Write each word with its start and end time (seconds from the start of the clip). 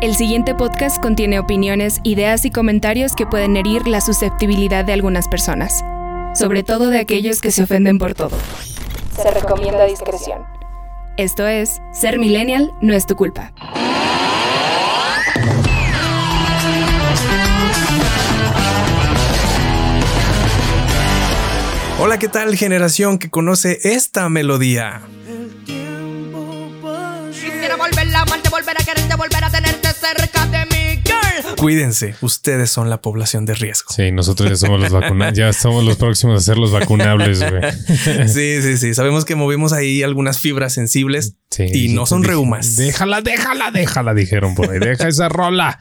El 0.00 0.16
siguiente 0.16 0.54
podcast 0.54 0.98
contiene 1.02 1.38
opiniones, 1.38 2.00
ideas 2.04 2.46
y 2.46 2.50
comentarios 2.50 3.14
que 3.14 3.26
pueden 3.26 3.58
herir 3.58 3.86
la 3.86 4.00
susceptibilidad 4.00 4.82
de 4.82 4.94
algunas 4.94 5.28
personas, 5.28 5.84
sobre 6.34 6.62
todo 6.62 6.88
de 6.88 6.98
aquellos 6.98 7.42
que 7.42 7.50
se 7.50 7.64
ofenden 7.64 7.98
por 7.98 8.14
todo. 8.14 8.34
Se 9.14 9.30
recomienda 9.30 9.84
discreción. 9.84 10.42
Esto 11.18 11.46
es, 11.46 11.82
ser 11.92 12.18
millennial 12.18 12.70
no 12.80 12.94
es 12.94 13.04
tu 13.04 13.14
culpa. 13.14 13.52
Hola, 21.98 22.18
¿qué 22.18 22.28
tal 22.28 22.56
generación 22.56 23.18
que 23.18 23.28
conoce 23.28 23.78
esta 23.82 24.30
melodía? 24.30 25.02
Quisiera 27.30 27.76
volver 27.76 28.16
a 28.16 28.22
amarte, 28.22 28.48
volver 28.48 28.80
a 28.80 28.84
quererte, 28.84 29.14
volver 29.16 29.44
a 29.44 29.50
tenerte 29.50 29.79
cerca 30.00 30.46
de 30.46 30.66
mí, 30.66 31.02
girl. 31.04 31.56
Cuídense, 31.56 32.14
ustedes 32.22 32.70
son 32.70 32.88
la 32.90 33.02
población 33.02 33.44
de 33.44 33.54
riesgo. 33.54 33.92
Sí, 33.94 34.10
nosotros 34.12 34.48
ya 34.48 34.56
somos 34.56 34.80
los 34.80 34.90
vacunables, 34.90 35.36
ya 35.38 35.52
somos 35.52 35.84
los 35.84 35.96
próximos 35.96 36.42
a 36.42 36.44
ser 36.44 36.56
los 36.58 36.72
vacunables, 36.72 37.40
güey. 37.40 37.62
Sí, 38.28 38.62
sí, 38.62 38.76
sí. 38.78 38.94
Sabemos 38.94 39.24
que 39.24 39.34
movimos 39.34 39.72
ahí 39.72 40.02
algunas 40.02 40.38
fibras 40.40 40.72
sensibles 40.72 41.36
Sí, 41.50 41.64
y 41.72 41.88
no 41.88 42.06
son 42.06 42.20
dije, 42.22 42.32
reumas. 42.32 42.76
Déjala, 42.76 43.20
déjala, 43.22 43.70
déjala, 43.72 44.14
dijeron 44.14 44.54
por 44.54 44.70
ahí. 44.70 44.78
Deja 44.78 45.08
esa 45.08 45.28
rola. 45.28 45.78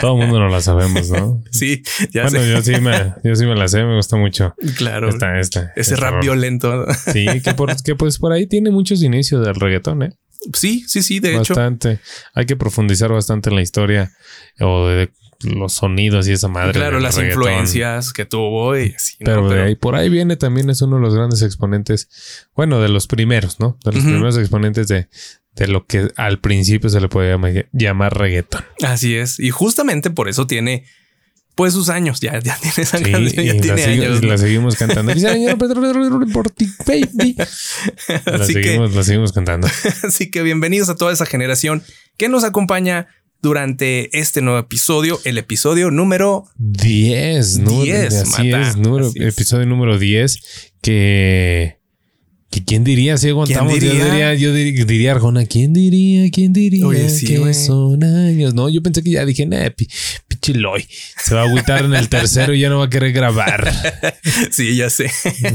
Todo 0.00 0.14
el 0.14 0.22
mundo 0.22 0.40
no 0.40 0.48
la 0.48 0.60
sabemos, 0.60 1.10
¿no? 1.10 1.42
Sí, 1.52 1.82
ya 2.12 2.22
bueno, 2.22 2.40
sé. 2.40 2.50
yo 2.50 2.62
sí 2.62 2.80
me, 2.80 3.14
yo 3.22 3.36
sí 3.36 3.44
me 3.44 3.54
la 3.54 3.68
sé, 3.68 3.84
me 3.84 3.94
gusta 3.96 4.16
mucho. 4.16 4.54
Claro. 4.76 5.10
Esta, 5.10 5.38
esta. 5.38 5.72
Ese 5.76 5.94
esta 5.94 5.96
rap 5.96 6.10
rola. 6.12 6.22
violento. 6.22 6.86
Sí, 7.12 7.26
que, 7.44 7.52
por, 7.54 7.70
que 7.82 7.94
pues 7.94 8.18
por 8.18 8.32
ahí 8.32 8.46
tiene 8.46 8.70
muchos 8.70 9.02
inicios 9.02 9.44
del 9.44 9.54
reggaetón, 9.54 10.02
¿eh? 10.02 10.12
Sí, 10.52 10.84
sí, 10.86 11.02
sí. 11.02 11.20
De 11.20 11.30
hecho, 11.30 11.54
bastante. 11.54 12.00
Hay 12.34 12.46
que 12.46 12.56
profundizar 12.56 13.12
bastante 13.12 13.50
en 13.50 13.56
la 13.56 13.62
historia 13.62 14.12
o 14.60 14.86
de 14.88 15.10
los 15.44 15.72
sonidos 15.72 16.28
y 16.28 16.32
esa 16.32 16.48
madre. 16.48 16.72
claro, 16.72 17.00
las 17.00 17.16
reggaetón. 17.16 17.42
influencias 17.42 18.12
que 18.12 18.24
tuvo 18.24 18.76
y 18.76 18.94
así. 18.96 19.16
¿no? 19.20 19.24
Pero, 19.26 19.48
de 19.48 19.62
ahí, 19.62 19.74
por 19.74 19.94
ahí 19.94 20.08
viene 20.08 20.36
también 20.36 20.70
es 20.70 20.82
uno 20.82 20.96
de 20.96 21.02
los 21.02 21.14
grandes 21.14 21.42
exponentes, 21.42 22.08
bueno, 22.54 22.80
de 22.80 22.88
los 22.88 23.06
primeros, 23.06 23.60
¿no? 23.60 23.78
De 23.84 23.92
los 23.92 24.04
primeros 24.04 24.38
exponentes 24.38 24.88
de, 24.88 25.08
de 25.54 25.68
lo 25.68 25.86
que 25.86 26.10
al 26.16 26.38
principio 26.38 26.90
se 26.90 27.00
le 27.00 27.08
puede 27.08 27.30
llamar, 27.30 27.68
llamar 27.72 28.16
reggaetón. 28.16 28.64
Así 28.82 29.16
es. 29.16 29.38
Y 29.40 29.50
justamente 29.50 30.10
por 30.10 30.28
eso 30.28 30.46
tiene 30.46 30.84
pues 31.54 31.72
sus 31.74 31.88
años. 31.88 32.20
Ya, 32.20 32.40
ya 32.40 32.56
tiene 32.60 32.74
esa 32.78 32.98
Sí, 32.98 33.04
canción, 33.04 33.44
ya 33.44 33.60
tiene 33.60 33.82
sigo- 33.84 34.04
años. 34.04 34.24
la 34.24 34.38
seguimos 34.38 34.76
cantando. 34.76 35.12
La 35.14 35.32
Así 38.40 38.54
que- 38.54 38.62
seguimos, 38.62 38.94
la 38.94 39.02
seguimos 39.04 39.32
cantando. 39.32 39.68
Así 40.02 40.30
que 40.30 40.42
bienvenidos 40.42 40.88
a 40.88 40.96
toda 40.96 41.12
esa 41.12 41.26
generación 41.26 41.82
que 42.16 42.28
nos 42.28 42.44
acompaña 42.44 43.08
durante 43.40 44.16
este 44.18 44.40
nuevo 44.40 44.58
episodio, 44.60 45.20
el 45.24 45.36
episodio 45.36 45.90
número 45.90 46.44
10, 46.58 47.58
¿no? 47.58 47.82
10, 47.82 48.14
así 48.14 48.48
mata. 48.50 48.68
es, 48.70 48.76
número, 48.76 49.08
Así 49.08 49.18
es. 49.18 49.34
episodio 49.34 49.66
número 49.66 49.98
10, 49.98 50.38
que, 50.80 51.78
que 52.50 52.64
quién 52.64 52.84
diría, 52.84 53.16
si 53.18 53.30
aguantamos, 53.30 53.72
¿Quién 53.72 53.84
yo 53.84 53.90
diría? 53.90 54.04
diría, 54.12 54.34
yo 54.34 54.54
diría, 54.54 54.84
diría 54.84 55.12
Arjona, 55.12 55.44
¿quién 55.46 55.72
diría, 55.72 56.30
quién 56.30 56.52
diría 56.52 56.86
Oye, 56.86 57.10
sí, 57.10 57.26
que 57.26 57.52
son 57.54 58.04
años? 58.04 58.54
No, 58.54 58.68
yo 58.68 58.80
pensé 58.80 59.02
que 59.02 59.10
ya 59.10 59.24
dije, 59.26 59.44
nah, 59.44 59.70
pi- 60.42 60.52
pinche 60.52 60.60
Loy, 60.60 60.88
se 61.24 61.34
va 61.34 61.42
a 61.42 61.44
agüitar 61.44 61.84
en 61.84 61.94
el 61.94 62.08
tercero 62.08 62.52
y 62.54 62.60
ya 62.60 62.68
no 62.68 62.78
va 62.78 62.86
a 62.86 62.90
querer 62.90 63.12
grabar. 63.12 63.72
Sí, 64.50 64.76
ya 64.76 64.90
sé. 64.90 65.10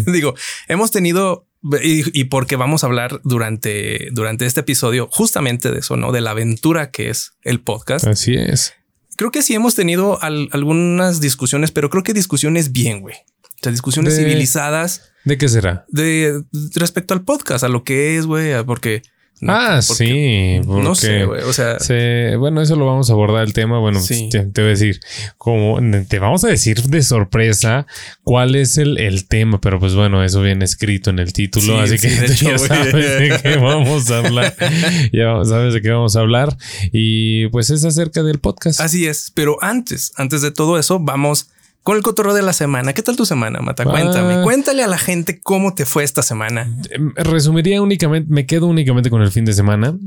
Digo, 0.08 0.34
hemos 0.68 0.92
tenido 0.92 1.48
y, 1.84 2.20
y 2.20 2.26
porque 2.26 2.56
vamos 2.56 2.84
a 2.84 2.88
hablar 2.88 3.20
durante, 3.24 4.10
durante 4.12 4.46
este 4.46 4.62
episodio 4.62 5.10
justamente 5.12 5.72
de 5.72 5.80
eso, 5.80 5.98
¿no? 5.98 6.12
De 6.12 6.22
la 6.22 6.32
aventura 6.32 6.92
que 6.92 7.10
es 7.10 7.34
el 7.44 7.60
podcast. 7.62 8.08
Así 8.08 8.36
es. 8.36 8.74
Creo 9.18 9.32
que 9.32 9.42
sí 9.42 9.54
hemos 9.56 9.76
tenido 9.76 10.22
al- 10.22 10.50
algunas 10.52 11.20
discusiones, 11.20 11.72
pero 11.72 11.90
creo 11.90 12.04
que 12.04 12.14
discusiones 12.14 12.72
bien, 12.72 13.02
güey. 13.02 13.16
O 13.16 13.60
sea, 13.64 13.72
discusiones 13.72 14.16
De- 14.16 14.24
civilizadas 14.24 15.02
¿De 15.26 15.38
qué 15.38 15.50
será? 15.50 15.86
de 15.90 16.44
respecto 16.76 17.14
al 17.14 17.24
podcast, 17.24 17.64
a 17.64 17.68
lo 17.70 17.84
que 17.84 18.18
es, 18.18 18.26
güey, 18.26 18.54
a- 18.54 18.62
porque 19.40 19.52
ah, 19.54 19.80
porque- 19.88 20.62
sí. 20.64 20.68
no 20.68 20.96
sé, 20.96 21.08
porque- 21.08 21.26
güey. 21.26 21.42
O 21.44 21.54
sea, 21.54 21.80
Se- 21.80 22.36
bueno, 22.38 22.62
eso 22.62 22.76
lo 22.76 22.86
vamos 22.86 23.10
a 23.10 23.14
abordar 23.14 23.44
el 23.46 23.54
tema. 23.54 23.80
Bueno, 23.80 24.00
Sí. 24.00 24.30
te, 24.32 24.46
te 24.46 24.62
voy 24.62 24.70
a 24.70 24.72
decir, 24.72 25.00
como 25.38 25.80
te 26.08 26.20
vamos 26.20 26.44
a 26.44 26.48
decir 26.48 26.82
de 26.84 27.02
sorpresa 27.04 27.86
cuál 28.24 28.56
es 28.56 28.78
el, 28.78 28.98
el 29.00 29.28
tema, 29.28 29.60
pero 29.62 29.80
pues 29.80 29.94
bueno, 29.96 30.24
eso 30.24 30.42
viene 30.42 30.66
escrito 30.66 31.10
en 31.10 31.20
el 31.20 31.34
título, 31.34 31.86
Sí, 31.86 31.94
así 31.94 32.00
que 32.00 32.10
sí, 32.10 32.26
hecho, 32.46 32.50
ya 32.52 32.58
sabes 32.58 32.94
de 32.94 33.40
qué 33.44 33.58
vamos 33.58 34.10
a 34.12 34.18
hablar. 34.20 34.56
ya 35.14 35.44
sabes 35.46 35.74
de 35.74 35.82
qué 35.82 35.90
vamos 35.92 36.16
a 36.16 36.20
hablar. 36.22 36.58
Y 36.92 37.48
pues 37.48 37.70
es 37.70 37.84
acerca 37.86 38.24
del 38.24 38.40
podcast. 38.40 38.80
Así 38.82 39.06
es, 39.08 39.32
pero 39.34 39.58
antes, 39.62 40.12
antes 40.18 40.42
de 40.42 40.52
todo 40.52 40.80
eso, 40.80 41.00
vamos 41.00 41.50
con 41.88 41.96
el 41.96 42.04
cotorreo 42.04 42.34
de 42.34 42.42
la 42.42 42.52
semana. 42.52 42.92
¿Qué 42.92 43.02
tal 43.02 43.16
tu 43.16 43.26
semana, 43.26 43.62
Mata? 43.62 43.84
Ah. 43.84 43.90
Cuéntame, 43.90 44.44
cuéntale 44.44 44.84
a 44.84 44.88
la 44.88 44.98
gente 44.98 45.40
cómo 45.40 45.74
te 45.74 45.86
fue 45.86 46.04
esta 46.04 46.22
semana. 46.22 46.70
Em, 46.90 47.14
Resumiría 47.16 47.82
únicamente, 47.82 48.30
me 48.30 48.46
quedo 48.46 48.68
únicamente 48.68 49.10
con 49.10 49.22
el 49.22 49.32
fin 49.32 49.46
de 49.46 49.54
semana. 49.54 49.98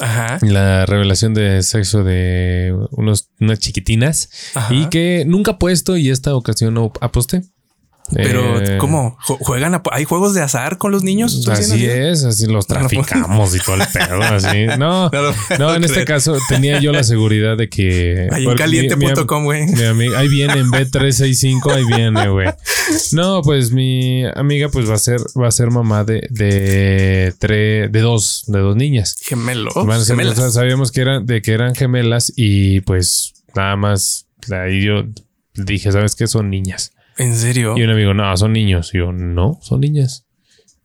Ajá. 0.00 0.36
La 0.42 0.84
revelación 0.84 1.32
de 1.32 1.62
sexo 1.62 2.04
de 2.04 2.76
unos, 2.90 3.30
unas 3.40 3.58
chiquitinas 3.58 4.28
Ajá. 4.54 4.74
y 4.74 4.90
que 4.90 5.24
nunca 5.26 5.52
he 5.52 5.54
puesto 5.54 5.96
y 5.96 6.10
esta 6.10 6.34
ocasión 6.34 6.74
no 6.74 6.92
aposté. 7.00 7.40
Pero, 8.12 8.60
Eh, 8.60 8.78
¿cómo? 8.78 9.16
¿Ju- 9.26 9.38
¿Juegan? 9.40 9.74
a- 9.74 9.82
¿Hay 9.92 10.04
juegos 10.04 10.34
de 10.34 10.42
azar 10.42 10.78
con 10.78 10.90
los 10.92 11.02
niños? 11.04 11.34
¿Estoy 11.34 11.54
Así 11.54 11.86
es, 11.86 12.24
así 12.24 12.46
los 12.46 12.66
traficamos 12.66 13.54
y 13.54 13.58
todo 13.60 13.76
el 13.76 13.82
pedo, 13.92 14.22
así. 14.22 14.66
No, 14.78 15.10
No 15.58 15.74
en 15.74 15.84
este 15.84 16.04
caso 16.04 16.36
tenía 16.48 16.80
yo 16.80 16.92
la 16.92 17.04
seguridad 17.04 17.56
de 17.56 17.68
que... 17.68 18.28
Ahí 18.32 18.44
en 18.46 18.56
caliente.com, 18.56 19.44
güey. 19.44 19.62
ahí 20.16 20.28
viene 20.28 20.54
en 20.60 20.70
B365, 20.70 21.72
ahí 21.72 21.84
viene, 21.84 22.28
güey. 22.28 22.48
No, 23.12 23.42
pues 23.42 23.70
mi 23.70 24.24
amiga 24.34 24.68
pues 24.68 24.88
va 24.90 24.94
a 24.94 24.98
ser, 24.98 25.20
va 25.40 25.48
a 25.48 25.52
ser 25.52 25.70
mamá 25.70 26.04
de, 26.04 26.26
de 26.30 27.32
tres, 27.38 27.90
de 27.92 28.00
dos, 28.00 28.44
de 28.46 28.58
dos 28.58 28.76
niñas. 28.76 29.16
Gemelos. 29.22 29.74
Van 29.74 29.90
a 30.00 30.04
ser- 30.04 30.16
gemelas. 30.16 30.38
o 30.38 30.42
sea, 30.42 30.50
sabíamos 30.50 30.90
que 30.90 31.00
eran, 31.02 31.26
de 31.26 31.42
que 31.42 31.52
eran 31.52 31.74
gemelas 31.74 32.32
y 32.34 32.80
pues 32.80 33.34
nada 33.54 33.76
más 33.76 34.26
ahí 34.50 34.84
yo 34.84 35.04
dije, 35.54 35.92
¿sabes 35.92 36.16
qué? 36.16 36.26
Son 36.26 36.50
niñas. 36.50 36.92
¿En 37.20 37.36
serio? 37.36 37.74
Y 37.76 37.82
un 37.82 37.90
amigo, 37.90 38.14
no, 38.14 38.36
son 38.36 38.52
niños. 38.52 38.90
Y 38.94 38.98
yo, 38.98 39.12
no, 39.12 39.58
son 39.62 39.80
niñas. 39.80 40.26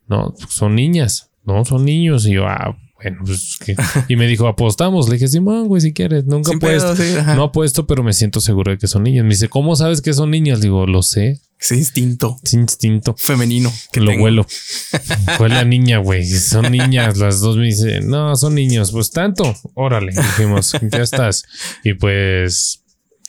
No, 0.08 0.34
son 0.50 0.76
niñas. 0.76 1.32
No, 1.44 1.64
son 1.66 1.86
niños. 1.86 2.26
Y 2.28 2.34
yo, 2.34 2.46
ah, 2.48 2.78
bueno, 2.96 3.20
pues 3.26 3.58
¿qué? 3.64 3.76
Y 4.08 4.16
me 4.16 4.28
dijo, 4.28 4.48
apostamos. 4.48 5.08
Le 5.10 5.16
dije, 5.16 5.28
Simón, 5.28 5.68
güey, 5.68 5.82
si 5.82 5.94
quieres. 5.94 6.26
Nunca 6.26 6.50
Sin 6.50 6.58
apuesto. 6.58 6.94
pedo, 6.96 7.04
sí, 7.14 7.18
ajá. 7.18 7.36
No 7.36 7.44
apuesto, 7.46 7.88
pero 7.88 8.04
me 8.04 8.14
siento 8.14 8.40
seguro 8.42 8.72
de 8.72 8.78
que 8.78 8.88
son 8.88 9.04
niñas. 9.04 9.24
Me 9.24 9.32
dice, 9.32 9.48
¿cómo 9.50 9.76
sabes 9.76 10.02
que 10.02 10.14
son 10.14 10.32
niñas? 10.32 10.62
Digo, 10.62 10.86
lo 10.88 11.02
sé. 11.04 11.40
Ese 11.60 11.78
instinto 11.78 12.36
Es 12.44 12.54
instinto. 12.54 13.16
femenino 13.18 13.72
que 13.94 14.02
lo 14.02 14.12
tengo. 14.12 14.26
huelo. 14.26 14.46
Fue 15.38 15.50
la 15.50 15.64
niña, 15.64 16.00
güey. 16.00 16.26
Son 16.26 16.72
niñas. 16.72 17.18
Las 17.18 17.40
dos 17.40 17.58
me 17.58 17.66
dicen, 17.66 18.08
no, 18.10 18.36
son 18.36 18.56
niños. 18.56 18.92
Pues 18.92 19.10
tanto. 19.12 19.56
Órale. 19.74 20.12
Dijimos, 20.12 20.74
ya 20.92 21.02
estás. 21.02 21.44
Y 21.84 21.94
pues 21.94 22.84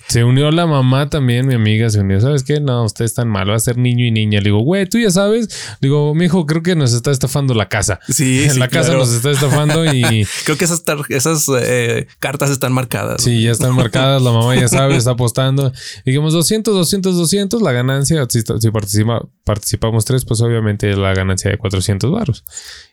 se 0.09 0.25
unió 0.25 0.51
la 0.51 0.67
mamá 0.67 1.09
también. 1.11 1.47
Mi 1.47 1.55
amiga 1.55 1.91
se 1.91 2.01
unió. 2.01 2.21
¿Sabes 2.21 2.43
qué? 2.45 2.61
No, 2.61 2.85
usted 2.85 3.05
es 3.05 3.15
tan 3.15 3.29
malo. 3.29 3.51
Va 3.53 3.57
a 3.57 3.61
ser 3.61 3.77
niño 3.79 4.05
y 4.05 4.11
niña. 4.11 4.39
Le 4.41 4.47
digo, 4.47 4.59
güey, 4.61 4.87
tú 4.89 4.99
ya 4.99 5.11
sabes. 5.11 5.49
Digo, 5.81 6.15
mi 6.15 6.27
hijo, 6.27 6.47
creo 6.47 6.63
que 6.63 6.75
nos 6.77 6.93
está 6.93 7.11
estafando 7.11 7.55
la 7.55 7.69
casa. 7.69 7.99
Sí, 8.09 8.45
En 8.45 8.53
sí, 8.53 8.59
la 8.59 8.69
casa 8.69 8.87
claro. 8.91 9.01
nos 9.01 9.13
está 9.13 9.31
estafando 9.31 9.85
y 9.93 10.27
Creo 10.45 10.57
que 10.57 10.65
esas, 10.65 11.47
eh, 11.63 12.07
cartas 12.19 12.51
están 12.51 12.73
marcadas. 12.73 13.23
sí, 13.23 13.43
ya 13.43 13.51
están 13.53 13.75
marcadas. 13.75 14.23
La 14.23 14.31
mamá 14.33 14.55
ya 14.57 14.69
sabe, 14.69 14.97
está 14.97 15.13
apostando. 15.13 15.73
Dijimos 16.05 16.33
200, 16.33 16.75
200, 16.75 17.17
200. 17.17 17.63
La 17.63 17.73
ganancia, 17.73 18.25
si, 18.29 18.41
si 18.41 18.71
participa- 18.71 19.27
participamos 19.45 20.05
tres, 20.05 20.25
pues 20.25 20.41
obviamente 20.41 20.95
la 20.97 21.15
ganancia 21.15 21.51
de 21.51 21.59
400 21.59 22.11
baros. 22.11 22.45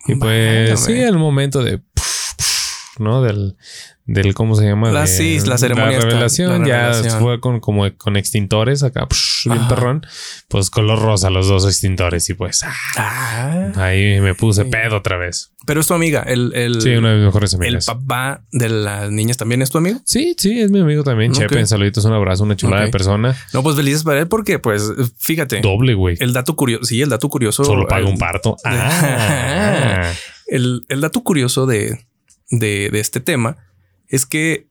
Y 0.07 0.16
pues 0.16 0.69
Válgame. 0.72 0.78
sí, 0.78 0.94
el 1.02 1.18
momento 1.18 1.63
de, 1.63 1.79
¿no? 3.00 3.22
Del, 3.22 3.56
del 4.06 4.34
¿cómo 4.34 4.56
se 4.56 4.66
llama? 4.66 4.91
La- 4.91 5.02
De- 5.02 5.08
sí, 5.08 5.40
la 5.46 5.58
ceremonia 5.58 5.91
La 5.91 5.97
está- 5.97 6.08
revelación 6.09 6.62
la 6.67 6.67
ya 7.02 7.20
fue 7.20 7.40
con, 7.40 7.59
como 7.59 7.85
con 7.97 8.17
extintores 8.17 8.84
acá, 8.84 9.08
bien 9.46 9.58
Ajá. 9.59 9.67
perrón. 9.70 10.06
Pues 10.47 10.70
color 10.70 11.00
rosa 11.00 11.29
los 11.29 11.47
dos 11.47 11.66
extintores 11.66 12.29
y 12.29 12.34
pues 12.34 12.64
ah, 12.64 12.73
Ah, 12.97 13.72
ahí 13.85 14.20
me 14.22 14.35
puse 14.35 14.64
Sí. 14.64 14.70
pedo 14.70 14.97
otra 14.97 15.17
vez. 15.17 15.52
pero 15.66 15.79
es 15.79 15.88
tu 15.88 15.94
amiga. 15.94 16.23
El, 16.28 16.53
el, 16.56 16.82
Sí, 16.82 16.90
una 16.96 17.12
de 17.12 17.16
mis 17.17 17.26
mejores 17.28 17.53
el 17.53 17.62
amigas. 17.62 17.85
papá 17.85 18.44
de 18.52 18.67
las 18.70 19.09
niñas 19.09 19.38
también 19.38 19.62
es 19.62 19.70
tu 19.72 19.78
amigo. 19.78 20.00
Sí, 20.06 20.35
sí, 20.38 20.59
es 20.59 20.70
mi 20.70 20.82
amigo 20.82 21.03
también. 21.03 21.32
Ok. 21.32 21.38
Chepe, 21.38 21.66
saluditos, 21.66 22.03
un 22.06 22.14
abrazo, 22.14 22.44
una 22.44 22.56
chulada 22.58 22.84
de 22.84 22.91
persona. 22.91 23.35
No, 23.53 23.64
pues 23.64 23.76
felices 23.78 24.03
para 24.03 24.20
él 24.20 24.28
porque, 24.28 24.59
pues, 24.59 24.84
fíjate. 25.17 25.62
Doble, 25.62 25.94
güey. 25.94 26.17
El 26.20 26.34
dato 26.34 26.56
curioso, 26.58 26.84
sí, 26.84 27.02
el 27.02 27.08
dato 27.09 27.29
curioso. 27.29 27.64
Solo 27.64 27.88
paga 27.88 28.02
el- 28.02 28.08
un 28.12 28.17
parto. 28.17 28.58
Ah. 28.66 30.12
El, 30.47 30.85
el 30.90 31.02
dato 31.02 31.23
curioso 31.23 31.66
de, 31.66 32.06
de, 32.49 32.90
de 32.91 32.99
este 32.99 33.19
tema 33.19 33.57
es 34.07 34.25
que 34.25 34.67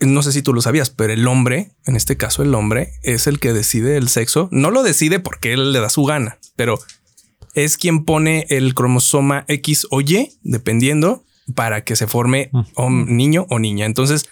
no 0.00 0.22
sé 0.22 0.32
si 0.32 0.42
tú 0.42 0.52
lo 0.52 0.60
sabías, 0.60 0.90
pero 0.90 1.12
el 1.12 1.26
hombre, 1.26 1.72
en 1.86 1.96
este 1.96 2.16
caso 2.16 2.42
el 2.42 2.54
hombre, 2.54 2.92
es 3.02 3.26
el 3.26 3.38
que 3.40 3.52
decide 3.52 3.96
el 3.96 4.08
sexo. 4.08 4.48
No 4.50 4.70
lo 4.70 4.82
decide 4.82 5.20
porque 5.20 5.52
él 5.52 5.72
le 5.72 5.80
da 5.80 5.88
su 5.88 6.04
gana, 6.04 6.38
pero 6.56 6.78
es 7.54 7.76
quien 7.76 8.04
pone 8.04 8.46
el 8.50 8.74
cromosoma 8.74 9.44
X 9.48 9.86
o 9.90 10.00
Y, 10.00 10.32
dependiendo, 10.42 11.24
para 11.54 11.84
que 11.84 11.94
se 11.96 12.06
forme 12.06 12.50
hom- 12.74 13.06
niño 13.06 13.46
o 13.50 13.58
niña. 13.58 13.86
Entonces, 13.86 14.26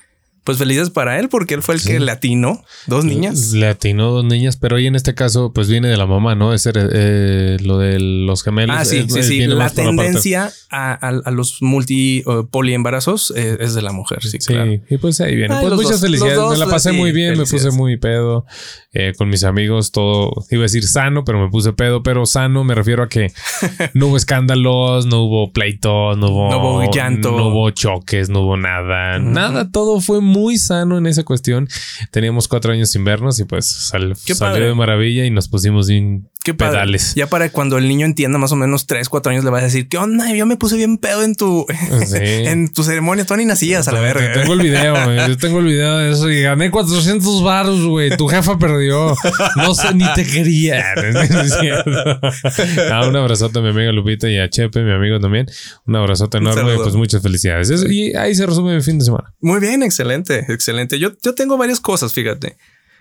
pues 0.44 0.58
felices 0.58 0.90
para 0.90 1.18
él 1.20 1.28
porque 1.28 1.54
él 1.54 1.62
fue 1.62 1.76
el 1.76 1.82
que 1.82 2.00
le 2.00 2.10
atinó 2.10 2.62
dos 2.86 3.04
niñas. 3.04 3.52
Le 3.52 3.68
atinó 3.68 4.10
dos 4.10 4.24
niñas, 4.24 4.56
pero 4.56 4.76
hoy 4.76 4.86
en 4.86 4.94
este 4.96 5.14
caso, 5.14 5.52
pues 5.52 5.68
viene 5.68 5.88
de 5.88 5.96
la 5.96 6.06
mamá, 6.06 6.34
¿no? 6.34 6.52
Ese, 6.52 6.72
eh, 6.74 7.56
lo 7.62 7.78
de 7.78 8.00
los 8.00 8.42
gemelos. 8.42 8.76
Ah, 8.78 8.84
sí, 8.84 8.98
eh, 8.98 9.06
sí, 9.08 9.22
sí. 9.22 9.46
La 9.46 9.70
tendencia 9.70 10.50
a, 10.70 10.92
a- 10.92 11.20
a 11.24 11.30
los 11.30 11.62
multi 11.62 12.22
o 12.26 12.46
poliembarazos 12.46 13.32
eh, 13.36 13.58
es 13.60 13.74
de 13.74 13.82
la 13.82 13.92
mujer, 13.92 14.22
sí, 14.22 14.30
Sí, 14.40 14.52
claro. 14.52 14.72
y 14.72 14.96
pues 14.98 15.20
ahí 15.20 15.36
viene. 15.36 15.54
Ay, 15.54 15.62
pues 15.66 15.74
muchas 15.74 15.90
dos, 15.92 16.00
felicidades. 16.00 16.36
dos, 16.36 16.52
me 16.52 16.58
la 16.64 16.66
pasé 16.70 16.90
sí, 16.90 16.96
muy 16.96 17.12
bien, 17.12 17.38
me 17.38 17.44
puse 17.46 17.70
muy 17.70 17.96
pedo 17.98 18.44
eh, 18.92 19.12
con 19.16 19.28
mis 19.28 19.44
amigos, 19.44 19.92
todo, 19.92 20.32
iba 20.50 20.62
a 20.62 20.64
decir 20.64 20.84
sano, 20.84 21.24
pero 21.24 21.38
me 21.42 21.50
puse 21.50 21.72
pedo, 21.72 22.02
pero 22.02 22.26
sano 22.26 22.64
me 22.64 22.74
refiero 22.74 23.02
a 23.04 23.08
que 23.08 23.32
no 23.94 24.08
hubo 24.08 24.16
escándalos, 24.16 25.06
no 25.06 25.22
hubo 25.22 25.52
pleitos, 25.52 26.16
no 26.18 26.28
hubo, 26.30 26.50
No 26.50 26.58
hubo 26.58 26.90
llanto. 26.92 27.30
no 27.30 27.48
hubo 27.48 27.70
choques, 27.70 28.28
no 28.28 28.40
hubo 28.40 28.56
nada, 28.56 29.18
nada, 29.18 29.70
todo 29.70 30.00
fue 30.00 30.20
muy 30.20 30.31
sano 30.58 30.98
en 30.98 31.06
esa 31.06 31.24
cuestión. 31.24 31.68
Teníamos 32.10 32.48
cuatro 32.48 32.72
años 32.72 32.90
sin 32.90 33.04
vernos 33.04 33.38
y 33.40 33.44
pues 33.44 33.66
sal- 33.70 34.14
salió 34.34 34.66
de 34.68 34.74
maravilla 34.74 35.24
y 35.24 35.30
nos 35.30 35.48
pusimos 35.48 35.88
bien 35.88 36.28
Qué 36.44 36.54
padre. 36.54 36.72
pedales. 36.72 37.14
Ya 37.14 37.28
para 37.28 37.50
cuando 37.50 37.78
el 37.78 37.86
niño 37.88 38.04
entienda 38.04 38.36
más 38.38 38.50
o 38.52 38.56
menos 38.56 38.86
tres, 38.86 39.08
cuatro 39.08 39.30
años, 39.30 39.44
le 39.44 39.50
vas 39.50 39.62
a 39.62 39.66
decir, 39.66 39.88
¿qué 39.88 39.96
onda? 39.98 40.32
Yo 40.34 40.44
me 40.46 40.56
puse 40.56 40.76
bien 40.76 40.98
pedo 40.98 41.22
en 41.22 41.34
tu, 41.36 41.66
Sí. 42.06 42.16
en 42.20 42.72
tu 42.72 42.82
ceremonia. 42.82 43.24
Tú 43.24 43.36
ni 43.36 43.44
nacías 43.44 43.86
a 43.88 43.92
la 43.92 44.00
verga. 44.00 44.32
Tengo 44.32 44.54
el 44.54 44.60
video, 44.60 45.04
güey. 45.04 45.18
Yo 45.28 45.36
tengo 45.36 45.60
el 45.60 45.66
video 45.66 45.98
de 45.98 46.10
eso 46.12 46.30
y 46.30 46.42
gané 46.42 46.70
400 46.70 47.42
baros, 47.44 47.84
güey. 47.84 48.16
Tu 48.16 48.26
jefa 48.28 48.58
perdió. 48.58 49.14
No 49.56 49.74
sé, 49.74 49.94
ni 49.94 50.04
te 50.14 50.24
quería. 50.24 50.84
Ah, 52.90 53.06
un 53.06 53.16
abrazote 53.16 53.58
a 53.58 53.62
mi 53.62 53.68
amiga 53.68 53.92
Lupita 53.92 54.28
y 54.28 54.38
a 54.38 54.48
Chepe, 54.48 54.82
mi 54.82 54.92
amigo 54.92 55.20
también. 55.20 55.46
Un 55.86 55.96
abrazote 55.96 56.38
Un 56.38 56.44
enorme. 56.44 56.62
saludo. 56.62 56.82
Pues 56.84 56.94
muchas 56.94 57.22
felicidades. 57.22 57.70
Eso- 57.70 57.86
y 57.88 58.14
ahí 58.14 58.34
se 58.34 58.46
resume 58.46 58.74
mi 58.74 58.82
fin 58.82 58.98
de 58.98 59.04
semana. 59.04 59.32
Muy 59.40 59.60
bien, 59.60 59.82
excelente, 59.82 60.44
excelente. 60.48 60.98
Yo, 60.98 61.12
yo 61.22 61.34
tengo 61.34 61.56
varias 61.56 61.80
cosas, 61.80 62.12
fíjate. 62.12 62.56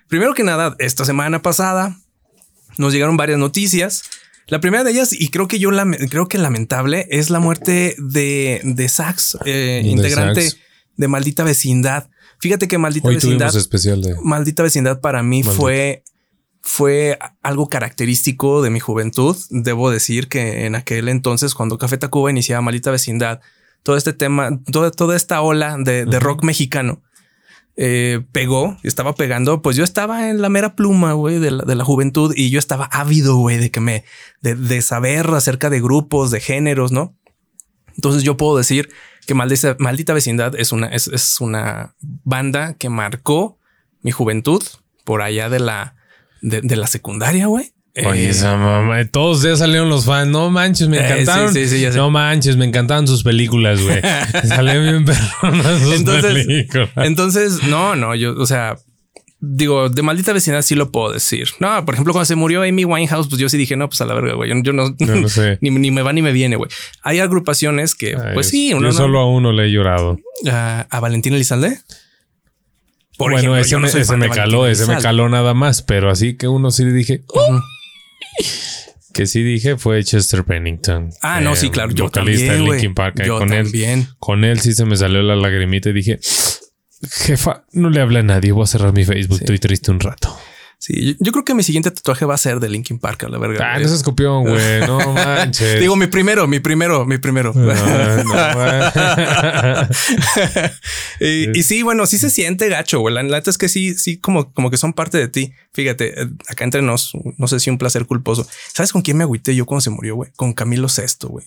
Primero 0.08 0.34
que 0.34 0.44
nada, 0.44 0.76
esta 0.80 1.06
semana 1.06 1.42
pasada 1.42 1.96
nos 2.82 2.92
llegaron 2.94 3.16
varias 3.16 3.40
noticias. 3.40 4.04
La 4.48 4.60
primera 4.60 4.84
de 4.84 4.92
ellas, 4.92 5.14
y 5.14 5.30
creo 5.30 5.48
que 5.48 5.60
yo 5.60 5.72
lame- 5.72 6.10
creo 6.10 6.28
que 6.28 6.38
lamentable, 6.38 7.08
es 7.10 7.30
la 7.30 7.40
muerte 7.40 7.96
de, 8.00 8.60
de 8.64 8.90
Sax, 8.90 9.38
eh, 9.46 9.82
integrante 9.86 10.52
de 10.98 11.08
Maldita 11.08 11.44
Vecindad. 11.44 12.10
Fíjate 12.40 12.68
que 12.68 12.78
Maldita 12.78 13.08
Hoy 13.08 13.16
Vecindad, 13.16 13.56
especial 13.56 14.02
de. 14.02 14.16
Maldita 14.24 14.64
Vecindad 14.64 15.00
para 15.00 15.24
mí 15.24 15.44
Maldita. 15.44 15.62
fue, 15.62 16.04
fue 16.62 17.18
algo 17.44 17.70
característico 17.70 18.62
de 18.62 18.72
mi 18.72 18.80
juventud. 18.80 19.38
Debo 19.52 19.90
decir 19.92 20.28
que 20.28 20.66
en 20.66 20.76
aquel 20.76 21.08
entonces, 21.08 21.54
cuando 21.54 21.78
Café 21.78 21.98
Tacuba 21.98 22.30
iniciaba 22.32 22.62
Maldita 22.62 22.92
Vecindad, 22.92 23.40
todo 23.84 23.96
este 23.96 24.12
tema, 24.12 24.60
toda, 24.72 24.92
toda 24.92 25.16
esta 25.16 25.42
ola 25.42 25.78
de, 25.80 26.06
de 26.06 26.20
rock 26.20 26.44
mexicano 26.44 27.02
eh, 27.78 28.22
pegó, 28.32 28.78
estaba 28.84 29.16
pegando, 29.16 29.62
pues 29.62 29.78
yo 29.78 29.84
estaba 29.84 30.30
en 30.30 30.42
la 30.42 30.50
mera 30.50 30.76
pluma, 30.76 31.14
güey, 31.14 31.40
de 31.40 31.52
la, 31.52 31.64
de 31.64 31.76
la 31.76 31.86
juventud 31.86 32.34
y 32.36 32.50
yo 32.50 32.60
estaba 32.60 32.86
ávido, 32.86 33.38
güey, 33.38 33.58
de 33.58 33.72
que 33.72 33.80
me, 33.80 34.04
de, 34.42 34.82
saber 34.82 35.28
acerca 35.28 35.70
de 35.70 35.82
grupos, 35.82 36.32
de 36.32 36.42
géneros, 36.42 36.92
¿no? 36.92 37.16
Entonces 37.96 38.24
yo 38.24 38.38
puedo 38.38 38.58
decir 38.58 38.90
que 39.26 39.34
Maldita, 39.34 39.76
Maldita 39.80 40.14
Vecindad 40.14 40.56
es 40.56 40.72
una, 40.72 40.88
es, 40.88 41.08
es 41.08 41.40
una 41.40 41.96
banda 42.02 42.74
que 42.74 42.90
marcó 42.90 43.58
mi 44.02 44.12
juventud 44.12 44.64
por 45.04 45.22
allá 45.22 45.50
de 45.50 45.60
la, 45.60 45.96
de 46.42 46.76
la 46.76 46.88
secundaria, 46.88 47.48
güey. 47.48 47.74
Oye, 48.06 48.26
Eh, 48.26 48.30
esa 48.30 48.56
mamá, 48.56 49.04
todos 49.06 49.42
ya 49.44 49.56
salieron 49.58 49.90
los 49.90 50.06
fans. 50.06 50.30
No 50.30 50.50
manches, 50.50 50.88
me 50.88 50.98
Eh, 50.98 51.06
encantaron. 51.06 51.54
sí, 51.54 51.68
sí, 51.68 51.76
sí, 51.76 51.82
ya 51.82 51.92
sé. 51.92 51.98
no 51.98 52.10
manches, 52.10 52.56
me 52.56 52.66
encantaban 52.66 53.06
sus 53.08 53.24
películas, 53.24 53.82
güey. 53.82 54.00
Salían 54.48 54.82
bien 54.84 55.06
perronas 55.06 55.82
sus 55.82 55.94
Entonces, 55.96 56.34
películas. 56.46 56.90
entonces, 56.98 57.64
no, 57.64 57.96
no, 57.98 58.16
yo, 58.16 58.34
o 58.38 58.46
sea, 58.46 58.78
digo, 59.42 59.90
de 59.90 60.02
maldita 60.04 60.32
vecindad 60.32 60.62
sí 60.62 60.76
lo 60.76 60.90
puedo 60.92 61.12
decir. 61.12 61.50
No, 61.60 61.84
por 61.84 61.96
ejemplo, 61.96 62.14
cuando 62.14 62.26
se 62.26 62.36
murió 62.36 62.62
Amy 62.64 62.86
Winehouse, 62.86 63.28
pues 63.28 63.42
yo 63.42 63.50
sí 63.50 63.58
dije, 63.58 63.76
no, 63.76 63.90
pues 63.90 64.00
a 64.00 64.06
la 64.06 64.14
verga, 64.14 64.36
güey. 64.36 64.50
Yo, 64.52 64.56
yo 64.64 64.72
no, 64.72 64.96
No 64.98 65.16
lo 65.16 65.28
sé. 65.28 65.58
ni, 65.62 65.70
ni 65.72 65.92
me 65.92 66.02
va 66.02 66.14
ni 66.14 66.22
me 66.22 66.32
viene, 66.32 66.56
güey. 66.56 66.70
Hay 67.04 67.20
agrupaciones 67.20 67.94
que, 67.96 68.16
Ay, 68.16 68.34
pues 68.36 68.48
sí, 68.48 68.70
yo 68.70 68.78
uno 68.78 68.88
no- 68.88 68.94
solo 68.94 69.20
a 69.20 69.28
uno 69.30 69.52
le 69.52 69.66
he 69.66 69.72
llorado. 69.72 70.18
a, 70.50 70.88
a 70.90 71.00
Valentín 71.02 71.34
Elizalde. 71.34 71.78
Por 73.18 73.32
bueno, 73.34 73.38
ejemplo, 73.40 73.62
ese, 73.62 73.70
yo 73.72 73.80
no 73.80 73.88
me, 73.88 74.00
ese 74.02 74.16
me 74.18 74.30
caló, 74.30 74.62
Valentín 74.62 74.84
ese 74.84 74.96
me 74.96 75.02
caló 75.02 75.28
nada 75.30 75.54
más, 75.54 75.82
pero 75.82 76.10
así 76.10 76.38
que 76.38 76.48
uno 76.48 76.72
sí 76.72 76.86
le 76.86 76.94
dije, 76.94 77.22
"Uy". 77.34 77.60
Que 79.14 79.26
sí 79.28 79.44
dije 79.44 79.78
fue 79.78 80.04
Chester 80.04 80.44
Pennington. 80.46 81.10
Ah, 81.22 81.42
no, 81.42 81.54
eh, 81.54 81.56
sí, 81.58 81.70
claro. 81.70 81.92
Yo 81.94 82.06
vocalista 82.06 82.46
también, 82.48 82.60
de 82.62 82.66
güey. 82.68 82.80
Linkin 82.80 82.96
Park. 82.96 83.20
eh, 83.20 83.28
Yo 83.28 83.40
con 83.40 83.50
también. 83.50 84.00
él, 84.00 84.08
con 84.20 84.44
él 84.46 84.60
sí 84.60 84.74
se 84.74 84.86
me 84.86 84.96
salió 84.96 85.22
la 85.22 85.36
lagrimita 85.36 85.90
y 85.90 85.94
dije, 85.94 86.20
jefa, 87.26 87.66
no 87.74 87.90
le 87.90 88.00
hablé 88.02 88.20
a 88.20 88.24
nadie, 88.24 88.52
voy 88.52 88.64
a 88.64 88.68
cerrar 88.68 88.94
mi 88.94 89.04
Facebook, 89.04 89.40
estoy 89.40 89.60
triste 89.60 89.92
un 89.92 90.00
rato. 90.00 90.36
Sí, 90.82 90.94
yo, 91.06 91.14
yo 91.20 91.32
creo 91.32 91.46
que 91.46 91.54
mi 91.54 91.62
siguiente 91.62 91.92
tatuaje 91.92 92.26
va 92.26 92.34
a 92.34 92.40
ser 92.40 92.60
de 92.60 92.68
Linkin 92.68 92.98
Park, 92.98 93.26
a 93.26 93.30
la 93.30 93.38
verga. 93.38 93.76
Ah, 93.76 93.80
no 93.80 93.88
se 93.88 93.94
escupió, 93.94 94.40
güey, 94.40 94.80
no 94.88 95.14
manches. 95.14 95.80
Digo, 95.80 95.96
mi 95.96 96.08
primero, 96.08 96.48
mi 96.48 96.60
primero, 96.60 97.06
mi 97.06 97.20
primero. 97.20 97.54
No, 97.54 97.72
no, 98.24 98.34
y, 101.20 101.56
y 101.56 101.62
sí, 101.62 101.84
bueno, 101.84 102.08
sí 102.08 102.18
se 102.18 102.32
siente 102.32 102.68
gacho, 102.68 103.00
güey. 103.00 103.14
La 103.14 103.22
neta 103.22 103.52
es 103.52 103.60
que 103.60 103.70
sí, 103.70 103.94
sí, 103.94 104.18
como, 104.18 104.52
como 104.54 104.72
que 104.72 104.78
son 104.78 104.94
parte 104.94 105.20
de 105.20 105.28
ti. 105.28 105.54
Fíjate, 105.72 106.20
eh, 106.20 106.30
acá 106.48 106.64
entre 106.64 106.82
nos, 106.82 107.12
no 107.38 107.48
sé 107.48 107.60
si 107.60 107.70
un 107.70 107.78
placer 107.78 108.08
culposo. 108.08 108.48
¿Sabes 108.74 108.92
con 108.92 109.04
quién 109.04 109.18
me 109.18 109.24
agüité 109.24 109.56
yo 109.56 109.68
cuando 109.68 109.82
se 109.82 109.92
murió, 109.92 110.16
güey? 110.16 110.32
Con 110.36 110.54
Camilo 110.54 110.90
Sesto, 110.90 111.28
güey. 111.30 111.46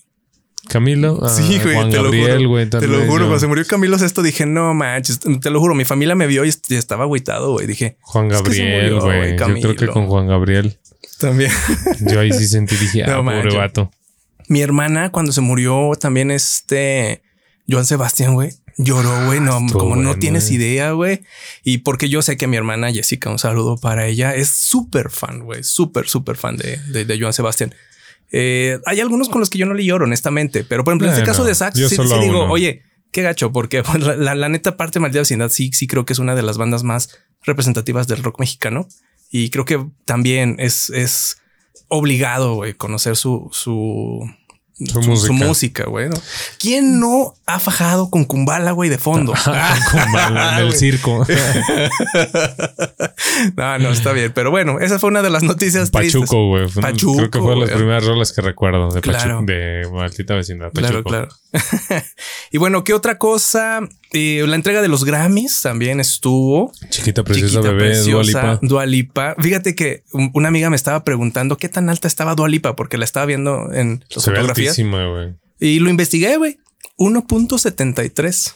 Camilo, 0.69 1.21
ah, 1.23 1.29
Sí, 1.29 1.59
güey, 1.63 1.75
Juan 1.75 1.91
te 1.91 1.97
lo 1.99 2.05
Gabriel, 2.05 2.37
juro. 2.39 2.49
güey, 2.49 2.69
te 2.71 2.87
lo 2.87 2.99
juro, 3.01 3.13
yo. 3.13 3.19
cuando 3.27 3.39
se 3.41 3.47
murió 3.47 3.65
Camilo 3.67 3.99
Sesto 3.99 4.23
dije, 4.23 4.47
no 4.47 4.73
manches, 4.75 5.19
te 5.21 5.51
lo 5.51 5.61
juro, 5.61 5.75
mi 5.75 5.85
familia 5.85 6.15
me 6.15 6.27
vio 6.27 6.45
y, 6.45 6.49
est- 6.49 6.71
y 6.71 6.77
estaba 6.77 7.05
agüitado, 7.05 7.53
güey. 7.53 7.67
Dije, 7.67 7.97
Juan 8.01 8.31
es 8.31 8.43
que 8.43 8.53
se 8.53 8.65
Gabriel. 8.91 9.37
Yo 9.39 9.75
creo 9.75 9.77
que 9.77 9.87
con 9.89 10.07
Juan 10.07 10.27
Gabriel. 10.27 10.79
También. 11.21 11.51
Yo 12.01 12.21
ahí 12.21 12.33
sí 12.33 12.47
sentí, 12.49 12.77
dije, 12.77 13.05
ah, 13.05 13.17
pobre 13.23 13.57
vato. 13.57 13.91
Mi 14.49 14.61
hermana, 14.61 15.11
cuando 15.11 15.33
se 15.33 15.41
murió, 15.41 15.93
también 15.99 16.31
este 16.31 17.23
Joan 17.69 17.87
Sebastián, 17.87 18.35
güey, 18.35 18.51
lloró, 18.77 19.27
güey. 19.27 19.41
No, 19.41 19.59
Estuvo 19.59 19.79
como 19.81 19.97
no 19.97 20.17
tienes 20.17 20.47
güey. 20.49 20.57
idea, 20.57 20.91
güey. 20.93 21.23
Y 21.63 21.79
porque 21.79 22.09
yo 22.09 22.21
sé 22.21 22.37
que 22.37 22.47
mi 22.47 22.57
hermana 22.57 22.93
Jessica, 22.93 23.31
un 23.31 23.39
saludo 23.39 23.77
para 23.79 24.07
ella, 24.07 24.35
es 24.35 24.49
súper 24.51 25.11
fan, 25.11 25.41
güey, 25.41 25.63
súper, 25.63 26.09
súper 26.09 26.37
fan 26.37 26.57
de, 26.57 26.77
de, 26.89 27.05
de 27.07 27.19
Joan 27.21 27.33
Sebastián. 27.33 27.75
Eh, 28.33 28.79
hay 28.87 29.01
algunos 29.01 29.29
con 29.29 29.41
los 29.41 29.51
que 29.51 29.59
yo 29.59 29.67
no 29.67 29.75
le 29.75 29.85
lloro, 29.85 30.05
honestamente, 30.05 30.65
pero 30.65 30.85
por 30.85 30.93
ejemplo, 30.93 31.09
en 31.09 31.15
este 31.15 31.25
caso 31.25 31.45
de 31.45 31.55
Sax, 31.55 31.79
sí, 31.79 31.89
sí 31.89 32.03
digo, 32.21 32.45
uno. 32.45 32.53
oye, 32.53 32.83
qué 33.13 33.23
gacho, 33.23 33.53
porque 33.53 33.83
la, 34.19 34.49
neta 34.49 34.77
parte 34.77 34.99
de 34.99 35.01
Maldita 35.01 35.21
Vecindad 35.21 35.51
sí, 35.51 35.71
sí 35.73 35.87
creo 35.87 36.05
que 36.05 36.13
es 36.13 36.19
una 36.19 36.35
de 36.35 36.43
las 36.43 36.59
bandas 36.59 36.83
más 36.83 37.19
representativas 37.43 38.09
del 38.09 38.23
rock 38.23 38.41
mexicano. 38.41 38.89
Y 39.31 39.51
creo 39.51 39.65
que 39.65 39.85
también 40.05 40.57
es, 40.59 40.91
es 40.91 41.39
obligado, 41.89 42.63
conocer 42.77 43.17
su, 43.17 43.49
su, 43.53 44.29
Su 44.77 45.01
música. 45.03 45.33
música, 45.33 45.85
güey. 45.87 46.09
¿no? 46.09 46.17
¿Quién 46.59 46.99
no 46.99 47.35
ha 47.47 47.61
fajado 47.61 48.11
con 48.11 48.25
Kumbala, 48.25 48.73
güey, 48.73 48.91
de 48.91 48.99
fondo? 48.99 49.33
Con 49.45 50.13
bala 50.13 50.61
en 50.61 50.67
el 50.67 50.73
circo. 50.75 51.25
no, 53.57 53.79
no, 53.79 53.91
está 53.91 54.13
bien. 54.13 54.33
Pero 54.35 54.51
bueno, 54.51 54.79
esa 54.81 54.99
fue 54.99 55.11
una 55.11 55.23
de 55.23 55.31
las 55.31 55.43
noticias. 55.43 55.91
Pachuco, 55.91 56.49
güey. 56.49 56.69
Pachuco, 56.69 57.17
Creo 57.17 57.31
que 57.31 57.39
fue 57.39 57.51
de 57.51 57.57
las 57.61 57.69
güey. 57.71 57.77
primeras 57.79 58.05
rolas 58.05 58.33
que 58.33 58.41
recuerdo 58.43 58.91
de 58.91 59.01
Claro. 59.01 59.41
Pachuco, 59.41 59.45
de 59.53 59.89
maldita 59.93 60.35
vecindad. 60.35 60.73
Claro, 60.73 61.03
Pachuco. 61.05 61.11
claro. 61.11 61.29
y 62.51 62.59
bueno, 62.59 62.85
¿qué 62.85 62.95
otra 62.95 63.19
cosa? 63.19 63.81
Eh, 64.13 64.45
la 64.47 64.57
entrega 64.57 64.83
de 64.83 64.89
los 64.89 65.05
Grammys 65.05 65.61
también 65.63 66.01
estuvo. 66.01 66.73
Chiquita 66.91 67.23
preciosa 67.25 67.55
Chiquita, 67.57 67.71
bebé, 67.73 67.85
Dua 67.85 67.93
preciosa, 68.23 68.43
Lipa. 68.53 68.59
Dua 68.63 68.87
Lipa. 68.87 69.35
Fíjate 69.39 69.75
que 69.75 70.05
un- 70.13 70.31
una 70.35 70.49
amiga 70.49 70.71
me 70.71 70.77
estaba 70.77 71.05
preguntando 71.05 71.57
qué 71.57 71.69
tan 71.69 71.89
alta 71.91 72.09
estaba 72.09 72.35
Dua 72.35 72.49
Lipa 72.49 72.77
porque 72.77 72.99
la 72.99 73.05
estaba 73.05 73.27
viendo 73.27 73.73
en 73.73 73.99
ve 74.01 74.07
fotografías. 74.15 74.64
Altísima, 74.69 75.07
güey. 75.07 75.35
Y 75.61 75.79
lo 75.81 75.91
investigué, 75.91 76.37
güey. 76.37 76.59
1.73. 76.99 78.55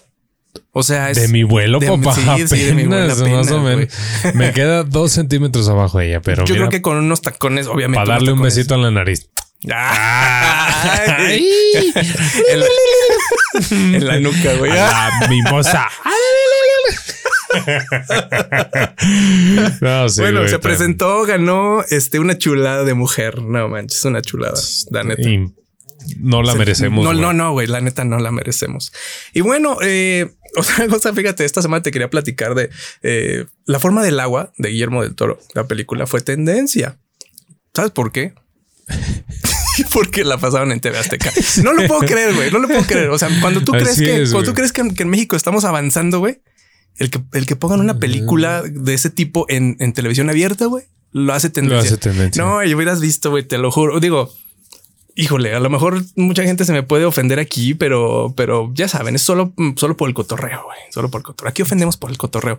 O 0.73 0.83
sea, 0.83 1.11
es 1.11 1.21
De 1.21 1.29
mi 1.29 1.43
vuelo, 1.45 1.79
de- 1.79 1.87
papá. 1.88 2.15
sí, 2.15 2.23
sí, 2.49 2.62
de 2.65 2.75
mi 2.75 2.87
vuelo 2.87 3.12
apenas, 3.12 3.31
más 3.31 3.50
o 3.53 3.61
menos. 3.62 3.88
Me 4.35 4.53
queda 4.53 4.83
dos 4.83 5.12
centímetros 5.12 5.69
abajo 5.69 5.99
de 5.99 6.09
ella, 6.09 6.21
pero 6.21 6.45
Yo 6.45 6.55
mira, 6.55 6.67
creo 6.69 6.71
que 6.71 6.83
con 6.83 6.97
unos 6.97 7.21
tacones, 7.23 7.67
obviamente. 7.67 7.99
para 8.05 8.15
darle 8.15 8.33
un 8.33 8.43
besito 8.43 8.75
en 8.75 8.83
la 8.83 8.91
nariz. 8.91 9.29
Ay, 9.71 11.49
en, 12.49 12.61
la, 12.61 12.67
en 13.97 14.07
la 14.07 14.21
nuca, 14.21 14.55
güey. 14.59 14.71
A 14.73 15.11
la 15.21 15.29
mimosa. 15.29 15.88
no, 19.81 20.09
sí, 20.09 20.21
bueno, 20.21 20.41
güey, 20.41 20.50
se 20.50 20.59
presentó, 20.59 21.25
ganó 21.25 21.83
este, 21.91 22.19
una 22.19 22.38
chulada 22.38 22.85
de 22.85 22.95
mujer. 22.95 23.43
No 23.43 23.69
manches, 23.69 24.05
una 24.05 24.23
chulada. 24.23 24.59
La 24.91 25.05
neta. 25.05 25.29
No 26.19 26.43
la 26.43 26.55
merecemos. 26.55 27.05
No, 27.05 27.12
no, 27.12 27.33
no, 27.33 27.53
güey. 27.53 27.67
La 27.67 27.81
neta 27.81 28.05
no 28.05 28.19
la 28.19 28.31
merecemos. 28.33 28.93
Y 29.33 29.41
bueno, 29.41 29.79
eh, 29.83 30.31
otra 30.57 30.87
cosa, 30.88 31.12
fíjate, 31.12 31.45
esta 31.45 31.62
semana 31.62 31.83
te 31.83 31.91
quería 31.91 32.11
platicar 32.11 32.55
de 32.55 32.71
eh, 33.03 33.47
la 33.67 33.79
forma 33.79 34.03
del 34.03 34.21
agua 34.21 34.53
de 34.59 34.71
Guillermo 34.71 35.03
del 35.03 35.15
Toro. 35.15 35.38
La 35.55 35.67
película 35.67 36.07
fue 36.07 36.21
tendencia. 36.21 36.99
¿Sabes 37.75 37.91
por 37.93 38.12
qué? 38.12 38.35
Porque 39.93 40.25
la 40.25 40.38
pasaron 40.38 40.73
en 40.73 40.81
TV 40.81 40.99
Azteca. 40.99 41.31
No 41.62 41.73
lo 41.73 41.87
puedo 41.87 42.00
creer, 42.00 42.35
güey. 42.35 42.50
No 42.50 42.59
lo 42.59 42.67
puedo 42.69 42.83
creer. 42.83 43.11
O 43.11 43.19
sea, 43.19 43.29
cuando 43.41 43.61
tú 43.62 43.75
Así 43.75 43.85
crees 43.85 43.99
que, 43.99 44.23
es, 44.23 44.31
cuando 44.33 44.50
tú 44.50 44.55
crees 44.55 44.73
que, 44.73 44.81
en- 44.81 44.95
que 44.95 45.03
en 45.05 45.09
México 45.09 45.37
estamos 45.37 45.65
avanzando, 45.65 46.19
güey, 46.19 46.41
El 46.97 47.11
que, 47.11 47.21
el 47.33 47.47
que 47.47 47.55
pongan 47.55 47.81
una 47.81 47.99
película 48.00 48.62
de 48.65 48.95
ese 48.95 49.11
tipo 49.11 49.47
en, 49.49 49.77
en 49.79 49.93
televisión 49.93 50.29
abierta, 50.31 50.67
güey, 50.67 50.85
lo 51.12 51.33
hace 51.33 51.49
tendencia. 51.50 51.77
Lo 51.91 51.95
hace 51.95 51.97
tendencia. 51.97 52.43
No, 52.43 52.65
y 52.65 52.75
hubieras 52.75 53.00
visto, 53.00 53.31
güey, 53.31 53.45
te 53.45 53.57
lo 53.59 53.71
juro. 53.71 54.00
Digo, 54.00 54.33
híjole, 55.19 55.53
a 55.53 55.59
lo 55.59 55.69
mejor 55.69 56.05
mucha 56.15 56.45
gente 56.45 56.65
se 56.65 56.73
me 56.73 56.85
puede 56.85 57.05
ofender 57.05 57.41
aquí, 57.41 57.75
pero, 57.75 58.33
pero 58.37 58.71
ya 58.73 58.87
saben, 58.87 59.17
es 59.17 59.23
solo, 59.23 59.53
solo 59.75 59.97
por 59.97 60.09
el 60.09 60.15
cotorreo. 60.15 60.65
Solo 60.91 61.11
por 61.11 61.21
el 61.21 61.25
cotorreo. 61.25 61.51
Aquí 61.51 61.61
ofendemos 61.63 61.97
por 61.97 62.11
el 62.11 62.17
cotorreo. 62.17 62.57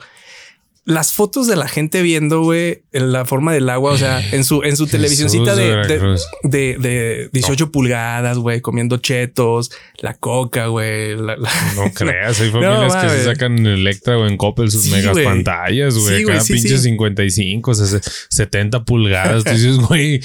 Las 0.85 1.13
fotos 1.13 1.45
de 1.47 1.55
la 1.55 1.67
gente 1.67 2.01
viendo, 2.01 2.41
güey, 2.41 2.83
en 2.91 3.11
la 3.11 3.25
forma 3.25 3.53
del 3.53 3.69
agua, 3.69 3.91
o 3.91 3.97
sea, 3.97 4.21
en 4.33 4.43
su, 4.43 4.63
en 4.63 4.75
su 4.75 4.87
televisioncita 4.87 5.55
de 5.55 5.63
de, 5.63 5.69
de, 5.69 5.75
Veracruz. 5.75 6.25
de, 6.43 6.77
de 6.79 7.29
18 7.33 7.71
pulgadas, 7.71 8.37
güey, 8.39 8.61
comiendo 8.61 8.97
chetos, 8.97 9.71
la 9.99 10.13
coca, 10.15 10.67
güey. 10.67 11.15
la- 11.15 11.37
la- 11.37 11.51
No 11.75 11.91
creas, 11.93 12.39
hay 12.41 12.49
familias 12.49 12.95
que 12.95 13.09
se 13.09 13.25
sacan 13.25 13.57
en 13.59 13.67
Electra 13.67 14.17
o 14.17 14.25
en 14.27 14.37
Coppel 14.37 14.71
sus 14.71 14.83
Sí, 14.83 14.91
megas 14.91 15.17
pantallas, 15.19 15.97
güey. 15.97 16.19
Sí, 16.19 16.25
Cada 16.25 16.41
sí, 16.41 16.53
pinche 16.53 16.77
sí. 16.77 16.83
55, 16.85 17.71
ses- 17.73 18.01
70 18.29 18.83
pulgadas. 18.85 19.43
Tú 19.43 19.51
dices, 19.51 19.77
güey, 19.77 20.19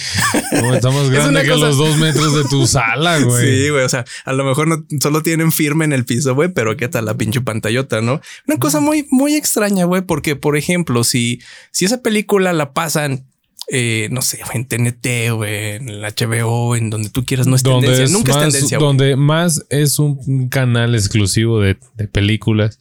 no, 0.52 0.74
está 0.74 0.90
más 0.90 1.10
grande 1.10 1.42
que 1.42 1.48
cosa- 1.50 1.66
los 1.66 1.76
dos 1.76 1.96
metros 1.98 2.34
de 2.36 2.44
tu 2.44 2.66
sala, 2.66 3.18
güey. 3.18 3.44
Sí, 3.64 3.68
güey. 3.70 3.84
O 3.84 3.88
sea, 3.88 4.04
a 4.24 4.32
lo 4.32 4.44
mejor 4.44 4.68
no 4.68 4.84
solo 5.00 5.22
tienen 5.22 5.52
firme 5.52 5.84
en 5.84 5.92
el 5.92 6.04
piso, 6.04 6.34
güey, 6.34 6.48
pero 6.48 6.76
qué 6.76 6.88
tal 6.88 7.04
la 7.04 7.14
pinche 7.14 7.40
pantallota, 7.40 8.00
¿no? 8.00 8.20
Una 8.46 8.58
cosa 8.58 8.80
muy, 8.80 9.06
muy 9.10 9.34
extraña, 9.34 9.84
güey, 9.84 10.02
porque, 10.02 10.36
por 10.44 10.58
ejemplo, 10.58 11.04
si, 11.04 11.40
si 11.70 11.86
esa 11.86 12.02
película 12.02 12.52
la 12.52 12.74
pasan, 12.74 13.24
eh, 13.68 14.08
no 14.10 14.20
sé, 14.22 14.40
en 14.52 14.66
TNT, 14.66 15.32
güey, 15.34 15.76
en 15.76 15.88
el 15.88 16.02
HBO, 16.02 16.76
en 16.76 16.90
donde 16.90 17.08
tú 17.08 17.24
quieras, 17.24 17.46
no 17.46 17.56
es 17.56 17.62
donde 17.62 17.86
tendencia, 17.88 18.04
es 18.04 18.10
nunca 18.12 18.32
más, 18.34 18.46
es 18.46 18.52
tendencia. 18.52 18.78
donde 18.78 19.16
más 19.16 19.64
es 19.70 19.98
un 19.98 20.48
canal 20.48 20.94
exclusivo 20.94 21.60
de, 21.60 21.78
de 21.96 22.06
películas 22.08 22.78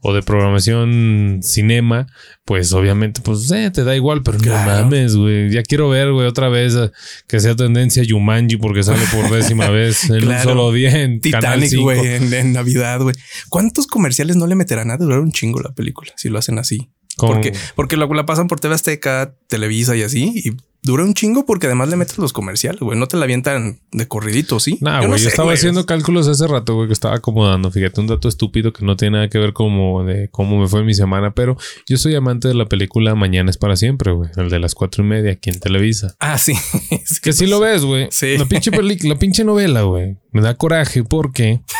o 0.00 0.12
de 0.12 0.22
programación 0.22 1.40
cinema, 1.42 2.06
pues 2.44 2.72
obviamente, 2.72 3.20
pues 3.22 3.50
eh, 3.52 3.70
te 3.70 3.84
da 3.84 3.94
igual, 3.94 4.22
pero 4.22 4.38
Claro. 4.38 4.70
no 4.70 4.82
mames, 4.84 5.16
güey. 5.16 5.50
Ya 5.50 5.62
quiero 5.62 5.88
ver, 5.88 6.12
güey, 6.12 6.26
otra 6.26 6.48
vez 6.48 6.74
eh, 6.74 6.90
que 7.26 7.40
sea 7.40 7.54
tendencia 7.54 8.02
Yumanji 8.02 8.56
porque 8.56 8.82
sale 8.82 9.02
por 9.12 9.30
décima 9.34 9.68
vez 9.70 10.04
en 10.10 10.16
un 10.16 10.20
Claro. 10.22 10.50
solo 10.50 10.72
día 10.72 11.00
en 11.02 11.20
Titanic, 11.20 11.68
5. 11.70 11.82
güey, 11.82 12.06
en, 12.06 12.32
en 12.32 12.52
Navidad, 12.52 13.00
güey. 13.00 13.14
¿Cuántos 13.48 13.86
comerciales 13.86 14.36
no 14.36 14.46
le 14.46 14.54
meterán 14.54 14.90
a 14.90 14.96
durar 14.96 15.20
un 15.20 15.30
chingo 15.32 15.60
la 15.60 15.72
película 15.72 16.12
si 16.16 16.28
lo 16.28 16.38
hacen 16.38 16.58
así? 16.58 16.90
Porque, 17.26 17.52
porque 17.74 17.96
la, 17.96 18.06
la 18.06 18.26
pasan 18.26 18.46
por 18.46 18.60
TV 18.60 18.74
Azteca, 18.74 19.34
Televisa 19.48 19.96
y 19.96 20.02
así, 20.02 20.32
y 20.36 20.52
dura 20.82 21.04
un 21.04 21.14
chingo 21.14 21.44
porque 21.44 21.66
además 21.66 21.88
le 21.88 21.96
metes 21.96 22.18
los 22.18 22.32
comerciales, 22.32 22.80
güey. 22.80 22.98
No 22.98 23.06
te 23.08 23.16
la 23.16 23.24
avientan 23.24 23.80
de 23.92 24.08
corridito, 24.08 24.60
¿sí? 24.60 24.78
Nah, 24.80 25.00
no 25.00 25.08
güey, 25.08 25.18
yo, 25.18 25.24
sé, 25.24 25.28
estaba 25.30 25.46
güey. 25.46 25.56
haciendo 25.56 25.86
cálculos 25.86 26.28
hace 26.28 26.46
rato, 26.46 26.74
güey, 26.74 26.86
que 26.86 26.92
estaba 26.92 27.16
acomodando. 27.16 27.70
Fíjate, 27.70 28.00
un 28.00 28.06
dato 28.06 28.28
estúpido 28.28 28.72
que 28.72 28.84
no 28.84 28.96
tiene 28.96 29.18
nada 29.18 29.28
que 29.28 29.38
ver 29.38 29.52
como 29.52 30.04
de 30.04 30.28
cómo 30.30 30.60
me 30.60 30.68
fue 30.68 30.84
mi 30.84 30.94
semana, 30.94 31.32
pero 31.32 31.56
yo 31.88 31.96
soy 31.96 32.14
amante 32.14 32.48
de 32.48 32.54
la 32.54 32.66
película 32.66 33.14
Mañana 33.14 33.50
es 33.50 33.58
para 33.58 33.76
siempre, 33.76 34.12
güey. 34.12 34.30
El 34.36 34.48
de 34.50 34.58
las 34.58 34.74
cuatro 34.74 35.04
y 35.04 35.06
media 35.06 35.32
aquí 35.32 35.50
en 35.50 35.60
Televisa. 35.60 36.14
Ah, 36.20 36.38
sí. 36.38 36.54
Sí, 37.04 37.20
Que 37.22 37.32
si 37.32 37.46
lo 37.46 37.60
ves, 37.60 37.84
güey. 37.84 38.08
Sí. 38.10 38.36
La 38.36 38.44
pinche 38.44 38.70
película, 38.70 39.14
la 39.14 39.18
pinche 39.18 39.44
novela, 39.44 39.82
güey. 39.82 40.16
Me 40.32 40.40
da 40.42 40.54
coraje 40.54 41.04
porque. 41.04 41.60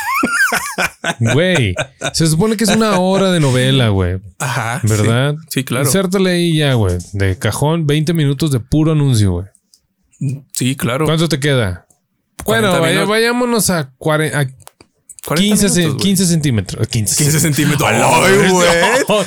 Güey, 1.21 1.75
se 2.13 2.27
supone 2.27 2.57
que 2.57 2.65
es 2.65 2.71
una 2.71 2.99
hora 2.99 3.33
de 3.33 3.41
novela, 3.41 3.89
güey. 3.89 4.19
Ajá. 4.39 4.81
¿Verdad? 4.85 5.35
Sí, 5.49 5.61
sí, 5.61 5.65
claro. 5.65 5.85
Insértale 5.85 6.31
ahí 6.31 6.57
ya, 6.57 6.75
güey. 6.75 6.97
De 7.13 7.37
cajón, 7.39 7.87
20 7.87 8.15
minutos 8.15 8.51
de 8.51 8.61
puro 8.61 8.88
anuncio, 8.93 9.33
güey. 9.33 9.47
Sí, 10.53 10.75
claro. 10.77 11.05
¿Cuánto 11.07 11.29
te 11.29 11.39
queda? 11.39 11.87
40 12.45 12.79
Bueno, 12.79 12.81
vaya- 12.81 13.05
vayámonos 13.05 13.71
a, 13.71 13.93
cuare- 13.99 14.35
a 14.35 14.47
40 15.27 15.35
15, 15.57 15.69
ce- 15.69 15.81
minutos, 15.81 15.95
güey. 15.97 16.05
15 16.07 16.27
centímetros. 16.27 16.89
15, 16.89 17.17
15 17.17 17.41
centímetros. 17.41 17.89
Ay, 17.93 18.49
güey. 18.51 18.69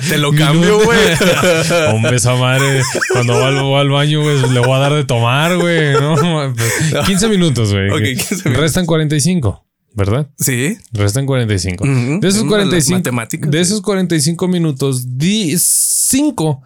Te 0.10 0.18
lo 0.18 0.34
cambio, 0.34 0.84
güey. 0.84 1.00
Hombre, 1.94 2.16
esa 2.18 2.36
madre, 2.36 2.82
cuando 3.14 3.38
va 3.40 3.48
al, 3.50 3.56
va 3.64 3.82
al 3.82 3.90
baño, 3.90 4.22
güey, 4.24 4.42
le 4.52 4.60
voy 4.60 4.72
a 4.72 4.80
dar 4.80 4.94
de 4.94 5.04
tomar, 5.06 5.56
güey. 5.58 5.94
No, 5.94 6.16
pues, 6.56 7.06
15 7.06 7.28
minutos, 7.28 7.72
güey. 7.72 7.90
Ok, 7.92 8.00
15 8.18 8.36
minutos. 8.36 8.58
Restan 8.62 8.86
45, 8.86 9.66
¿verdad? 9.94 10.30
Sí. 10.40 10.78
Restan 10.94 11.26
45. 11.28 11.84
Ujú. 11.84 12.20
De 12.20 12.28
esos 12.28 12.42
Las 12.42 12.50
45, 12.50 12.98
matemáticas, 12.98 13.52
de 13.52 13.62
esos 13.62 13.82
45 13.82 14.48
minutos, 14.48 15.06
5 15.58 16.64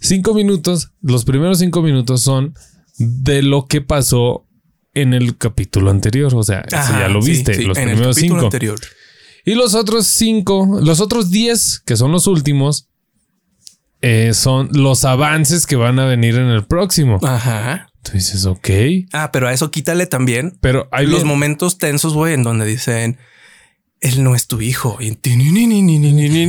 5 0.00 0.34
minutos, 0.34 0.92
los 1.02 1.24
primeros 1.24 1.58
5 1.58 1.82
minutos 1.82 2.22
son 2.22 2.54
de 2.98 3.42
lo 3.42 3.66
que 3.66 3.80
pasó 3.80 4.46
en 4.94 5.14
el 5.14 5.36
capítulo 5.36 5.90
anterior, 5.90 6.34
o 6.34 6.42
sea, 6.42 6.60
eso 6.66 6.76
Ajá, 6.76 7.00
ya 7.00 7.08
lo 7.08 7.20
viste, 7.22 7.54
sí, 7.54 7.64
los 7.64 7.78
en 7.78 7.90
primeros 7.90 8.16
capítulo 8.16 8.40
5. 8.40 8.46
anterior. 8.46 8.78
Y 9.44 9.54
los 9.54 9.74
otros 9.74 10.06
5, 10.06 10.80
los 10.82 11.00
otros 11.00 11.30
10, 11.30 11.80
que 11.86 11.96
son 11.96 12.10
los 12.12 12.26
últimos, 12.26 12.88
eh, 14.00 14.32
son 14.34 14.68
los 14.72 15.04
avances 15.04 15.66
que 15.66 15.76
van 15.76 15.98
a 15.98 16.06
venir 16.06 16.36
en 16.36 16.46
el 16.48 16.64
próximo. 16.64 17.18
Ajá. 17.22 17.88
Tú 18.02 18.12
dices, 18.12 18.44
ok, 18.46 18.68
Ah, 19.12 19.30
pero 19.32 19.48
a 19.48 19.52
eso 19.52 19.70
quítale 19.70 20.06
también 20.06 20.56
pero 20.60 20.88
hay 20.92 21.06
los 21.06 21.24
momentos 21.24 21.78
tensos, 21.78 22.14
güey, 22.14 22.34
en 22.34 22.42
donde 22.42 22.64
dicen 22.64 23.18
él 24.00 24.22
no 24.22 24.34
es 24.34 24.46
tu 24.46 24.60
hijo. 24.60 24.98
Y 25.00 25.18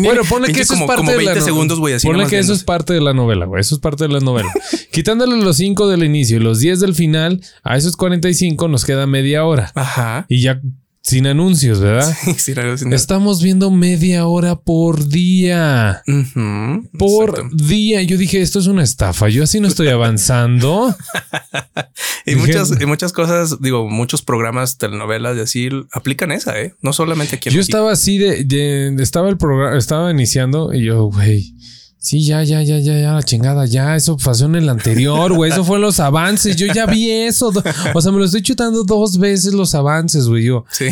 Bueno, 0.04 0.22
ponle 0.28 0.54
que 0.54 0.62
eso 0.62 0.74
como, 0.74 0.86
es 0.86 0.88
parte 0.88 1.02
como 1.02 1.12
de 1.12 1.18
20 1.18 1.36
la 1.36 1.42
segundos, 1.42 1.80
güey, 1.80 2.00
Ponle 2.00 2.28
que 2.28 2.40
eso 2.40 2.54
es 2.54 2.64
parte 2.64 2.94
de 2.94 3.02
la 3.02 3.14
novela, 3.14 3.46
güey. 3.46 3.62
Eso 3.62 3.76
es 3.76 3.82
parte 3.82 4.06
de 4.06 4.14
la 4.14 4.20
novela. 4.20 4.52
Quitándole 4.92 5.38
los 5.38 5.58
5 5.58 5.88
del 5.88 6.04
inicio 6.04 6.38
y 6.38 6.40
los 6.40 6.60
10 6.60 6.80
del 6.80 6.94
final, 6.94 7.42
a 7.64 7.78
esos 7.78 7.96
45 7.96 8.68
nos 8.68 8.86
queda 8.86 9.08
media 9.08 9.46
hora. 9.46 9.72
Ajá. 9.76 10.26
Y 10.30 10.42
ya 10.42 10.62
sin 11.10 11.28
anuncios, 11.28 11.80
¿verdad? 11.80 12.14
Sí, 12.38 12.54
sí, 12.54 12.86
no. 12.86 12.96
Estamos 12.96 13.42
viendo 13.42 13.72
media 13.72 14.26
hora 14.28 14.56
por 14.60 15.08
día. 15.08 16.02
Por 16.98 17.30
exacto. 17.30 17.56
día. 17.56 18.02
Yo 18.04 18.18
dije, 18.18 18.42
esto 18.42 18.60
es 18.60 18.68
una 18.68 18.84
estafa. 18.84 19.28
Yo 19.30 19.44
así 19.44 19.60
no 19.60 19.68
estoy 19.68 19.88
avanzando. 19.90 20.96
Y 22.26 22.36
Dije- 22.36 22.46
muchas, 22.46 22.82
y 22.82 22.86
muchas 22.86 23.12
cosas, 23.12 23.60
digo, 23.62 23.90
muchos 23.90 24.22
programas, 24.22 24.78
telenovelas 24.78 25.36
y 25.38 25.40
así 25.42 25.70
aplican 25.92 26.32
esa, 26.32 26.60
¿eh? 26.60 26.76
No 26.82 26.94
solamente 26.94 27.38
aquí 27.38 27.50
en 27.50 27.56
Yo 27.56 27.60
México. 27.60 27.78
estaba 27.78 27.92
así 27.92 28.18
de, 28.20 28.44
de- 28.44 28.96
estaba 29.02 29.30
el 29.30 29.38
programa, 29.38 29.78
estaba 29.78 30.12
iniciando 30.12 30.72
y 30.74 30.84
yo, 30.86 31.06
güey, 31.06 31.56
sí, 32.00 32.26
ya, 32.26 32.44
ya, 32.44 32.64
ya, 32.64 32.80
ya, 32.80 33.00
ya, 33.00 33.12
la 33.14 33.24
chingada, 33.24 33.66
ya, 33.66 33.96
eso 33.96 34.18
pasó 34.18 34.46
en 34.46 34.56
el 34.56 34.70
anterior, 34.70 35.34
güey, 35.34 35.52
eso 35.52 35.64
fue 35.64 35.76
en 35.76 35.82
los 35.84 36.00
avances, 36.00 36.56
yo 36.56 36.68
ya 36.74 36.86
vi 36.86 37.12
eso, 37.12 37.52
o 37.94 38.02
sea, 38.02 38.12
me 38.12 38.18
lo 38.20 38.26
estoy 38.26 38.42
chutando 38.42 38.84
dos 38.84 39.18
veces 39.20 39.54
los 39.54 39.76
avances, 39.76 40.28
güey, 40.28 40.46
yo, 40.46 40.66
Sí. 40.72 40.86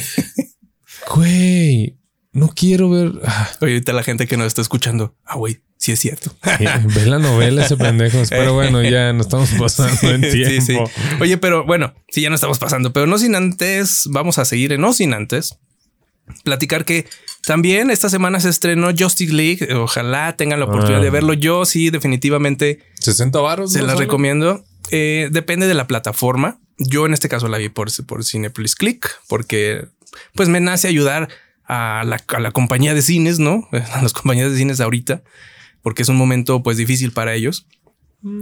güey, 1.13 1.97
no 2.33 2.49
quiero 2.49 2.89
ver, 2.89 3.13
ah, 3.25 3.49
Oye, 3.61 3.73
ahorita 3.73 3.93
la 3.93 4.03
gente 4.03 4.27
que 4.27 4.37
nos 4.37 4.47
está 4.47 4.61
escuchando, 4.61 5.15
ah, 5.25 5.35
güey, 5.37 5.61
sí 5.77 5.91
es 5.91 5.99
cierto. 5.99 6.35
eh, 6.59 6.67
ve 6.95 7.05
la 7.05 7.19
novela 7.19 7.65
ese 7.65 7.77
pendejo, 7.77 8.19
pero 8.29 8.53
bueno, 8.53 8.81
ya 8.83 9.13
nos 9.13 9.27
estamos 9.27 9.49
pasando 9.57 10.11
en 10.13 10.23
Sí, 10.31 10.43
tiempo. 10.43 10.87
sí. 10.87 11.03
Oye, 11.21 11.37
pero 11.37 11.65
bueno, 11.65 11.93
sí, 12.11 12.21
ya 12.21 12.29
no 12.29 12.35
estamos 12.35 12.59
pasando, 12.59 12.91
pero 12.93 13.07
no 13.07 13.17
sin 13.17 13.35
antes, 13.35 14.03
vamos 14.11 14.37
a 14.39 14.45
seguir 14.45 14.73
en 14.73 14.81
no 14.81 14.93
sin 14.93 15.13
antes 15.13 15.57
platicar 16.43 16.83
que 16.83 17.05
también 17.47 17.89
esta 17.89 18.09
semana 18.09 18.39
se 18.41 18.49
estrenó 18.49 18.89
Justice 18.97 19.33
League. 19.33 19.73
Ojalá 19.73 20.35
tengan 20.35 20.59
la 20.59 20.65
oportunidad 20.65 20.99
Ah. 20.99 21.03
de 21.03 21.09
verlo. 21.09 21.31
Yo 21.33 21.63
sí, 21.65 21.89
definitivamente 21.89 22.79
60 22.99 23.39
varos. 23.39 23.71
se 23.71 23.79
¿no 23.79 23.85
la 23.87 23.93
sale? 23.93 24.05
recomiendo. 24.05 24.65
Eh, 24.91 25.29
depende 25.31 25.65
de 25.67 25.73
la 25.73 25.87
plataforma. 25.87 26.59
Yo 26.77 27.05
en 27.05 27.13
este 27.13 27.29
caso 27.29 27.47
la 27.47 27.57
vi 27.57 27.69
por, 27.69 27.87
por 28.05 28.23
Cinepolis 28.25 28.75
Click 28.75 29.09
porque 29.29 29.85
pues 30.35 30.49
me 30.49 30.59
nace 30.59 30.87
ayudar 30.89 31.29
a 31.65 32.03
la, 32.05 32.21
a 32.27 32.39
la 32.39 32.51
compañía 32.51 32.93
de 32.93 33.01
cines, 33.01 33.39
¿no? 33.39 33.67
A 33.93 34.01
las 34.03 34.11
compañías 34.13 34.51
de 34.51 34.57
cines 34.57 34.79
ahorita, 34.81 35.23
porque 35.81 36.01
es 36.03 36.09
un 36.09 36.17
momento 36.17 36.61
pues 36.63 36.75
difícil 36.77 37.11
para 37.13 37.33
ellos 37.33 37.65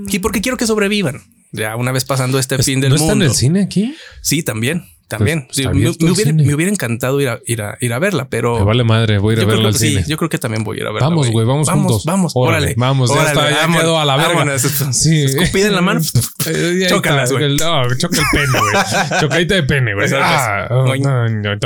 y 0.08 0.20
porque 0.20 0.42
quiero 0.42 0.58
que 0.58 0.66
sobrevivan. 0.68 1.22
Ya 1.52 1.76
una 1.76 1.92
vez 1.92 2.06
pasando 2.06 2.40
este 2.40 2.58
fin 2.64 2.82
del 2.82 2.90
¿No 2.90 2.96
está 2.96 3.12
en 3.14 3.20
mundo. 3.20 3.32
el 3.32 3.38
cine 3.38 3.62
aquí? 3.62 3.96
Sí, 4.22 4.42
también, 4.44 4.84
también. 5.08 5.44
Pues, 5.46 5.56
Sí, 5.56 5.62
está 5.64 5.74
me, 5.74 5.78
hubiera, 5.90 6.16
cine. 6.16 6.44
me 6.44 6.54
hubiera 6.56 6.72
encantado 6.72 7.22
ir 7.22 7.30
a, 7.30 7.40
ir 7.46 7.62
a, 7.62 7.78
ir 7.80 7.94
a 7.94 8.00
verla, 8.00 8.28
pero 8.30 8.60
Me 8.60 8.66
vale 8.66 8.84
madre, 8.84 9.18
voy 9.18 9.36
a 9.36 9.38
ir 9.38 9.44
a 9.44 9.48
verla 9.48 9.68
al 9.70 9.76
sí, 9.76 9.90
cine. 9.90 10.04
yo 10.08 10.18
creo 10.18 10.30
que 10.30 10.38
también 10.38 10.64
voy 10.64 10.78
a 10.78 10.82
ir 10.82 10.88
a 10.88 10.92
verla. 10.92 11.08
Vamos, 11.08 11.30
güey, 11.32 11.46
vamos 11.46 11.68
vamos, 11.68 11.84
juntos. 11.86 12.06
Vamos, 12.06 12.32
Órale, 12.36 12.58
órale. 12.58 12.76
vamos, 12.78 13.14
ya 13.14 13.24
está, 13.28 13.50
ya 13.50 13.58
vámonos, 13.58 13.82
quedó 13.82 14.00
a 14.00 14.06
la 14.06 14.18
verga. 14.18 14.34
vámonos. 14.34 14.62
Sí. 14.96 15.24
Escupida 15.24 15.68
en 15.68 15.76
la 15.76 15.82
mano. 15.82 16.02
Chócalas, 16.88 17.32
güey. 17.32 17.56
No, 17.58 17.84
choca 17.98 18.20
el 18.20 18.26
pene, 18.32 18.60
güey. 18.60 19.20
Chocadita 19.22 19.56
de 19.56 19.64
pene, 19.64 19.94
güey. 19.94 20.10
Ah, 20.16 20.68
oh, 20.70 20.96
no, 20.96 21.28
no. 21.30 21.58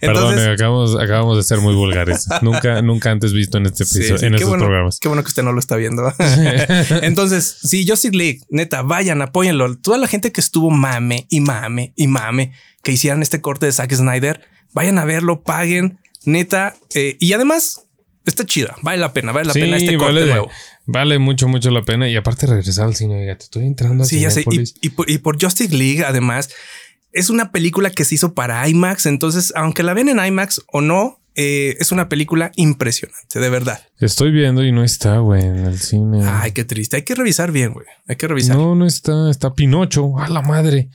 Perdón, 0.00 0.38
eh, 0.38 0.52
acabamos, 0.52 0.96
acabamos 1.00 1.36
de 1.36 1.42
ser 1.42 1.60
muy 1.60 1.74
vulgares. 1.74 2.26
Nunca, 2.42 2.82
nunca 2.82 3.10
antes 3.10 3.32
visto 3.32 3.58
en 3.58 3.66
este 3.66 3.84
Sí, 3.84 3.98
episodio, 3.98 4.18
sí, 4.18 4.26
en 4.26 4.34
estos 4.34 4.48
bueno, 4.48 4.64
programas. 4.64 4.98
Qué 5.00 5.08
bueno 5.08 5.22
que 5.22 5.28
usted 5.28 5.42
no 5.42 5.52
lo 5.52 5.60
está 5.60 5.76
viendo. 5.76 6.12
Entonces, 7.02 7.56
sí, 7.62 7.86
Justice 7.88 8.16
League, 8.16 8.40
neta, 8.50 8.82
vayan, 8.82 9.22
apóyenlo. 9.22 9.76
Toda 9.76 9.98
la 9.98 10.06
gente 10.06 10.32
que 10.32 10.40
estuvo 10.40 10.70
mame 10.70 11.26
y 11.28 11.40
mame 11.40 11.92
y 11.96 12.03
mame, 12.06 12.52
que 12.82 12.92
hicieran 12.92 13.22
este 13.22 13.40
corte 13.40 13.66
de 13.66 13.72
Zack 13.72 13.92
Snyder, 13.94 14.40
vayan 14.72 14.98
a 14.98 15.04
verlo, 15.04 15.42
paguen, 15.42 15.98
neta. 16.24 16.74
eh, 16.94 17.16
y 17.20 17.32
además, 17.32 17.86
está 18.26 18.44
chida, 18.46 18.74
vale 18.82 18.98
la 18.98 19.12
pena, 19.12 19.32
vale 19.32 19.46
la 19.46 19.52
Sí, 19.52 19.60
pena 19.60 19.76
este 19.76 19.96
corte 19.96 20.14
vale, 20.14 20.26
nuevo. 20.26 20.50
vale 20.86 21.18
mucho, 21.18 21.48
mucho 21.48 21.70
la 21.70 21.82
pena. 21.82 22.08
Y 22.08 22.16
aparte 22.16 22.46
regresar 22.46 22.86
al 22.86 22.94
cine, 22.94 23.20
fíjate, 23.22 23.44
estoy 23.44 23.66
entrando 23.66 24.04
a 24.04 24.06
Sí, 24.06 24.20
ya 24.20 24.30
sé. 24.30 24.44
Y, 24.50 24.64
y 24.80 24.90
por, 24.90 25.08
y 25.10 25.18
por 25.18 25.40
Justice 25.42 25.74
League, 25.74 26.04
además, 26.04 26.50
es 27.12 27.30
una 27.30 27.52
película 27.52 27.90
que 27.90 28.04
se 28.04 28.14
hizo 28.16 28.34
para 28.34 28.66
IMAX. 28.68 29.06
Entonces, 29.06 29.52
aunque 29.56 29.82
la 29.82 29.94
ven 29.94 30.08
en 30.08 30.24
IMAX 30.24 30.62
o 30.72 30.80
no, 30.80 31.20
eh, 31.36 31.76
es 31.80 31.90
una 31.92 32.08
película 32.08 32.52
impresionante, 32.56 33.40
de 33.40 33.50
verdad. 33.50 33.82
Estoy 33.98 34.30
viendo 34.30 34.64
y 34.64 34.70
no 34.72 34.84
está, 34.84 35.18
güey, 35.18 35.42
en 35.42 35.66
el 35.66 35.78
cine. 35.80 36.22
Ay, 36.24 36.52
qué 36.52 36.64
triste. 36.64 36.96
Hay 36.96 37.02
que 37.02 37.14
revisar 37.16 37.50
bien, 37.52 37.72
güey. 37.72 37.86
Hay 38.08 38.16
que 38.16 38.26
revisar. 38.28 38.56
no, 38.56 38.74
no 38.74 38.86
está. 38.86 39.30
Está 39.30 39.52
Pinocho. 39.54 40.18
A 40.18 40.28
la 40.28 40.42
madre. 40.42 40.88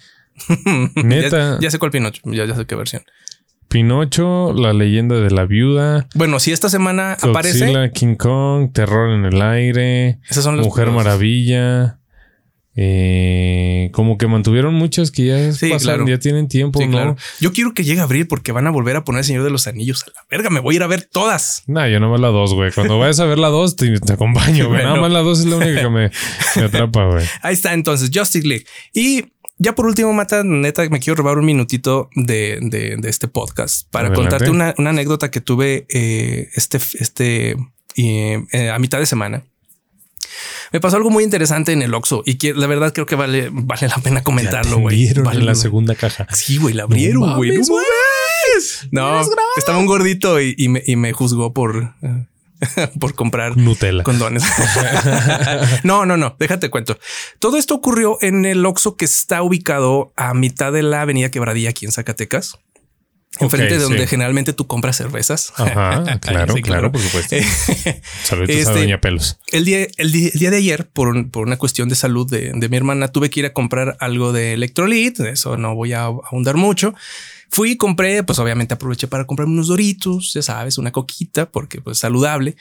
Neta. 0.96 1.56
ya, 1.56 1.58
ya 1.62 1.72
sé 1.72 1.80
cuál 1.80 1.92
Pinocho. 1.92 2.22
Ya, 2.26 2.46
ya 2.46 2.56
sé 2.56 2.66
qué 2.66 2.76
versión. 2.76 3.04
Pinocho, 3.68 4.52
la 4.54 4.74
leyenda 4.74 5.16
de 5.20 5.30
la 5.30 5.46
viuda. 5.46 6.08
Bueno, 6.16 6.40
si 6.40 6.52
esta 6.52 6.70
semana 6.70 7.18
aparece. 7.22 7.92
King 7.94 8.16
Kong, 8.16 8.72
Terror 8.74 9.12
en 9.12 9.26
el 9.26 9.42
aire. 9.42 10.20
Esos 10.30 10.44
son 10.44 10.58
los 10.58 10.66
Mujer 10.66 10.90
Maravilla. 10.90 12.00
Eh, 12.82 13.90
como 13.92 14.18
que 14.18 14.28
mantuvieron 14.28 14.74
muchas 14.74 15.12
que 15.12 15.26
ya 15.26 15.52
Sí, 15.52 15.70
pasan, 15.70 15.86
claro. 15.98 16.08
ya 16.08 16.18
tienen 16.18 16.48
tiempo, 16.48 16.80
Sí, 16.80 16.86
¿no? 16.86 16.92
claro. 16.92 17.18
Yo 17.42 17.52
quiero 17.52 17.74
que 17.74 17.84
llegue 17.84 18.00
abril 18.00 18.26
porque 18.26 18.54
van 18.54 18.68
a 18.68 18.70
volver 18.72 18.96
a 18.96 19.04
poner 19.04 19.20
el 19.20 19.26
Señor 19.26 19.44
de 19.44 19.50
los 19.50 19.68
Anillos 19.68 20.04
a 20.04 20.12
la 20.16 20.22
verga. 20.32 20.50
Me 20.50 20.62
voy 20.62 20.76
a 20.76 20.78
ir 20.78 20.84
a 20.84 20.88
ver 20.88 21.04
todas. 21.12 21.64
No, 21.68 21.86
yo 21.90 22.00
no 22.00 22.10
más 22.10 22.22
la 22.22 22.30
dos, 22.30 22.54
güey. 22.54 22.72
Cuando 22.72 22.98
vayas 22.98 23.20
a 23.20 23.26
ver 23.26 23.38
la 23.38 23.50
dos, 23.50 23.76
te, 23.76 24.00
te 24.00 24.14
acompaño, 24.14 24.68
güey. 24.70 24.80
Bueno. 24.80 24.90
Nada 24.92 25.02
más 25.02 25.12
la 25.12 25.20
dos 25.20 25.40
es 25.42 25.46
la 25.48 25.58
única 25.58 25.82
que 25.82 25.90
me, 25.90 26.10
me 26.56 26.62
atrapa, 26.64 27.06
güey. 27.08 27.26
Ahí 27.42 27.54
está 27.54 27.74
entonces 27.74 28.10
Justice 28.14 28.48
League. 28.48 28.66
Y 28.94 29.26
ya 29.60 29.76
por 29.76 29.86
último, 29.86 30.12
Mata, 30.14 30.44
neta, 30.44 30.88
me 30.90 31.00
quiero 31.00 31.16
robar 31.18 31.38
un 31.38 31.46
minutito 31.46 32.10
de, 32.16 32.58
de- 32.62 32.96
de 32.98 33.10
este 33.10 33.28
podcast 33.28 33.88
para 33.92 34.08
Adelante. 34.08 34.30
contarte 34.30 34.50
una, 34.52 34.74
una 34.78 34.90
anécdota 34.90 35.30
que 35.30 35.42
tuve 35.42 35.86
eh, 35.90 36.50
este, 36.56 36.78
este 37.00 37.52
eh, 37.96 38.44
eh, 38.52 38.70
a 38.72 38.80
mitad 38.80 38.98
de 39.00 39.06
semana. 39.06 39.44
Me 40.72 40.80
pasó 40.80 40.98
algo 40.98 41.10
muy 41.10 41.24
interesante 41.24 41.72
en 41.74 41.82
el 41.82 41.94
Oxxo 41.94 42.22
y 42.26 42.36
que 42.36 42.54
la 42.54 42.68
verdad 42.68 42.94
creo 42.94 43.06
que 43.06 43.16
vale, 43.16 43.50
vale 43.52 43.88
la 43.88 43.98
pena 43.98 44.24
comentarlo, 44.24 44.78
güey. 44.80 45.12
Vale- 45.16 45.40
en 45.40 45.46
la 45.46 45.56
segunda 45.56 45.96
caja. 45.96 46.28
Sí, 46.34 46.58
güey, 46.58 46.74
la 46.74 46.84
abrieron, 46.84 47.36
güey. 47.36 47.52
No. 48.92 49.22
No, 49.24 49.28
estaba 49.58 49.78
un 49.78 49.86
gordito 49.86 50.40
y, 50.42 50.54
y 50.58 50.70
me, 50.70 50.84
y 50.86 50.96
me 50.96 51.12
juzgó 51.14 51.54
por, 51.54 51.96
eh, 52.02 52.26
por 53.00 53.16
comprar 53.16 53.58
Nutella. 53.58 54.04
condones. 54.04 54.44
no, 55.84 56.06
no, 56.06 56.18
no. 56.18 56.36
Déjate 56.40 56.70
cuento. 56.70 56.98
Todo 57.40 57.58
esto 57.58 57.76
ocurrió 57.76 58.18
en 58.22 58.46
el 58.46 58.66
Oxxo 58.66 58.96
que 58.96 59.06
está 59.06 59.42
ubicado 59.42 60.12
a 60.16 60.34
mitad 60.34 60.72
de 60.72 60.84
la 60.84 61.02
avenida 61.02 61.32
Quebradilla 61.32 61.70
aquí 61.70 61.86
en 61.86 61.92
Zacatecas. 61.92 62.60
Enfrente 63.40 63.76
de 63.78 63.84
donde 63.84 64.02
sí. 64.02 64.08
generalmente 64.08 64.54
tú 64.54 64.66
compras 64.66 64.98
cervezas. 64.98 65.54
Ajá, 65.56 66.20
claro, 66.22 66.56
Sí, 66.56 66.62
claro, 66.64 66.92
por 66.92 67.00
supuesto. 67.02 67.36
Saludos 68.24 68.50
a 68.50 68.54
Este- 68.54 68.74
Doña 68.80 69.00
Pelos. 69.00 69.38
El 69.52 69.66
día, 69.66 69.88
el 69.98 70.12
día, 70.12 70.30
el 70.34 70.40
día 70.40 70.50
de 70.52 70.58
ayer, 70.58 70.90
por, 70.90 71.30
por 71.30 71.46
una 71.46 71.58
cuestión 71.58 71.90
de 71.90 71.96
salud 71.96 72.30
de, 72.30 72.52
de 72.54 72.70
mi 72.70 72.76
hermana, 72.78 73.10
tuve 73.10 73.30
que 73.30 73.42
ir 73.42 73.46
a 73.46 73.54
comprar 73.54 73.98
algo 74.00 74.34
de 74.34 74.54
electrolit. 74.54 75.20
Eso 75.20 75.58
no 75.58 75.76
voy 75.76 75.94
a 75.94 76.06
ahondar 76.06 76.58
mucho. 76.58 76.96
Fui 77.50 77.72
y 77.72 77.78
compré, 77.78 78.24
pues 78.24 78.40
obviamente 78.40 78.74
aproveché 78.74 79.08
para 79.08 79.26
comprar 79.26 79.48
unos 79.48 79.68
doritos, 79.68 80.34
ya 80.34 80.42
sabes, 80.42 80.78
una 80.78 80.92
coquita, 80.92 81.50
porque 81.52 81.82
pues 81.82 81.98
saludable. 82.00 82.56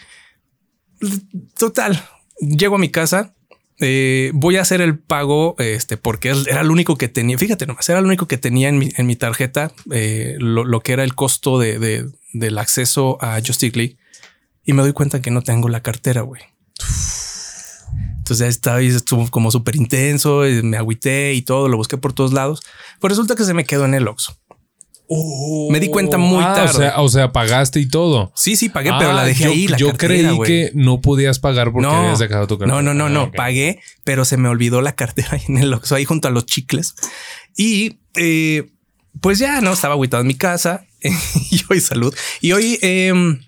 Total, 1.58 2.02
llego 2.40 2.76
a 2.76 2.78
mi 2.78 2.90
casa. 2.90 3.34
Eh, 3.80 4.30
voy 4.34 4.56
a 4.56 4.62
hacer 4.62 4.80
el 4.80 4.98
pago 4.98 5.54
este 5.58 5.96
porque 5.96 6.30
era 6.48 6.62
lo 6.62 6.72
único 6.72 6.96
que 6.96 7.08
tenía. 7.08 7.38
Fíjate 7.38 7.66
nomás, 7.66 7.88
era 7.88 8.00
lo 8.00 8.06
único 8.08 8.26
que 8.26 8.38
tenía 8.38 8.68
en 8.68 8.78
mi, 8.78 8.90
en 8.96 9.06
mi 9.06 9.16
tarjeta, 9.16 9.72
eh, 9.92 10.36
lo, 10.38 10.64
lo 10.64 10.80
que 10.80 10.92
era 10.92 11.04
el 11.04 11.14
costo 11.14 11.58
de, 11.58 11.78
de- 11.78 12.06
del 12.32 12.58
acceso 12.58 13.18
a 13.22 13.40
Justice 13.44 13.96
y 14.64 14.72
me 14.74 14.82
doy 14.82 14.92
cuenta 14.92 15.22
que 15.22 15.30
no 15.30 15.42
tengo 15.42 15.68
la 15.68 15.80
cartera, 15.82 16.20
güey. 16.22 16.42
Entonces 18.18 18.38
ya 18.38 18.46
estaba 18.48 18.82
y 18.82 18.88
estuvo 18.88 19.30
como 19.30 19.50
súper 19.50 19.76
intenso, 19.76 20.42
me 20.62 20.76
agüité 20.76 21.32
y 21.32 21.42
todo, 21.42 21.68
lo 21.68 21.78
busqué 21.78 21.96
por 21.96 22.12
todos 22.12 22.32
lados. 22.34 22.60
Pues 23.00 23.10
resulta 23.12 23.34
que 23.34 23.44
se 23.44 23.54
me 23.54 23.64
quedó 23.64 23.86
en 23.86 23.94
el 23.94 24.06
Oxxo. 24.06 24.37
Me 25.70 25.80
di 25.80 25.88
cuenta 25.88 26.18
muy 26.18 26.44
Ah, 26.44 26.52
tarde. 26.54 26.70
O 26.70 26.74
sea, 26.80 27.00
o 27.00 27.08
sea, 27.08 27.32
pagaste 27.32 27.80
y 27.80 27.86
todo. 27.88 28.30
sí, 28.36 28.56
sí, 28.56 28.68
pagué, 28.68 28.90
pero 28.98 29.12
la 29.12 29.22
Ah, 29.22 29.24
dejé 29.24 29.44
yo, 29.44 29.50
ahí. 29.50 29.66
La 29.68 29.76
yo 29.78 29.88
cartera, 29.88 30.14
creí 30.34 30.38
que 30.44 30.70
no 30.74 31.00
podías 31.00 31.38
pagar 31.38 31.72
porque 31.72 31.88
habías 31.88 32.18
dejado 32.18 32.46
tu 32.46 32.58
cartera. 32.58 32.82
No, 32.82 32.82
no, 32.82 32.94
no, 32.94 33.06
Ah, 33.06 33.08
no. 33.26 33.32
Pagué, 33.32 33.80
pero 34.04 34.24
se 34.26 34.36
me 34.36 34.48
olvidó 34.48 34.82
la 34.82 34.94
cartera 34.94 35.28
ahí 35.32 35.42
en 35.48 35.56
el 35.58 35.72
Oxxo, 35.72 35.94
ahí 35.94 36.04
junto 36.04 36.28
a 36.28 36.30
los 36.30 36.44
chicles. 36.46 36.94
Y 37.56 38.00
eh, 38.16 38.70
pues 39.20 39.38
ya 39.38 39.60
no 39.62 39.72
estaba 39.72 39.94
agüitado 39.94 40.20
en 40.20 40.26
mi 40.26 40.34
casa 40.34 40.84
y 41.02 41.60
hoy 41.70 41.80
salud. 41.80 42.14
Y 42.42 42.52
hoy, 42.52 42.78
em, 42.82 43.40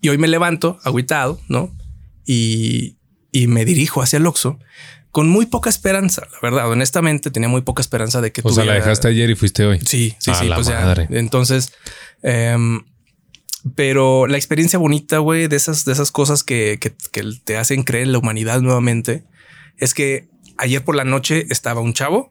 y 0.00 0.08
hoy 0.08 0.18
me 0.18 0.26
levanto 0.28 0.78
agüitado, 0.84 1.40
no? 1.48 1.72
Y, 2.26 2.96
y 3.30 3.46
me 3.46 3.64
dirijo 3.64 4.02
hacia 4.02 4.16
el 4.16 4.26
Oxxo 4.26 4.58
con 5.16 5.30
muy 5.30 5.46
poca 5.46 5.70
esperanza. 5.70 6.28
La 6.30 6.38
verdad, 6.42 6.70
honestamente, 6.70 7.30
tenía 7.30 7.48
muy 7.48 7.62
poca 7.62 7.80
esperanza 7.80 8.20
de 8.20 8.32
que 8.32 8.42
O 8.44 8.50
sea, 8.50 8.66
la 8.66 8.74
dejaste 8.74 9.08
ayer 9.08 9.30
y 9.30 9.34
fuiste 9.34 9.64
hoy. 9.64 9.80
Sí, 9.80 10.14
sí, 10.18 10.30
sí. 10.34 10.46
la 10.46 10.56
Pues 10.56 10.66
ya. 10.66 10.82
madre. 10.82 11.08
Entonces, 11.08 11.72
em, 12.22 12.82
pero 13.74 14.26
la 14.26 14.36
experiencia 14.36 14.78
bonita, 14.78 15.16
güey, 15.16 15.48
de 15.48 15.56
esas, 15.56 15.86
de 15.86 15.94
esas 15.94 16.12
cosas 16.12 16.44
que, 16.44 16.76
que, 16.78 16.94
que 17.12 17.24
te 17.44 17.56
hacen 17.56 17.82
creer 17.82 18.04
en 18.04 18.12
la 18.12 18.18
humanidad 18.18 18.60
nuevamente, 18.60 19.24
es 19.78 19.94
que 19.94 20.28
ayer 20.58 20.84
por 20.84 20.94
la 20.94 21.04
noche 21.04 21.46
estaba 21.48 21.80
un 21.80 21.94
chavo 21.94 22.30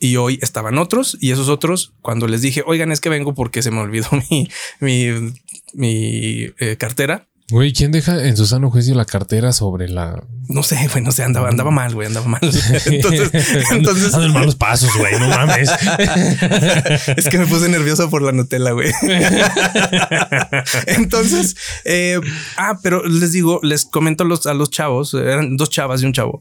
y 0.00 0.16
hoy 0.16 0.38
estaban 0.40 0.78
otros 0.78 1.18
y 1.20 1.32
esos 1.32 1.50
otros, 1.50 1.92
cuando 2.00 2.28
les 2.28 2.40
dije, 2.40 2.62
oigan, 2.64 2.92
es 2.92 3.02
que 3.02 3.10
vengo 3.10 3.34
porque 3.34 3.60
se 3.60 3.70
me 3.70 3.80
olvidó 3.80 4.08
mi, 4.30 4.48
mi, 4.80 5.34
mi 5.74 6.46
eh, 6.58 6.78
cartera. 6.78 7.28
Güey, 7.52 7.74
¿quién 7.74 7.92
deja 7.92 8.26
en 8.26 8.34
su 8.34 8.46
sano 8.46 8.70
juicio 8.70 8.94
la 8.94 9.04
cartera 9.04 9.52
sobre 9.52 9.86
la. 9.86 10.24
No 10.48 10.62
sé, 10.62 10.88
güey, 10.90 11.04
no 11.04 11.12
sé, 11.12 11.22
andaba, 11.22 11.50
andaba 11.50 11.70
mal, 11.70 11.92
güey, 11.92 12.06
andaba 12.06 12.26
mal. 12.26 12.40
Entonces, 12.86 13.30
entonces 13.70 14.14
Ando 14.14 14.26
en 14.26 14.32
malos 14.32 14.56
pasos, 14.56 14.90
güey, 14.96 15.20
no 15.20 15.28
mames. 15.28 15.70
es 17.14 17.28
que 17.28 17.36
me 17.36 17.46
puse 17.46 17.68
nervioso 17.68 18.08
por 18.08 18.22
la 18.22 18.32
Nutella, 18.32 18.70
güey. 18.70 18.90
Entonces, 20.86 21.54
eh, 21.84 22.18
ah, 22.56 22.78
pero 22.82 23.06
les 23.06 23.32
digo, 23.32 23.60
les 23.62 23.84
comento 23.84 24.24
a 24.24 24.26
los, 24.26 24.46
a 24.46 24.54
los 24.54 24.70
chavos, 24.70 25.12
eran 25.12 25.58
dos 25.58 25.68
chavas 25.68 26.02
y 26.02 26.06
un 26.06 26.14
chavo, 26.14 26.40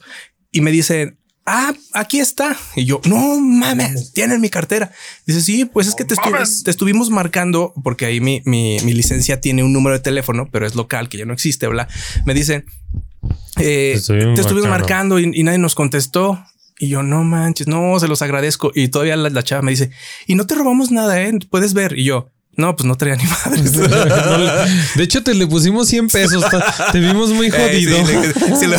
y 0.49 0.61
me 0.61 0.71
dicen, 0.71 1.19
ah, 1.45 1.73
aquí 1.93 2.19
está. 2.19 2.55
Y 2.75 2.85
yo, 2.85 3.01
no 3.05 3.39
mames, 3.39 4.13
tienen 4.13 4.41
mi 4.41 4.49
cartera. 4.49 4.91
Dice, 5.25 5.41
sí, 5.41 5.65
pues 5.65 5.87
es 5.87 5.95
que 5.95 6.05
te, 6.05 6.15
estu- 6.15 6.63
te 6.63 6.71
estuvimos 6.71 7.09
marcando, 7.09 7.73
porque 7.83 8.05
ahí 8.05 8.19
mi, 8.21 8.41
mi, 8.45 8.77
mi 8.83 8.93
licencia 8.93 9.41
tiene 9.41 9.63
un 9.63 9.73
número 9.73 9.95
de 9.95 10.01
teléfono, 10.01 10.49
pero 10.51 10.65
es 10.67 10.75
local, 10.75 11.09
que 11.09 11.17
ya 11.17 11.25
no 11.25 11.33
existe, 11.33 11.67
bla. 11.67 11.87
Me 12.25 12.33
dicen, 12.33 12.65
eh, 13.57 13.91
Te 13.93 13.93
estuvimos 13.93 14.35
te 14.35 14.41
estuvimos 14.41 14.69
marcando. 14.69 15.15
marcando 15.15 15.19
y, 15.19 15.39
y 15.39 15.43
nadie 15.43 15.57
nos 15.59 15.75
contestó. 15.75 16.43
Y 16.79 16.87
yo, 16.87 17.03
no 17.03 17.23
manches, 17.23 17.67
no, 17.67 17.99
se 17.99 18.07
los 18.07 18.23
agradezco. 18.23 18.71
Y 18.73 18.87
todavía 18.87 19.15
la, 19.15 19.29
la 19.29 19.43
chava 19.43 19.61
me 19.61 19.69
dice, 19.71 19.91
y 20.25 20.33
no 20.35 20.47
te 20.47 20.55
robamos 20.55 20.89
nada, 20.89 21.21
¿eh? 21.21 21.31
Puedes 21.51 21.73
ver. 21.75 21.97
Y 21.97 22.05
yo, 22.05 22.29
no, 22.57 22.75
pues 22.75 22.85
no 22.85 22.95
traía 22.95 23.15
ni 23.15 23.23
madres. 23.23 23.73
De 24.95 25.03
hecho, 25.03 25.23
te 25.23 25.33
le 25.33 25.47
pusimos 25.47 25.87
100 25.87 26.07
pesos. 26.09 26.43
Te- 26.91 26.99
vimos 26.99 27.29
muy 27.31 27.47
Eh, 27.51 27.51
jodido. 27.51 28.05
sí, 28.05 28.55
si, 28.59 28.67
lo, 28.67 28.77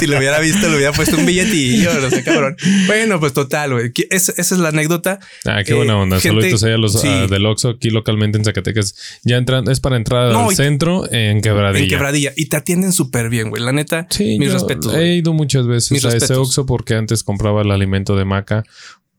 si 0.00 0.06
lo 0.06 0.18
hubiera 0.18 0.38
visto, 0.40 0.68
le 0.68 0.76
hubiera 0.76 0.92
puesto 0.92 1.16
un 1.16 1.26
billetillo, 1.26 1.92
no 2.00 2.10
sé, 2.10 2.22
cabrón. 2.22 2.56
Bueno, 2.86 3.18
pues 3.20 3.32
total, 3.32 3.72
güey. 3.72 3.92
Es- 4.10 4.28
esa 4.30 4.54
es 4.54 4.60
la 4.60 4.68
anécdota. 4.68 5.18
Ah, 5.44 5.62
qué 5.64 5.72
Eh, 5.72 5.76
buena 5.76 5.96
onda. 5.96 6.20
gente- 6.20 6.28
Saluditos 6.36 6.64
ahí 6.64 6.72
a 6.72 6.78
los 6.78 7.00
sí. 7.00 7.08
ah, 7.08 7.26
del 7.26 7.46
Oxxo 7.46 7.70
aquí 7.70 7.90
localmente 7.90 8.38
en 8.38 8.44
Zacatecas. 8.44 8.94
Ya 9.24 9.36
entran, 9.36 9.68
es 9.70 9.80
para 9.80 9.96
entrar 9.96 10.30
No, 10.32 10.46
al 10.46 10.52
y- 10.52 10.56
centro 10.56 11.10
en 11.10 11.40
quebradilla. 11.40 11.84
En 11.84 11.88
quebradilla 11.90 12.32
y 12.36 12.46
te 12.46 12.56
atienden 12.56 12.92
súper 12.92 13.28
bien, 13.28 13.50
güey. 13.50 13.62
La 13.62 13.72
neta, 13.72 14.06
Sí, 14.10 14.38
mis 14.38 14.52
respetos. 14.52 14.94
He 14.94 15.14
ido 15.16 15.32
muchas 15.32 15.66
veces 15.66 15.90
Mis 15.92 16.04
a 16.04 16.14
ese. 16.16 16.34
Oxxo 16.34 16.66
porque 16.66 16.94
antes 16.94 17.22
compraba 17.22 17.62
el 17.62 17.70
alimento 17.70 18.14
de 18.16 18.24
maca 18.24 18.64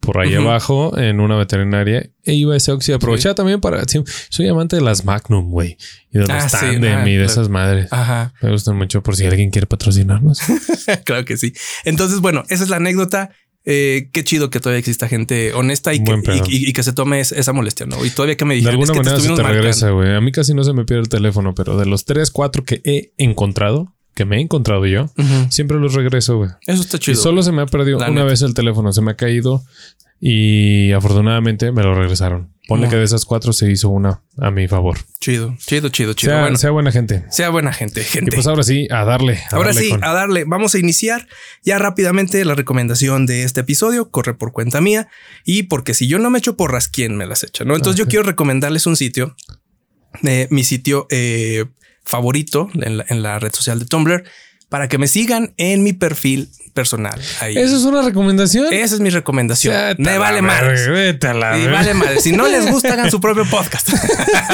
por 0.06 0.20
ahí 0.20 0.34
abajo 0.36 0.98
en 0.98 1.20
una 1.20 1.36
veterinaria 1.36 2.10
e 2.24 2.34
iba 2.34 2.54
a 2.54 2.58
ese 2.58 2.72
y 2.88 2.92
aprovechaba 2.92 3.36
también 3.36 3.60
para. 3.60 3.84
sí, 3.86 4.02
soy 4.30 4.48
amante 4.48 4.76
de 4.76 4.82
las 4.82 5.04
Magnum, 5.06 5.50
güey, 5.50 5.78
y 6.12 6.20
de 6.20 6.28
los 6.28 6.30
Ah, 6.30 6.48
sí, 6.50 6.58
Tandem 6.58 6.98
ah, 7.00 7.10
y 7.10 7.12
de 7.12 7.18
claro. 7.18 7.32
esas 7.32 7.50
madres. 7.50 7.88
Ajá. 7.92 8.34
Me 8.42 8.52
gustan 8.52 8.78
mucho 8.78 9.02
por 9.04 9.16
si 9.16 9.26
alguien 9.26 9.50
quiere 9.52 9.68
patrocinarnos. 9.68 10.40
claro 11.06 11.26
que 11.26 11.38
sí. 11.38 11.54
Entonces, 11.84 12.20
bueno, 12.22 12.44
esa 12.50 12.64
es 12.64 12.70
la 12.70 12.78
anécdota. 12.78 13.32
Eh, 13.68 14.10
qué 14.14 14.24
chido 14.24 14.52
que 14.52 14.60
todavía 14.60 14.78
exista 14.78 15.08
gente 15.08 15.52
honesta 15.54 15.92
y 15.92 15.98
que, 15.98 16.04
Buen 16.12 16.22
pedo. 16.22 16.44
y- 16.48 16.58
y- 16.58 16.70
y 16.70 16.74
que 16.74 16.84
se 16.84 16.94
tome 16.94 17.20
es- 17.20 17.32
esa 17.32 17.52
molestia, 17.52 17.88
¿no? 17.88 18.06
Y 18.06 18.12
todavía 18.12 18.38
que 18.38 18.46
me 18.46 18.54
De 18.54 18.58
dijeron 18.60 18.74
alguna 18.76 18.86
es 18.86 18.92
que 18.92 18.98
manera 19.00 19.16
se 19.16 19.18
estuvimos 19.22 19.38
te 19.40 19.42
marcando". 19.44 19.62
regresa, 19.64 19.90
güey. 19.90 20.16
A 20.16 20.22
mí 20.22 20.32
casi 20.32 20.54
no 20.54 20.64
se 20.64 20.74
me 20.74 20.86
pierde 20.86 21.02
el 21.02 21.10
teléfono, 21.10 21.56
pero 21.56 21.76
de 21.76 21.88
los 21.88 22.06
tres, 22.06 22.30
cuatro 22.30 22.64
que 22.64 22.82
he 22.84 23.12
encontrado, 23.18 23.95
que 24.16 24.26
me 24.26 24.38
he 24.38 24.42
encontrado 24.42 24.86
yo, 24.88 25.12
siempre 25.50 25.78
los 25.78 25.94
regreso, 25.94 26.38
güey. 26.38 26.50
Eso 26.66 26.82
está 26.82 26.98
Y 26.98 27.00
chido. 27.02 27.22
solo 27.22 27.44
se 27.44 27.52
me 27.52 27.62
ha 27.62 27.66
perdido 27.68 28.00
La 28.00 28.06
una 28.08 28.22
neta. 28.22 28.26
vez 28.32 28.42
el 28.42 28.54
teléfono, 28.54 28.92
se 28.94 29.02
me 29.02 29.12
ha 29.12 29.16
caído 29.16 29.64
y 30.20 30.92
afortunadamente 30.94 31.72
me 31.72 31.84
lo 31.84 31.94
regresaron. 31.94 32.54
Ponle 32.68 32.88
Muy. 32.88 32.92
que 32.94 32.98
de 32.98 33.04
esas 33.04 33.26
cuatro 33.26 33.54
se 33.54 33.70
hizo 33.70 33.90
una 33.90 34.24
a 34.40 34.50
mi 34.50 34.68
favor. 34.68 34.98
Chido, 35.20 35.54
chido, 35.60 35.90
chido, 35.90 36.14
chido. 36.14 36.32
Sea, 36.34 36.42
bueno, 36.42 36.58
sea 36.58 36.72
buena 36.72 36.92
gente. 36.92 37.24
sea 37.30 37.50
buena 37.50 37.72
gente, 37.72 38.04
Y 38.20 38.32
pues 38.32 38.48
ahora 38.48 38.64
sí, 38.64 38.88
a 38.90 39.04
darle. 39.06 39.38
a 39.52 39.56
Ahora 39.58 39.68
darle 39.68 39.82
sí, 39.82 39.90
con- 39.92 40.04
a 40.04 40.14
darle. 40.14 40.46
Vamos 40.46 40.74
a 40.74 40.80
iniciar 40.80 41.28
ya 41.64 41.78
rápidamente 41.78 42.44
la 42.44 42.56
recomendación 42.56 43.28
de 43.28 43.44
este 43.44 43.62
episodio. 43.62 44.10
Corre 44.10 44.34
por 44.34 44.52
cuenta 44.52 44.82
mía. 44.82 45.10
Y 45.44 45.64
porque 45.64 45.94
si 45.94 46.08
yo 46.08 46.18
no 46.18 46.32
me 46.32 46.40
echo 46.40 46.58
porras, 46.58 46.88
¿quién 46.88 47.16
me 47.18 47.28
las 47.28 47.44
echa? 47.44 47.66
No, 47.66 47.76
entonces 47.76 48.00
yo 48.00 48.08
quiero 48.08 48.24
recomendarles 48.24 48.88
un 48.88 48.96
sitio, 48.96 49.36
eh, 50.24 50.48
mi 50.50 50.64
sitio 50.64 51.06
eh, 51.12 51.66
favorito 52.06 52.70
en 52.76 52.98
la, 52.98 53.06
en 53.10 53.22
la 53.24 53.40
red 53.40 53.54
social 53.54 53.80
de 53.80 53.86
Tumblr 53.86 54.24
para 54.70 54.88
que 54.88 54.98
me 54.98 55.08
sigan 55.08 55.54
en 55.58 55.84
mi 55.84 55.94
perfil 55.94 56.50
personal. 56.74 57.22
Ahí. 57.40 57.56
Eso 57.58 57.78
es 57.78 57.84
una 57.84 58.02
recomendación. 58.02 58.68
Esa 58.74 58.96
es 58.96 59.00
mi 59.02 59.10
recomendación. 59.10 59.74
Vete 59.74 60.02
me 60.04 60.18
vale 60.18 60.42
madre. 60.42 60.90
vete 60.90 61.28
vale 61.32 61.94
madre. 61.94 62.20
Si 62.20 62.32
no 62.34 62.48
les 62.48 62.70
gusta, 62.70 62.94
hagan 62.94 63.10
su 63.12 63.22
propio 63.22 63.46
podcast. 63.46 63.88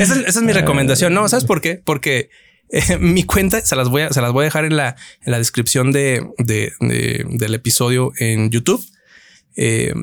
esa, 0.00 0.14
es, 0.14 0.18
esa 0.26 0.38
es 0.38 0.42
mi 0.42 0.52
recomendación. 0.52 1.14
No, 1.14 1.28
¿sabes 1.28 1.44
por 1.44 1.60
qué? 1.60 1.80
Porque 1.82 2.28
eh, 2.70 2.96
mi 3.00 3.22
cuenta 3.24 3.60
se 3.60 3.76
las 3.76 3.88
voy 3.88 4.02
a, 4.02 4.10
se 4.12 4.20
las 4.20 4.32
voy 4.32 4.42
a 4.42 4.44
dejar 4.46 4.64
en 4.64 4.76
la, 4.76 4.96
en 5.24 5.32
la 5.32 5.38
descripción 5.38 5.92
de, 5.92 6.26
de- 6.38 6.72
de- 6.80 7.24
del 7.28 7.54
episodio 7.54 8.12
en 8.18 8.50
YouTube. 8.50 8.84
Eh, 9.56 9.94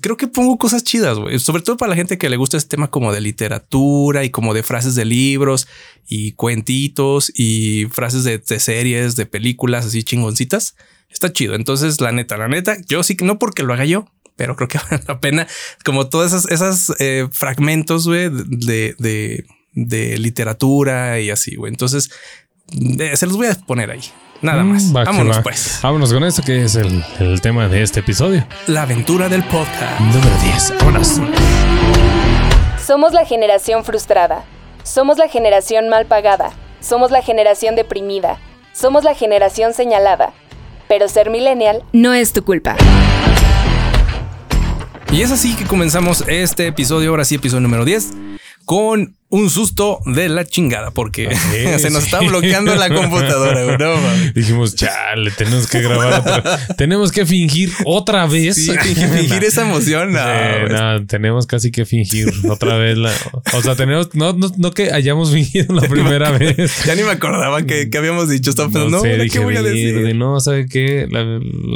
creo 0.00 0.16
que 0.16 0.26
pongo 0.26 0.58
cosas 0.58 0.84
chidas, 0.84 1.18
güey. 1.18 1.38
Sobre 1.38 1.62
todo 1.62 1.76
para 1.76 1.90
la 1.90 1.96
gente 1.96 2.18
que 2.18 2.28
le 2.28 2.36
gusta 2.36 2.56
este 2.56 2.70
tema 2.70 2.90
como 2.90 3.12
de 3.12 3.20
literatura 3.20 4.24
y 4.24 4.30
como 4.30 4.54
de 4.54 4.62
frases 4.62 4.94
de 4.94 5.04
libros 5.04 5.66
y 6.06 6.32
cuentitos 6.32 7.32
y 7.34 7.86
frases 7.90 8.24
de, 8.24 8.60
series, 8.60 9.16
de 9.16 9.26
películas 9.26 9.86
así 9.86 10.02
chingoncitas. 10.02 10.76
Está 11.08 11.32
chido. 11.32 11.54
Entonces, 11.54 12.00
la 12.00 12.12
neta, 12.12 12.36
la 12.36 12.48
neta, 12.48 12.76
yo 12.86 13.02
sí 13.02 13.16
que 13.16 13.24
no 13.24 13.38
porque 13.38 13.62
lo 13.62 13.72
haga 13.72 13.84
yo, 13.84 14.06
pero 14.36 14.56
creo 14.56 14.68
que 14.68 14.78
vale 14.90 15.02
la 15.06 15.20
pena 15.20 15.46
como 15.84 16.08
todas 16.08 16.46
esas, 16.50 16.92
eh, 16.98 17.28
fragmentos, 17.32 18.04
de, 18.04 18.30
de, 18.30 19.46
de 19.72 20.18
literatura 20.18 21.20
y 21.20 21.30
así. 21.30 21.56
Entonces, 21.66 22.10
eh, 22.98 23.16
se 23.16 23.26
los 23.26 23.36
voy 23.36 23.46
a 23.46 23.54
poner 23.54 23.90
ahí. 23.90 24.02
Nada 24.42 24.64
más. 24.64 24.84
Mm, 24.84 24.96
va 24.96 25.00
que 25.04 25.10
Vámonos 25.10 25.38
va. 25.38 25.42
pues. 25.42 25.78
Vámonos 25.82 26.12
con 26.12 26.24
esto 26.24 26.42
que 26.42 26.64
es 26.64 26.74
el, 26.74 27.04
el 27.20 27.40
tema 27.40 27.68
de 27.68 27.82
este 27.82 28.00
episodio. 28.00 28.44
La 28.66 28.82
aventura 28.82 29.28
del 29.28 29.44
podcast. 29.44 30.00
Número 30.00 30.28
10. 30.42 30.74
Vámonos. 30.80 31.20
Somos 32.84 33.12
la 33.12 33.24
generación 33.24 33.84
frustrada. 33.84 34.44
Somos 34.82 35.16
la 35.18 35.28
generación 35.28 35.88
mal 35.88 36.06
pagada. 36.06 36.50
Somos 36.80 37.12
la 37.12 37.22
generación 37.22 37.76
deprimida. 37.76 38.38
Somos 38.72 39.04
la 39.04 39.14
generación 39.14 39.74
señalada. 39.74 40.32
Pero 40.88 41.08
ser 41.08 41.30
millennial 41.30 41.84
no 41.92 42.12
es 42.12 42.32
tu 42.32 42.42
culpa. 42.42 42.76
Y 45.12 45.22
es 45.22 45.30
así 45.30 45.54
que 45.54 45.64
comenzamos 45.66 46.24
este 46.26 46.66
episodio, 46.66 47.10
ahora 47.10 47.24
sí, 47.24 47.36
episodio 47.36 47.60
número 47.60 47.84
10, 47.84 48.12
con 48.64 49.14
un 49.32 49.48
susto 49.48 50.00
de 50.04 50.28
la 50.28 50.44
chingada, 50.44 50.90
porque 50.90 51.34
se 51.78 51.88
nos 51.90 52.02
sí. 52.02 52.06
está 52.06 52.20
bloqueando 52.20 52.74
la 52.74 52.90
computadora. 52.90 53.62
Dijimos, 54.34 54.74
chale, 54.74 55.30
tenemos 55.30 55.66
que 55.68 55.80
grabar 55.80 56.20
otra. 56.20 56.58
tenemos 56.76 57.10
que 57.10 57.24
fingir 57.24 57.72
otra 57.86 58.26
vez. 58.26 58.56
Sí, 58.56 58.70
fingir, 58.78 59.08
fingir 59.18 59.42
esa 59.44 59.62
emoción. 59.62 60.12
No, 60.12 60.20
Eh, 60.22 60.66
no, 60.70 61.06
tenemos 61.06 61.46
casi 61.46 61.70
que 61.70 61.86
fingir 61.86 62.30
otra 62.50 62.76
vez 62.76 62.98
la. 62.98 63.10
O 63.54 63.62
sea, 63.62 63.74
tenemos. 63.74 64.14
No, 64.14 64.34
no, 64.34 64.52
no 64.58 64.70
que 64.72 64.92
hayamos 64.92 65.32
fingido 65.32 65.74
la 65.74 65.82
primera 65.88 66.30
vez. 66.32 66.84
Ya 66.84 66.94
ni 66.94 67.02
me 67.02 67.12
acordaba 67.12 67.62
que, 67.62 67.88
que 67.88 67.96
habíamos 67.98 68.28
dicho. 68.28 68.50
Estaba 68.50 68.68
pensando, 68.68 68.98
no, 68.98 69.02
sé, 69.02 69.12
¿ahora 69.12 69.22
dije, 69.24 69.38
¿qué 69.38 69.44
voy 69.44 69.56
a 69.56 69.62
decir? 69.62 69.94
"Mierda", 69.94 70.12
no, 70.12 70.40
¿sabe 70.40 70.66
qué? 70.68 71.06
La, 71.10 71.24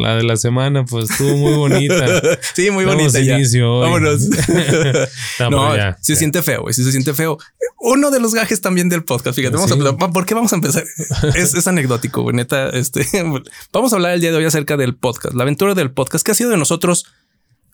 la 0.02 0.16
de 0.16 0.24
la 0.24 0.36
semana, 0.36 0.84
pues 0.84 1.10
estuvo 1.10 1.34
muy 1.38 1.54
bonita. 1.54 2.20
Sí, 2.54 2.70
muy 2.70 2.84
Damos 2.84 3.12
bonita 3.14 3.20
ya. 3.20 3.36
hoy. 3.66 3.80
Vámonos. 3.80 4.28
No, 5.50 5.74
ya, 5.74 5.96
se 6.02 6.12
ya. 6.12 6.18
siente 6.18 6.42
feo, 6.42 6.62
güey. 6.62 6.74
Se 6.74 6.90
siente 6.92 7.14
feo. 7.14 7.38
Uno 7.78 8.10
de 8.10 8.20
los 8.20 8.34
gajes 8.34 8.60
también 8.60 8.88
del 8.88 9.04
podcast. 9.04 9.36
Fíjate, 9.36 9.54
vamos 9.56 9.70
Sí. 9.70 9.78
a 9.78 9.88
empezar. 9.88 10.12
¿Por 10.12 10.26
qué 10.26 10.34
vamos 10.34 10.52
a 10.52 10.56
empezar? 10.56 10.84
Es, 11.36 11.54
es 11.54 11.66
anecdótico. 11.66 12.30
Neta, 12.32 12.70
este 12.70 13.06
vamos 13.72 13.92
a 13.92 13.96
hablar 13.96 14.12
el 14.12 14.20
día 14.20 14.30
de 14.30 14.36
hoy 14.38 14.44
acerca 14.44 14.76
del 14.76 14.94
podcast, 14.94 15.34
la 15.34 15.42
aventura 15.42 15.74
del 15.74 15.90
podcast 15.90 16.24
que 16.24 16.32
ha 16.32 16.34
sido 16.34 16.50
de 16.50 16.56
nosotros 16.56 17.06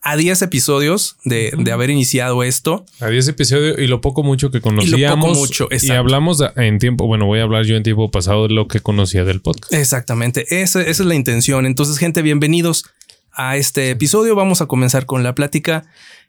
a 0.05 0.17
10 0.17 0.43
episodios 0.43 1.17
de, 1.25 1.53
de 1.57 1.71
haber 1.73 1.89
iniciado 1.91 2.43
esto. 2.43 2.85
A 3.01 3.07
10 3.07 3.29
episodios 3.29 3.79
y 3.79 3.87
lo 3.87 4.01
poco 4.01 4.25
mucho 4.25 4.51
que 4.51 4.61
conocíamos. 4.61 5.39
mucho, 5.39 5.69
y 5.71 5.91
hablamos 5.93 6.43
en 6.57 6.79
tiempo. 6.81 7.07
Bueno, 7.07 7.27
voy 7.27 7.39
a 7.39 7.45
hablar 7.45 7.65
yo 7.67 7.77
en 7.77 7.85
tiempo 7.85 8.11
pasado 8.11 8.49
de 8.49 8.55
lo 8.55 8.67
que 8.67 8.81
conocía 8.81 9.23
del 9.25 9.41
podcast. 9.41 9.73
Exactamente. 9.73 10.61
Esa, 10.61 10.81
esa 10.81 11.03
es 11.03 11.07
la 11.07 11.15
intención. 11.15 11.67
Entonces, 11.67 11.99
gente, 11.99 12.21
bienvenidos 12.23 12.85
a 13.33 13.57
este 13.57 13.91
episodio. 13.91 14.35
Vamos 14.35 14.61
a 14.61 14.67
comenzar 14.67 15.07
con 15.07 15.23
la 15.23 15.37
plática. 15.37 15.85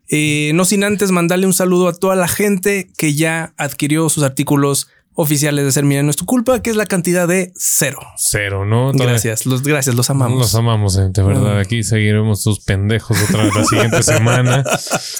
Eh, 0.09 0.51
no 0.53 0.65
sin 0.65 0.83
antes 0.83 1.11
mandarle 1.11 1.45
un 1.47 1.53
saludo 1.53 1.87
a 1.87 1.93
toda 1.93 2.15
la 2.15 2.27
gente 2.27 2.89
que 2.97 3.13
ya 3.15 3.53
adquirió 3.57 4.09
sus 4.09 4.23
artículos 4.23 4.87
oficiales 5.15 5.63
de 5.63 5.71
Ser 5.71 5.83
Mira 5.83 6.01
No 6.01 6.09
es 6.09 6.15
tu 6.15 6.25
culpa, 6.25 6.63
que 6.63 6.71
es 6.71 6.75
la 6.75 6.87
cantidad 6.87 7.27
de 7.27 7.51
cero. 7.55 7.99
Cero, 8.17 8.65
¿no? 8.65 8.91
Todavía- 8.91 9.11
Gracias, 9.13 9.45
los 9.45 9.61
gracias, 9.61 9.95
los 9.95 10.09
amamos. 10.09 10.39
Los 10.39 10.55
amamos, 10.55 10.97
eh, 10.97 11.09
de 11.13 11.21
verdad. 11.21 11.57
Ah. 11.57 11.61
Aquí 11.61 11.83
seguiremos 11.83 12.41
tus 12.43 12.61
pendejos 12.61 13.15
otra 13.29 13.43
vez 13.43 13.53
la 13.55 13.63
siguiente 13.63 14.01
semana 14.03 14.63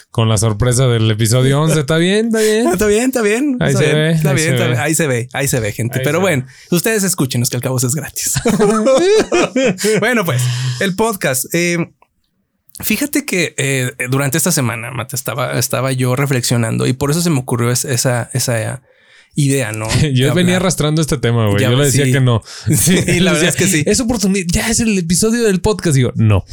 con 0.09 0.29
la 0.29 0.37
sorpresa 0.37 0.87
del 0.87 1.09
episodio 1.11 1.61
11. 1.61 1.79
¿Está 1.81 1.97
bien? 1.97 2.25
¿Está 2.27 2.39
bien? 2.39 2.67
Está 2.73 2.87
bien, 2.87 3.03
está 3.05 3.21
bien. 3.21 3.57
Ahí 3.59 3.73
se 3.73 3.93
ve, 3.93 4.11
Está 4.13 4.29
ahí 4.31 4.35
bien, 4.35 4.57
se 4.57 4.67
ve. 4.67 4.77
Ahí 4.79 4.95
se 4.95 5.07
ve, 5.07 5.29
ahí 5.31 5.47
se 5.47 5.59
ve, 5.59 5.71
gente. 5.71 5.99
Ahí 5.99 6.03
Pero 6.03 6.19
bueno, 6.21 6.45
ustedes 6.71 7.03
escúchenos 7.03 7.51
que 7.51 7.57
al 7.57 7.61
cabo 7.61 7.77
es 7.77 7.93
gratis. 7.93 8.33
bueno, 9.99 10.25
pues 10.25 10.41
el 10.79 10.95
podcast. 10.95 11.45
eh, 11.53 11.77
fíjate 12.79 13.25
que 13.25 13.53
eh, 13.57 13.91
durante 14.09 14.37
esta 14.37 14.51
semana, 14.51 14.91
Mate, 14.91 15.15
estaba, 15.15 15.57
estaba 15.59 15.91
yo 15.91 16.15
reflexionando 16.15 16.87
y 16.87 16.93
por 16.93 17.11
eso 17.11 17.21
se 17.21 17.29
me 17.29 17.39
ocurrió 17.39 17.71
es- 17.71 17.85
esa, 17.85 18.29
esa 18.33 18.81
idea, 19.35 19.71
¿no? 19.71 19.87
Yo 20.13 20.27
De 20.27 20.33
venía 20.33 20.55
hablar. 20.55 20.55
arrastrando 20.57 21.01
este 21.01 21.17
tema, 21.17 21.47
güey. 21.49 21.63
Yo 21.63 21.71
le 21.71 21.85
decía 21.85 22.05
sí. 22.05 22.11
que 22.11 22.19
no. 22.21 22.41
Sí, 22.75 22.95
la 22.95 23.03
Le 23.03 23.19
verdad 23.23 23.33
decía, 23.33 23.49
es 23.49 23.55
que 23.55 23.67
sí. 23.67 23.83
Es 23.85 23.99
oportunidad. 23.99 24.45
Ya 24.47 24.69
es 24.69 24.79
el 24.79 24.97
episodio 24.97 25.43
del 25.43 25.59
podcast. 25.61 25.95
Digo, 25.95 26.11
no. 26.15 26.45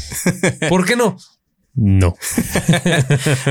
¿Por 0.68 0.86
qué 0.86 0.96
no? 0.96 1.16
No. 1.74 2.14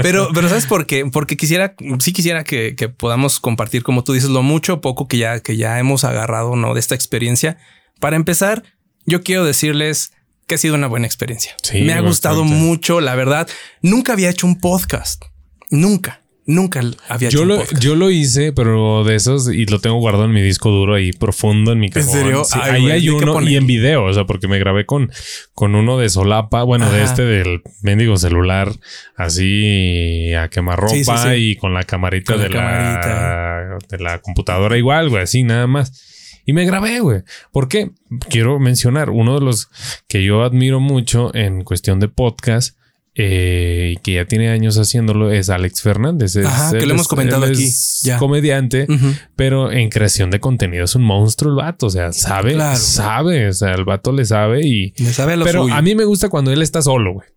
Pero, 0.02 0.30
pero 0.34 0.50
sabes 0.50 0.66
por 0.66 0.86
qué? 0.86 1.06
Porque 1.06 1.38
quisiera, 1.38 1.76
sí 2.00 2.12
quisiera 2.14 2.44
que, 2.44 2.76
que 2.76 2.90
podamos 2.90 3.40
compartir, 3.40 3.84
como 3.84 4.04
tú 4.04 4.14
dices, 4.14 4.30
lo 4.30 4.44
mucho 4.44 4.76
o 4.76 4.82
poco 4.82 5.08
que 5.08 5.18
ya, 5.18 5.40
que 5.40 5.58
ya 5.58 5.80
hemos 5.80 6.04
agarrado, 6.04 6.56
¿no? 6.56 6.74
De 6.74 6.80
esta 6.80 6.96
experiencia. 6.96 7.58
Para 8.00 8.16
empezar, 8.16 8.64
yo 9.06 9.24
quiero 9.24 9.46
decirles 9.46 10.12
que 10.50 10.56
ha 10.56 10.58
sido 10.58 10.76
una 10.76 10.88
buena 10.88 11.06
experiencia. 11.08 11.56
Sí, 11.64 11.84
Me 11.84 11.94
ha 11.94 12.02
gustado 12.02 12.42
bastante. 12.42 12.64
mucho, 12.66 13.00
la 13.00 13.16
verdad. 13.16 13.48
Nunca 13.82 14.12
había 14.14 14.30
hecho 14.30 14.46
un 14.48 14.60
podcast. 14.60 15.24
Nunca, 15.70 16.24
nunca 16.48 16.82
había 17.08 17.28
hecho 17.30 17.38
Yo 17.38 17.42
un 17.44 17.48
lo, 17.50 17.58
podcast. 17.60 17.82
yo 17.84 17.96
lo 17.96 18.10
hice, 18.10 18.52
pero 18.52 19.04
de 19.04 19.14
esos 19.16 19.54
y 19.54 19.66
lo 19.68 19.80
tengo 19.80 19.98
guardado 20.00 20.26
en 20.26 20.32
mi 20.32 20.42
disco 20.42 20.72
duro 20.72 20.96
ahí 20.96 21.12
profundo 21.14 21.72
en 21.72 21.80
mi 21.80 21.90
cajón. 21.92 22.10
serio? 22.12 22.44
Sí, 22.44 22.58
Ay, 22.62 22.72
ahí 22.72 22.82
güey, 22.82 22.94
hay 22.94 23.02
¿de 23.02 23.06
qué 23.06 23.24
uno 23.30 23.42
y 23.44 23.56
en 23.56 23.68
video, 23.68 24.06
o 24.06 24.14
sea, 24.14 24.26
porque 24.26 24.48
me 24.48 24.58
grabé 24.58 24.88
con, 24.88 25.12
con 25.54 25.76
uno 25.76 26.00
de 26.00 26.10
solapa, 26.10 26.64
bueno, 26.64 26.92
de 26.92 27.04
este 27.04 27.22
del 27.24 27.62
mendigo 27.84 28.18
celular, 28.18 28.72
así 29.16 30.34
a 30.34 30.48
quemarropa 30.50 31.32
Sí, 31.34 31.52
y 31.52 31.56
con 31.56 31.74
la 31.76 31.84
camarita, 31.84 32.34
Con 32.34 32.42
la 32.42 32.48
de, 32.50 32.56
la, 32.56 33.78
de 33.88 34.00
la 34.04 34.20
computadora 34.20 34.78
igual, 34.78 35.10
güey, 35.10 35.22
así 35.24 35.44
nada 35.44 35.68
más. 35.68 36.19
Y 36.46 36.54
me 36.54 36.66
grabé, 36.66 37.00
güey. 37.00 37.22
Porque 37.52 37.92
quiero 38.30 38.60
mencionar 38.60 39.10
uno 39.10 39.36
de 39.40 39.46
los 39.46 39.70
que 40.08 40.24
yo 40.24 40.44
admiro 40.44 40.80
mucho 40.80 41.34
en 41.36 41.64
cuestión 41.64 42.00
de 42.00 42.08
podcast 42.08 42.76
eh, 43.16 43.96
y 43.96 43.98
que 44.02 44.14
ya 44.14 44.26
tiene 44.26 44.50
años 44.50 44.78
haciéndolo 44.78 45.32
es 45.32 45.50
Alex 45.50 45.82
Fernández. 45.82 46.36
Es- 46.38 46.46
Ajá, 46.46 46.78
que 46.78 46.86
lo 46.86 46.94
hemos 46.94 47.08
comentado 47.08 47.44
él 47.46 47.52
aquí, 47.52 47.66
es 47.66 48.02
ya. 48.04 48.18
comediante, 48.18 48.88
pero 49.36 49.72
en 49.72 49.90
creación 49.90 50.30
de 50.32 50.40
contenido 50.40 50.86
es 50.86 50.96
un 50.96 51.04
monstruo 51.04 51.52
el 51.52 51.58
vato. 51.58 51.88
O 51.88 51.90
sea, 51.90 52.14
sabe, 52.14 52.54
Claro. 52.54 52.78
sabe. 52.80 53.50
O 53.50 53.54
sea, 53.54 53.74
el 53.74 53.84
vato 53.84 54.12
le 54.14 54.24
sabe 54.26 54.66
y. 54.66 54.94
Me 55.00 55.12
sabe 55.12 55.34
a 55.34 55.36
lo 55.38 55.46
Pero 55.46 55.64
suyo. 55.64 55.74
a 55.76 55.82
mí 55.82 55.96
me 55.96 56.06
gusta 56.06 56.30
cuando 56.30 56.52
él 56.52 56.62
está 56.62 56.82
solo, 56.82 57.14
güey. 57.14 57.28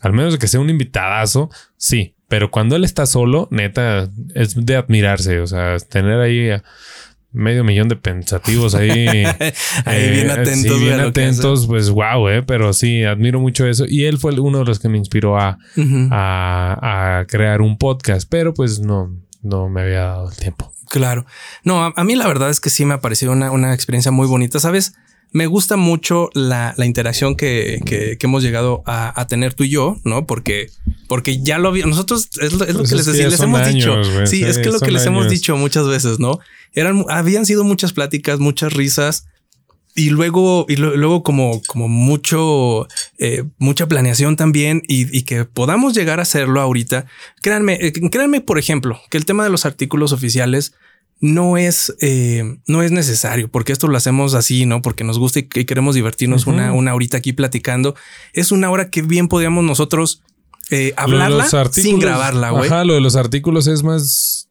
Al 0.00 0.12
menos 0.12 0.32
de 0.32 0.38
que 0.40 0.48
sea 0.48 0.60
un 0.60 0.70
invitadazo, 0.70 1.50
sí. 1.76 2.14
Pero 2.28 2.50
cuando 2.50 2.74
él 2.74 2.82
está 2.82 3.06
solo, 3.06 3.46
neta, 3.52 4.10
es 4.34 4.56
de 4.66 4.74
admirarse. 4.76 5.38
O 5.40 5.46
sea, 5.46 5.76
tener 5.78 6.18
ahí 6.20 6.50
a 6.50 6.64
medio 7.36 7.62
millón 7.64 7.88
de 7.88 7.96
pensativos 7.96 8.74
ahí. 8.74 9.06
Ahí 9.84 10.10
bien 10.10 10.30
atentos, 10.30 10.78
Sí, 10.78 10.84
bien 10.84 11.00
atentos. 11.00 11.66
Pues 11.66 11.90
wow, 11.90 12.28
eh. 12.28 12.42
Pero 12.42 12.72
sí, 12.72 13.04
admiro 13.04 13.38
mucho 13.40 13.66
eso. 13.66 13.84
Y 13.88 14.04
él 14.04 14.18
fue 14.18 14.32
uno 14.40 14.58
de 14.60 14.64
los 14.64 14.78
que 14.78 14.88
me 14.88 14.98
inspiró 14.98 15.38
a, 15.38 15.58
a, 16.10 17.18
a 17.20 17.26
crear 17.26 17.60
un 17.60 17.78
podcast. 17.78 18.26
Pero 18.30 18.54
pues 18.54 18.80
no, 18.80 19.14
no 19.42 19.68
me 19.68 19.82
había 19.82 20.00
dado 20.00 20.30
el 20.30 20.36
tiempo. 20.36 20.72
Claro. 20.88 21.26
No, 21.64 21.84
a, 21.84 21.92
a 21.96 22.04
mí 22.04 22.14
la 22.16 22.26
verdad 22.26 22.50
es 22.50 22.60
que 22.60 22.70
sí 22.70 22.84
me 22.84 22.94
ha 22.94 23.00
parecido 23.00 23.32
una, 23.32 23.50
una 23.50 23.74
experiencia 23.74 24.10
muy 24.12 24.26
bonita. 24.26 24.60
Sabes, 24.60 24.94
me 25.32 25.46
gusta 25.46 25.76
mucho 25.76 26.30
la, 26.34 26.72
la 26.76 26.86
interacción 26.86 27.34
que, 27.36 27.80
que- 27.84 28.16
que 28.16 28.26
hemos 28.26 28.42
llegado 28.42 28.82
a, 28.86 29.20
a 29.20 29.26
tener 29.26 29.54
tú 29.54 29.64
y 29.64 29.68
yo, 29.70 29.96
¿no? 30.04 30.26
Porque, 30.26 30.70
porque 31.08 31.42
ya 31.42 31.58
lo 31.58 31.68
habíamos. 31.68 31.96
Nosotros 31.96 32.28
es 32.40 32.52
lo, 32.52 32.64
es 32.64 32.72
lo 32.74 32.78
Pues 32.80 32.90
que 32.90 32.94
es 32.96 33.06
les, 33.06 33.06
decía, 33.06 33.28
les 33.28 33.40
hemos 33.40 33.60
años, 33.60 34.06
dicho. 34.08 34.26
Sí, 34.26 34.44
es 34.44 34.58
que 34.58 34.70
lo 34.70 34.78
que 34.80 34.92
les 34.92 35.04
hemos 35.04 35.28
dicho 35.28 35.56
muchas 35.56 35.86
veces, 35.88 36.18
¿no? 36.20 36.38
Eran, 36.72 37.04
habían 37.08 37.46
sido 37.46 37.64
muchas 37.64 37.92
pláticas, 37.92 38.38
muchas 38.38 38.72
risas. 38.72 39.26
Y 39.98 40.10
luego, 40.10 40.66
y 40.68 40.76
luego 40.76 41.22
como, 41.22 41.62
como 41.66 41.88
mucho, 41.88 42.86
eh, 43.16 43.44
mucha 43.56 43.88
planeación 43.88 44.36
también 44.36 44.82
y, 44.86 45.16
y 45.16 45.22
que 45.22 45.46
podamos 45.46 45.94
llegar 45.94 46.18
a 46.18 46.22
hacerlo 46.22 46.60
ahorita. 46.60 47.06
Créanme, 47.40 47.78
eh, 47.80 47.94
créanme, 48.10 48.42
por 48.42 48.58
ejemplo, 48.58 49.00
que 49.08 49.16
el 49.16 49.24
tema 49.24 49.42
de 49.42 49.48
los 49.48 49.64
artículos 49.64 50.12
oficiales 50.12 50.74
no 51.18 51.56
es, 51.56 51.96
eh, 52.02 52.58
no 52.66 52.82
es 52.82 52.92
necesario 52.92 53.48
porque 53.48 53.72
esto 53.72 53.88
lo 53.88 53.96
hacemos 53.96 54.34
así, 54.34 54.66
no? 54.66 54.82
Porque 54.82 55.02
nos 55.02 55.18
gusta 55.18 55.38
y, 55.38 55.48
y 55.54 55.64
queremos 55.64 55.94
divertirnos 55.94 56.46
una, 56.46 56.74
una 56.74 56.94
horita 56.94 57.16
aquí 57.16 57.32
platicando. 57.32 57.94
Es 58.34 58.52
una 58.52 58.68
hora 58.68 58.90
que 58.90 59.00
bien 59.00 59.28
podríamos 59.28 59.64
nosotros 59.64 60.20
hablarla 60.96 61.48
sin 61.72 62.00
grabarla, 62.00 62.50
güey. 62.50 62.66
Ajá, 62.66 62.84
lo 62.84 62.92
de 62.92 63.00
los 63.00 63.16
artículos 63.16 63.66
es 63.66 63.82
más 63.82 64.45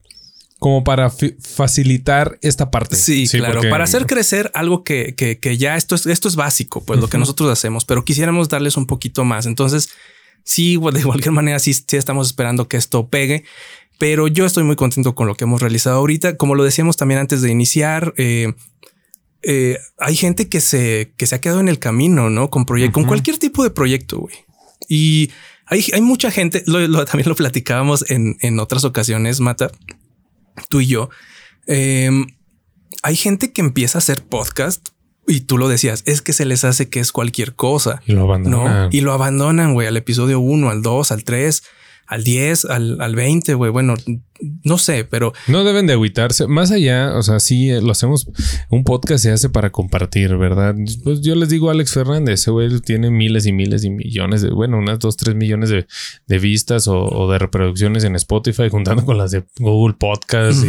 como 0.60 0.84
para 0.84 1.10
facilitar 1.10 2.38
esta 2.42 2.72
parte. 2.72 2.96
Sí, 2.96 3.28
claro. 3.40 3.56
porque- 3.56 3.70
Para 3.70 3.84
hacer 3.84 4.06
crecer 4.06 4.52
algo 4.54 4.84
que, 4.84 5.16
que, 5.16 5.38
que 5.40 5.58
ya 5.58 5.76
esto 5.76 5.96
es, 5.96 6.06
esto 6.06 6.28
es 6.28 6.36
básico, 6.36 6.84
pues 6.86 7.00
lo 7.00 7.08
que 7.10 7.18
nosotros 7.18 7.50
hacemos, 7.52 7.86
pero 7.86 8.06
quisiéramos 8.06 8.50
darles 8.50 8.78
un 8.78 8.88
poquito 8.88 9.26
más. 9.26 9.46
Entonces, 9.46 9.90
sí, 10.44 10.78
de 10.94 11.04
cualquier 11.04 11.32
manera, 11.32 11.60
sí, 11.60 11.74
sí 11.74 11.98
estamos 11.98 12.28
esperando 12.28 12.68
que 12.68 12.78
esto 12.78 13.08
pegue. 13.10 13.44
Pero 13.98 14.28
yo 14.28 14.46
estoy 14.46 14.64
muy 14.66 14.76
contento 14.76 15.16
con 15.16 15.26
lo 15.28 15.36
que 15.36 15.46
hemos 15.46 15.62
realizado 15.62 15.98
ahorita. 15.98 16.36
Como 16.36 16.56
lo 16.56 16.64
decíamos 16.66 16.98
también 16.98 17.20
antes 17.22 17.42
de 17.42 17.50
iniciar, 17.52 18.14
eh, 18.18 18.54
eh, 19.42 19.78
hay 20.00 20.16
gente 20.16 20.50
que 20.50 20.60
se, 20.62 21.14
que 21.18 21.28
se 21.28 21.36
ha 21.36 21.40
quedado 21.42 21.60
en 21.62 21.70
el 21.70 21.80
camino, 21.80 22.30
¿no? 22.30 22.50
Con 22.50 22.66
proyecto, 22.66 22.94
con 22.94 23.04
cualquier 23.08 23.38
tipo 23.38 23.64
de 23.64 23.70
proyecto, 23.70 24.20
güey. 24.20 24.36
Y 24.90 25.32
hay, 25.68 25.86
hay 25.94 26.02
mucha 26.02 26.30
gente, 26.32 26.64
lo, 26.66 26.80
lo- 26.88 27.06
también 27.06 27.30
lo 27.30 27.36
platicábamos 27.36 28.10
en, 28.10 28.36
en 28.42 28.60
otras 28.60 28.84
ocasiones, 28.84 29.40
Mata, 29.40 29.72
tú 30.70 30.82
y 30.82 30.88
yo. 30.88 31.10
Em, 31.68 32.28
hay 33.04 33.16
gente 33.16 33.52
que 33.52 33.62
empieza 33.62 33.98
a 33.98 34.00
hacer 34.00 34.24
podcast 34.24 34.90
y 35.28 35.42
tú 35.42 35.58
lo 35.58 35.68
decías, 35.68 36.04
es 36.06 36.22
que 36.22 36.34
se 36.34 36.46
les 36.46 36.64
hace 36.64 36.90
que 36.90 37.00
es 37.00 37.12
cualquier 37.12 37.56
cosa. 37.56 38.02
Y 38.06 38.14
lo 38.14 38.24
abandonan. 38.24 38.84
No, 38.84 38.90
y 38.92 39.02
lo 39.02 39.14
abandonan, 39.14 39.74
güey, 39.74 39.88
al 39.88 39.98
episodio 39.98 40.40
1, 40.40 40.70
al 40.70 40.82
2, 40.82 41.12
al 41.12 41.24
3, 41.24 41.64
al 42.08 42.24
10, 42.24 42.66
al, 42.66 43.02
al 43.02 43.16
20, 43.16 43.54
güey. 43.56 43.72
Bueno, 43.72 43.96
no 44.64 44.78
sé, 44.78 45.06
pero 45.06 45.34
No 45.48 45.64
deben 45.64 45.88
de 45.88 45.94
agüitarse. 45.94 46.48
Más 46.48 46.72
allá, 46.72 47.16
o 47.16 47.24
sea, 47.24 47.40
sí 47.40 47.70
eh, 47.70 47.82
lo 47.82 47.92
hacemos. 47.92 48.28
Un 48.70 48.84
podcast 48.84 49.24
se 49.24 49.32
hace 49.32 49.50
para 49.50 49.72
compartir, 49.72 50.36
¿verdad? 50.38 50.76
Pues 51.04 51.22
yo 51.22 51.36
les 51.36 51.50
digo 51.50 51.70
a 51.70 51.72
Alex 51.72 51.94
Fernández, 51.94 52.42
ese 52.42 52.52
güey 52.52 52.80
tiene 52.82 53.12
miles 53.12 53.46
y 53.46 53.54
miles 53.54 53.84
y 53.86 53.90
millones 53.90 54.42
de, 54.42 54.50
bueno, 54.50 54.78
unas 54.78 55.00
dos, 55.00 55.18
tres 55.18 55.36
millones 55.36 55.70
de, 55.70 55.88
de 56.28 56.40
vistas 56.40 56.88
o, 56.88 57.06
o 57.06 57.32
de 57.32 57.40
reproducciones 57.40 58.04
en 58.04 58.16
Spotify, 58.16 58.68
juntando 58.72 59.06
con 59.06 59.18
las 59.18 59.32
de 59.32 59.46
Google 59.60 59.96
Podcast 59.98 60.66
y. 60.66 60.68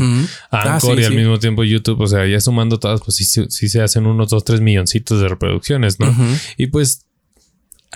Ah, 0.50 0.74
Anchor 0.74 0.96
sí, 0.96 1.02
y 1.02 1.04
al 1.04 1.12
sí. 1.12 1.18
mismo 1.18 1.38
tiempo 1.38 1.64
YouTube. 1.64 2.00
O 2.00 2.06
sea, 2.06 2.26
ya 2.26 2.40
sumando 2.40 2.78
todas, 2.78 3.00
pues 3.02 3.16
sí, 3.16 3.24
sí, 3.24 3.68
se 3.68 3.82
hacen 3.82 4.06
unos 4.06 4.28
dos, 4.28 4.44
tres 4.44 4.60
milloncitos 4.60 5.20
de 5.20 5.28
reproducciones, 5.28 5.98
¿no? 5.98 6.14
Y 6.56 6.68
pues 6.68 7.06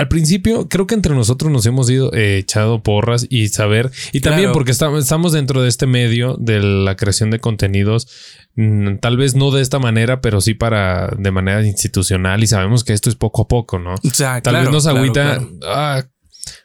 al 0.00 0.08
principio 0.08 0.68
creo 0.68 0.86
que 0.86 0.94
entre 0.94 1.14
nosotros 1.14 1.52
nos 1.52 1.66
hemos 1.66 1.90
ido 1.90 2.12
eh, 2.14 2.38
echado 2.38 2.82
porras 2.82 3.26
y 3.28 3.48
saber, 3.48 3.90
y 4.12 4.20
también 4.20 4.44
Claro. 4.46 4.52
porque 4.54 4.70
estamos, 4.72 5.02
estamos 5.02 5.32
dentro 5.32 5.60
de 5.62 5.68
este 5.68 5.86
medio 5.86 6.36
de 6.40 6.60
la 6.62 6.96
creación 6.96 7.30
de 7.30 7.38
contenidos, 7.38 8.08
mm, 8.56 8.96
tal 9.00 9.16
vez 9.16 9.34
no 9.34 9.50
de 9.50 9.60
esta 9.62 9.78
manera, 9.78 10.20
pero 10.20 10.40
sí 10.40 10.54
para 10.54 11.08
de 11.18 11.30
manera 11.30 11.64
institucional 11.66 12.42
y 12.42 12.46
sabemos 12.46 12.82
que 12.84 12.92
esto 12.94 13.10
es 13.10 13.16
poco 13.16 13.42
a 13.42 13.48
poco, 13.48 13.78
¿no? 13.78 13.94
o 13.94 14.10
sea, 14.12 14.40
Tal 14.40 14.52
claro, 14.52 14.66
vez 14.66 14.72
nos 14.72 14.86
agüita, 14.86 15.22
claro. 15.36 15.50
ah, 15.66 16.04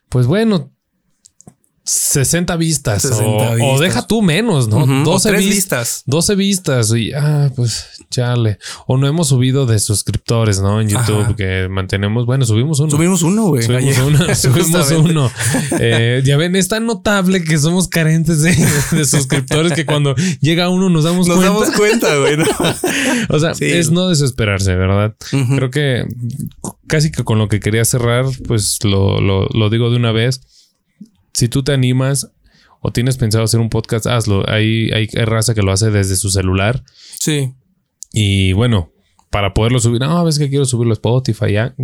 pues 0.09 0.27
bueno. 0.27 0.71
60 1.85 2.55
vistas, 2.57 3.03
60 3.03 3.63
o, 3.63 3.79
deja 3.79 4.07
tú 4.07 4.21
menos, 4.23 4.67
¿no? 4.67 4.77
Ujú, 4.83 4.91
o 4.91 5.03
12 5.03 5.29
tres 5.29 5.41
vis- 5.45 5.55
vistas. 5.55 6.03
12 6.07 6.35
vistas 6.35 6.91
y 6.95 7.13
ah, 7.13 7.51
pues 7.55 7.85
chale. 8.09 8.57
O 8.87 8.97
no 8.97 9.07
hemos 9.07 9.27
subido 9.27 9.67
de 9.67 9.77
suscriptores, 9.77 10.59
¿no? 10.61 10.81
En 10.81 10.89
YouTube 10.89 11.21
Ajá. 11.21 11.35
que 11.35 11.67
mantenemos, 11.69 12.25
bueno, 12.25 12.43
subimos 12.45 12.79
uno. 12.79 12.89
Subimos 12.89 13.21
uno, 13.21 13.43
güey. 13.49 13.63
Subimos 13.63 13.97
uno, 13.99 14.35
subimos 14.35 14.91
uno. 14.91 15.31
Eh, 15.79 16.21
ya 16.25 16.37
ven, 16.37 16.55
es 16.55 16.67
tan 16.69 16.87
notable 16.87 17.43
que 17.43 17.57
somos 17.59 17.87
carentes 17.87 18.41
de, 18.41 18.55
de 18.91 19.05
suscriptores 19.05 19.73
que 19.73 19.85
cuando 19.85 20.15
llega 20.41 20.69
uno 20.69 20.89
nos 20.89 21.03
damos 21.03 21.27
Nos 21.27 21.37
cuenta. 21.37 21.53
damos 21.53 21.71
cuenta, 21.75 22.15
güey. 22.17 22.37
¿no? 22.37 22.45
O 23.29 23.39
sea, 23.39 23.53
Sí. 23.53 23.65
es 23.65 23.91
no 23.91 24.07
desesperarse, 24.07 24.73
¿verdad? 24.75 25.15
Creo 25.55 25.69
que 25.69 26.05
casi 26.87 27.11
que 27.11 27.23
con 27.23 27.37
lo 27.37 27.47
que 27.47 27.59
quería 27.59 27.85
cerrar, 27.85 28.25
pues 28.47 28.79
lo, 28.83 29.21
lo, 29.21 29.47
lo 29.49 29.69
digo 29.69 29.89
de 29.91 29.97
una 29.97 30.11
vez. 30.11 30.41
Si 31.35 31.49
tú 31.49 31.63
te 31.63 31.73
animas 31.73 32.31
o 32.79 32.91
tienes 32.91 33.17
pensado 33.17 33.43
hacer 33.43 33.59
un 33.59 33.69
podcast, 33.69 34.07
hazlo. 34.07 34.47
Hay, 34.49 34.89
hay 34.91 35.07
raza 35.25 35.53
que 35.53 35.61
lo 35.61 35.71
hace 35.71 35.91
desde 35.91 36.15
su 36.15 36.29
celular. 36.29 36.83
Sí. 37.19 37.53
Y 38.13 38.53
bueno, 38.53 38.91
para 39.29 39.53
poderlo 39.53 39.79
subir, 39.79 39.99
no, 39.99 40.23
ves 40.23 40.39
que 40.39 40.49
quiero 40.49 40.65
subirlo 40.65 40.93
a 40.93 40.95
Spotify. 40.95 41.51
Ya. 41.51 41.75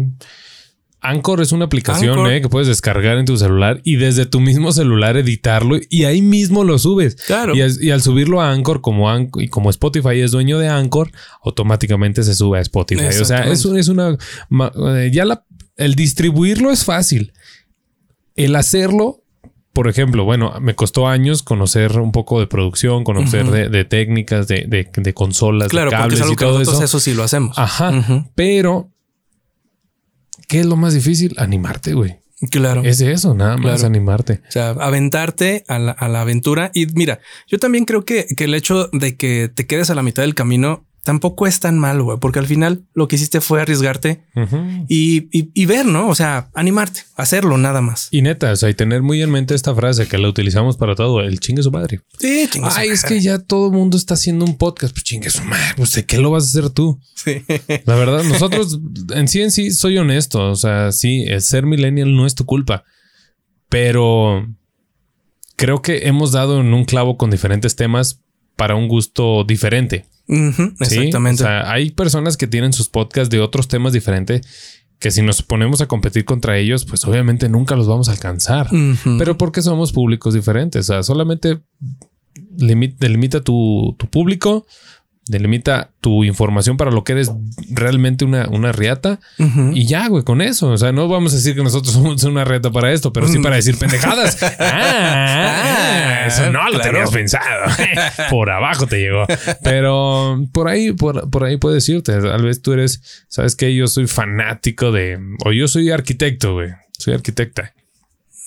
Anchor 1.03 1.41
es 1.41 1.51
una 1.51 1.65
aplicación 1.65 2.11
Anchor. 2.11 2.31
eh, 2.31 2.41
que 2.41 2.47
puedes 2.49 2.67
descargar 2.67 3.17
en 3.17 3.25
tu 3.25 3.35
celular 3.35 3.81
y 3.83 3.95
desde 3.95 4.27
tu 4.27 4.39
mismo 4.39 4.71
celular 4.71 5.17
editarlo 5.17 5.77
y 5.89 6.03
ahí 6.03 6.21
mismo 6.21 6.63
lo 6.63 6.77
subes. 6.77 7.15
Claro. 7.15 7.55
Y, 7.55 7.61
al- 7.61 7.83
y 7.83 7.89
al 7.89 8.03
subirlo 8.03 8.39
a 8.39 8.51
Anchor, 8.51 8.81
como, 8.81 9.09
Anch- 9.09 9.41
y 9.43 9.47
como 9.47 9.71
Spotify 9.71 10.19
es 10.19 10.29
dueño 10.31 10.59
de 10.59 10.67
Anchor, 10.69 11.11
automáticamente 11.43 12.21
se 12.21 12.35
sube 12.35 12.59
a 12.59 12.61
Spotify. 12.61 13.05
O 13.19 13.25
sea, 13.25 13.47
es, 13.51 13.65
es 13.65 13.87
una. 13.87 14.15
eh, 14.95 15.09
Ya 15.11 15.25
la, 15.25 15.43
el 15.75 15.95
distribuirlo 15.95 16.71
es 16.71 16.85
fácil. 16.85 17.33
El 18.35 18.55
hacerlo. 18.55 19.20
Por 19.73 19.87
ejemplo, 19.87 20.25
bueno, 20.25 20.53
me 20.59 20.75
costó 20.75 21.07
años 21.07 21.43
conocer 21.43 21.97
un 21.99 22.11
poco 22.11 22.39
de 22.41 22.47
producción, 22.47 23.03
conocer 23.05 23.45
de, 23.51 23.69
de 23.69 23.85
técnicas, 23.85 24.47
de, 24.47 24.65
de- 24.67 24.89
de 24.93 25.13
consolas, 25.13 25.69
Claro, 25.69 25.91
de 25.91 25.95
cables 25.97 26.15
es 26.19 26.21
algo 26.23 26.33
y 26.33 26.35
todo 26.35 26.61
eso. 26.61 26.83
eso. 26.83 26.99
sí 26.99 27.13
lo 27.13 27.23
hacemos. 27.23 27.57
Ajá. 27.57 28.29
Pero, 28.35 28.89
¿qué 30.47 30.59
es 30.59 30.65
lo 30.65 30.75
más 30.75 30.93
difícil? 30.93 31.33
Animarte, 31.37 31.93
güey. 31.93 32.17
Claro. 32.49 32.81
Es 32.83 32.99
eso, 33.01 33.35
nada 33.35 33.55
más 33.57 33.83
animarte. 33.83 34.41
O 34.47 34.51
sea, 34.51 34.71
aventarte 34.71 35.63
a 35.67 35.77
la, 35.77 35.91
a 35.91 36.09
la 36.09 36.21
aventura. 36.21 36.71
Y 36.73 36.87
mira, 36.87 37.19
yo 37.47 37.59
también 37.59 37.85
creo 37.85 38.03
que, 38.03 38.25
que 38.35 38.45
el 38.45 38.55
hecho 38.55 38.89
de 38.91 39.15
que 39.15 39.47
te 39.53 39.67
quedes 39.67 39.91
a 39.91 39.95
la 39.95 40.01
mitad 40.01 40.23
del 40.23 40.33
camino 40.33 40.83
tampoco 41.03 41.47
es 41.47 41.59
tan 41.59 41.79
malo, 41.79 42.03
güey, 42.03 42.17
porque 42.19 42.37
al 42.39 42.45
final 42.45 42.83
lo 42.93 43.07
que 43.07 43.15
hiciste 43.15 43.41
fue 43.41 43.61
arriesgarte 43.61 44.23
y, 44.87 45.27
y- 45.37 45.49
y 45.53 45.65
ver, 45.65 45.85
¿no? 45.85 46.07
O 46.09 46.13
sea, 46.15 46.49
animarte, 46.53 47.01
hacerlo 47.15 47.57
nada 47.57 47.81
más. 47.81 48.07
Y 48.11 48.21
neta, 48.21 48.51
o 48.51 48.55
sea, 48.55 48.69
y 48.69 48.73
tener 48.75 49.01
muy 49.01 49.21
en 49.21 49.31
mente 49.31 49.55
esta 49.55 49.73
frase 49.73 50.07
que 50.07 50.17
la 50.19 50.29
utilizamos 50.29 50.77
para 50.77 50.93
todo, 50.95 51.21
el 51.21 51.39
chingue 51.39 51.63
su 51.63 51.71
madre. 51.71 52.01
Sí, 52.19 52.47
chingas. 52.51 52.77
Ay, 52.77 52.89
es 52.89 53.03
que 53.03 53.19
ya 53.19 53.39
todo 53.39 53.67
el 53.67 53.73
mundo 53.73 53.97
está 53.97 54.13
haciendo 54.13 54.45
un 54.45 54.57
podcast, 54.57 54.93
pues 54.93 55.03
chingue 55.03 55.29
su 55.31 55.43
madre, 55.43 55.73
pues 55.75 55.91
de 55.93 56.05
qué 56.05 56.17
lo 56.19 56.29
vas 56.31 56.43
a 56.43 56.47
hacer 56.59 56.69
tú. 56.69 56.99
Sí. 57.15 57.41
La 57.85 57.95
verdad, 57.95 58.23
nosotros 58.23 58.79
en 59.15 59.27
sí 59.27 59.41
en 59.41 59.49
sí 59.51 59.71
soy 59.71 59.97
honesto, 59.97 60.51
o 60.51 60.55
sea, 60.55 60.91
sí, 60.91 61.23
el 61.27 61.41
ser 61.41 61.65
millennial 61.65 62.15
no 62.15 62.25
es 62.27 62.35
tu 62.35 62.45
culpa, 62.45 62.83
pero 63.69 64.47
creo 65.55 65.81
que 65.81 66.07
hemos 66.07 66.31
dado 66.31 66.59
en 66.61 66.73
un 66.73 66.85
clavo 66.85 67.17
con 67.17 67.31
diferentes 67.31 67.75
temas 67.75 68.19
para 68.55 68.75
un 68.75 68.87
gusto 68.87 69.43
diferente. 69.43 70.05
Exactamente. 70.79 71.43
O 71.43 71.45
sea, 71.45 71.71
hay 71.71 71.91
personas 71.91 72.37
que 72.37 72.47
tienen 72.47 72.73
sus 72.73 72.87
podcasts 72.89 73.29
de 73.29 73.39
otros 73.41 73.67
temas 73.67 73.93
diferentes 73.93 74.41
que 74.99 75.09
si 75.11 75.21
nos 75.23 75.41
ponemos 75.41 75.81
a 75.81 75.87
competir 75.87 76.25
contra 76.25 76.57
ellos, 76.59 76.85
pues 76.85 77.03
obviamente 77.05 77.49
nunca 77.49 77.75
los 77.75 77.87
vamos 77.87 78.07
a 78.07 78.11
alcanzar. 78.11 78.67
Pero 79.17 79.35
porque 79.37 79.61
somos 79.63 79.91
públicos 79.93 80.33
diferentes. 80.35 80.89
O 80.89 80.93
sea, 80.93 81.03
solamente 81.03 81.59
limi- 82.57 82.95
delimita 82.97 83.41
tu, 83.41 83.95
tu 83.97 84.07
público, 84.07 84.67
delimita 85.27 85.91
tu 86.01 86.23
información 86.23 86.77
para 86.77 86.91
lo 86.91 87.03
que 87.03 87.13
eres 87.13 87.31
realmente 87.69 88.25
una, 88.25 88.49
una 88.49 88.71
riata. 88.71 89.19
Y 89.73 89.85
ya, 89.85 90.07
güey, 90.07 90.23
con 90.23 90.41
eso. 90.41 90.69
O 90.69 90.77
sea, 90.77 90.91
no 90.91 91.07
vamos 91.07 91.33
a 91.33 91.35
decir 91.35 91.55
que 91.55 91.63
nosotros 91.63 91.93
somos 91.93 92.23
una 92.23 92.43
riata 92.43 92.71
para 92.71 92.91
esto, 92.91 93.13
pero 93.13 93.27
sí 93.27 93.39
para 93.39 93.55
decir 93.55 93.77
pendejadas. 93.77 94.37
Ah, 94.63 96.25
eso 96.27 96.51
no 96.51 96.63
lo 96.65 96.79
claro. 96.79 96.91
tenías 96.91 97.11
pensado. 97.11 97.65
por 98.29 98.49
abajo 98.49 98.85
te 98.87 98.99
llegó. 98.99 99.25
Pero 99.63 100.45
por 100.51 100.67
ahí, 100.67 100.91
por, 100.93 101.29
por 101.29 101.43
ahí 101.43 101.57
puedes 101.57 101.87
irte. 101.89 102.19
Tal 102.19 102.43
vez 102.43 102.61
tú 102.61 102.73
eres, 102.73 103.25
sabes 103.27 103.55
que 103.55 103.73
yo 103.75 103.87
soy 103.87 104.07
fanático 104.07 104.91
de, 104.91 105.19
o 105.45 105.51
yo 105.51 105.67
soy 105.67 105.89
arquitecto, 105.89 106.53
güey. 106.53 106.69
Soy 106.97 107.13
arquitecta. 107.13 107.73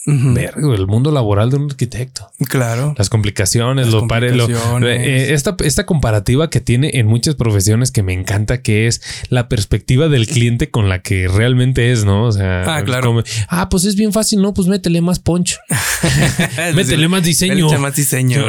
Güey, 0.07 0.49
el 0.75 0.87
mundo 0.87 1.11
laboral 1.11 1.49
de 1.51 1.57
un 1.57 1.71
arquitecto. 1.71 2.31
Claro. 2.49 2.95
Las 2.99 3.09
complicaciones, 3.09 3.87
Las 3.87 3.95
lo 3.95 4.07
pare, 4.07 4.35
lo- 4.35 4.45
complicaciones. 4.47 5.01
eh, 5.01 5.33
esta, 5.35 5.57
esta 5.65 5.87
comparativa 5.87 6.51
que 6.51 6.61
tiene 6.61 6.91
en 6.95 7.07
muchas 7.07 7.37
profesiones 7.37 7.91
que 7.91 8.03
me 8.03 8.13
encanta, 8.13 8.61
que 8.61 8.87
es 8.87 9.01
la 9.31 9.49
perspectiva 9.49 10.09
del 10.09 10.27
cliente 10.27 10.71
con 10.71 10.89
la 10.91 11.01
que 11.01 11.27
realmente 11.29 11.91
es, 11.91 12.05
¿no? 12.05 12.25
O 12.25 12.33
sea, 12.33 12.63
Ah, 12.77 12.85
claro. 12.85 13.07
como, 13.09 13.23
ah, 13.49 13.69
pues 13.71 13.85
es 13.85 13.97
bien 13.97 14.13
fácil, 14.13 14.43
no, 14.43 14.53
pues 14.53 14.69
métele 14.69 15.01
más 15.01 15.19
punch, 15.21 15.59
métele 16.75 17.09
más 17.09 17.23
diseño, 17.23 17.67
Métele 17.67 17.79
más 17.81 17.97
diseño. 17.97 18.45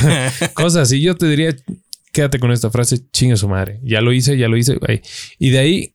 cosas 0.54 0.82
así. 0.82 1.00
Yo 1.00 1.16
te 1.16 1.26
diría, 1.26 1.54
quédate 2.12 2.38
con 2.38 2.52
esta 2.52 2.70
frase, 2.70 3.00
chinga 3.12 3.36
su 3.36 3.48
madre. 3.48 3.80
Ya 3.82 4.00
lo 4.00 4.12
hice, 4.12 4.36
ya 4.38 4.48
lo 4.48 4.56
hice. 4.56 4.78
Y 5.38 5.50
de 5.50 5.58
ahí, 5.58 5.94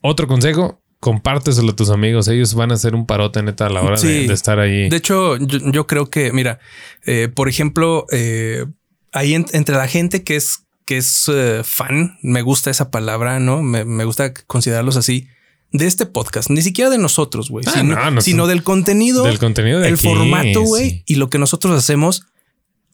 otro 0.00 0.26
consejo, 0.28 0.80
compárteselo 1.00 1.70
a 1.72 1.76
tus 1.76 1.90
amigos. 1.90 2.28
Ellos 2.28 2.54
van 2.54 2.70
a 2.72 2.74
hacer 2.74 2.94
un 2.94 3.06
parote 3.06 3.42
neta 3.42 3.66
a 3.66 3.70
la 3.70 3.82
hora 3.82 4.00
de- 4.00 4.20
Sí. 4.22 4.26
de, 4.26 4.34
estar 4.34 4.58
ahí. 4.58 4.88
De 4.88 4.96
hecho, 4.96 5.36
yo, 5.36 5.58
yo 5.70 5.86
creo 5.86 6.10
que, 6.10 6.32
mira, 6.32 6.58
eh, 7.06 7.28
por 7.32 7.48
ejemplo, 7.48 8.06
eh, 8.10 8.66
ahí 9.12 9.34
en- 9.34 9.46
entre 9.52 9.76
la 9.76 9.86
gente 9.88 10.24
que 10.24 10.36
es, 10.36 10.64
que 10.84 10.96
es 10.98 11.24
eh, 11.32 11.60
fan, 11.64 12.18
me 12.22 12.42
gusta 12.42 12.70
esa 12.70 12.90
palabra, 12.90 13.38
¿no? 13.40 13.62
Me, 13.62 13.84
me 13.84 14.04
gusta 14.04 14.32
considerarlos 14.46 14.96
así. 14.96 15.28
De 15.70 15.86
este 15.86 16.06
podcast, 16.06 16.48
ni 16.48 16.62
siquiera 16.62 16.88
de 16.90 16.96
nosotros, 16.96 17.50
güey, 17.50 17.62
Ah, 17.68 17.72
sino, 17.74 17.94
no, 17.94 18.10
no 18.10 18.20
sino 18.22 18.44
son- 18.44 18.48
del 18.48 18.62
contenido, 18.62 19.24
del 19.24 19.38
contenido 19.38 19.80
de 19.80 19.88
el 19.88 19.94
aquí, 19.94 20.06
formato, 20.08 20.62
güey, 20.62 20.90
sí. 20.90 21.02
y 21.06 21.14
lo 21.16 21.28
que 21.28 21.38
nosotros 21.38 21.76
hacemos. 21.76 22.22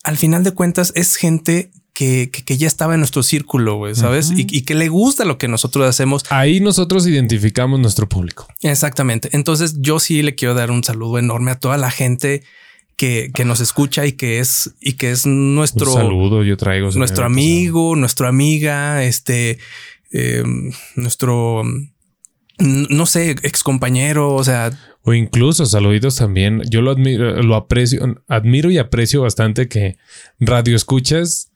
Al 0.03 0.17
final 0.19 0.43
de 0.43 0.51
cuentas, 0.51 0.93
es 0.97 1.14
gente 1.14 1.71
que, 1.94 2.28
que, 2.30 2.44
que 2.44 2.57
ya 2.59 2.66
estaba 2.66 2.94
en 2.94 3.00
nuestro 3.00 3.22
círculo, 3.22 3.76
güey, 3.76 3.94
sabes? 3.94 4.33
y, 4.33 4.46
y 4.50 4.62
que 4.62 4.74
le 4.74 4.88
gusta 4.88 5.24
lo 5.24 5.38
que 5.38 5.46
nosotros 5.48 5.88
hacemos. 5.88 6.24
Ahí 6.28 6.59
nosotros 6.61 7.07
identificamos 7.07 7.78
nuestro 7.78 8.09
público. 8.09 8.48
Exactamente. 8.62 9.30
Entonces 9.33 9.76
yo 9.80 10.00
sí 10.00 10.22
le 10.22 10.35
quiero 10.35 10.54
dar 10.54 10.70
un 10.72 10.83
saludo 10.83 11.18
enorme 11.20 11.52
a 11.52 11.59
toda 11.61 11.76
la 11.78 11.92
gente 11.92 12.42
que, 12.96 13.30
que 13.33 13.44
nos 13.44 13.61
escucha 13.61 14.07
y 14.07 14.12
que 14.12 14.40
es, 14.40 14.74
y 14.80 14.94
que 14.94 15.12
es 15.12 15.24
nuestro, 15.24 15.87
Un 15.92 15.98
saludo, 15.98 16.42
yo 16.42 16.57
traigo. 16.57 16.90
nuestro 16.96 17.24
amigo, 17.26 17.94
nuestra 17.94 18.28
amiga, 18.28 19.04
este, 19.04 19.59
eh, 20.12 20.42
nuestro, 20.96 21.62
mm, 22.59 22.87
no 22.90 23.07
sé, 23.07 23.30
ex 23.42 23.62
compañero, 23.62 24.35
o 24.35 24.42
sea, 24.42 24.70
O 25.02 25.12
incluso 25.14 25.64
saluditos 25.66 26.16
también. 26.16 26.62
Yo 26.68 26.83
lo 26.83 26.90
admiro, 26.90 27.40
lo 27.42 27.54
aprecio, 27.57 28.22
admiro 28.26 28.70
y 28.70 28.78
aprecio 28.78 29.22
bastante 29.22 29.68
que 29.68 29.96
radio 30.40 30.74
escuchas 30.74 31.50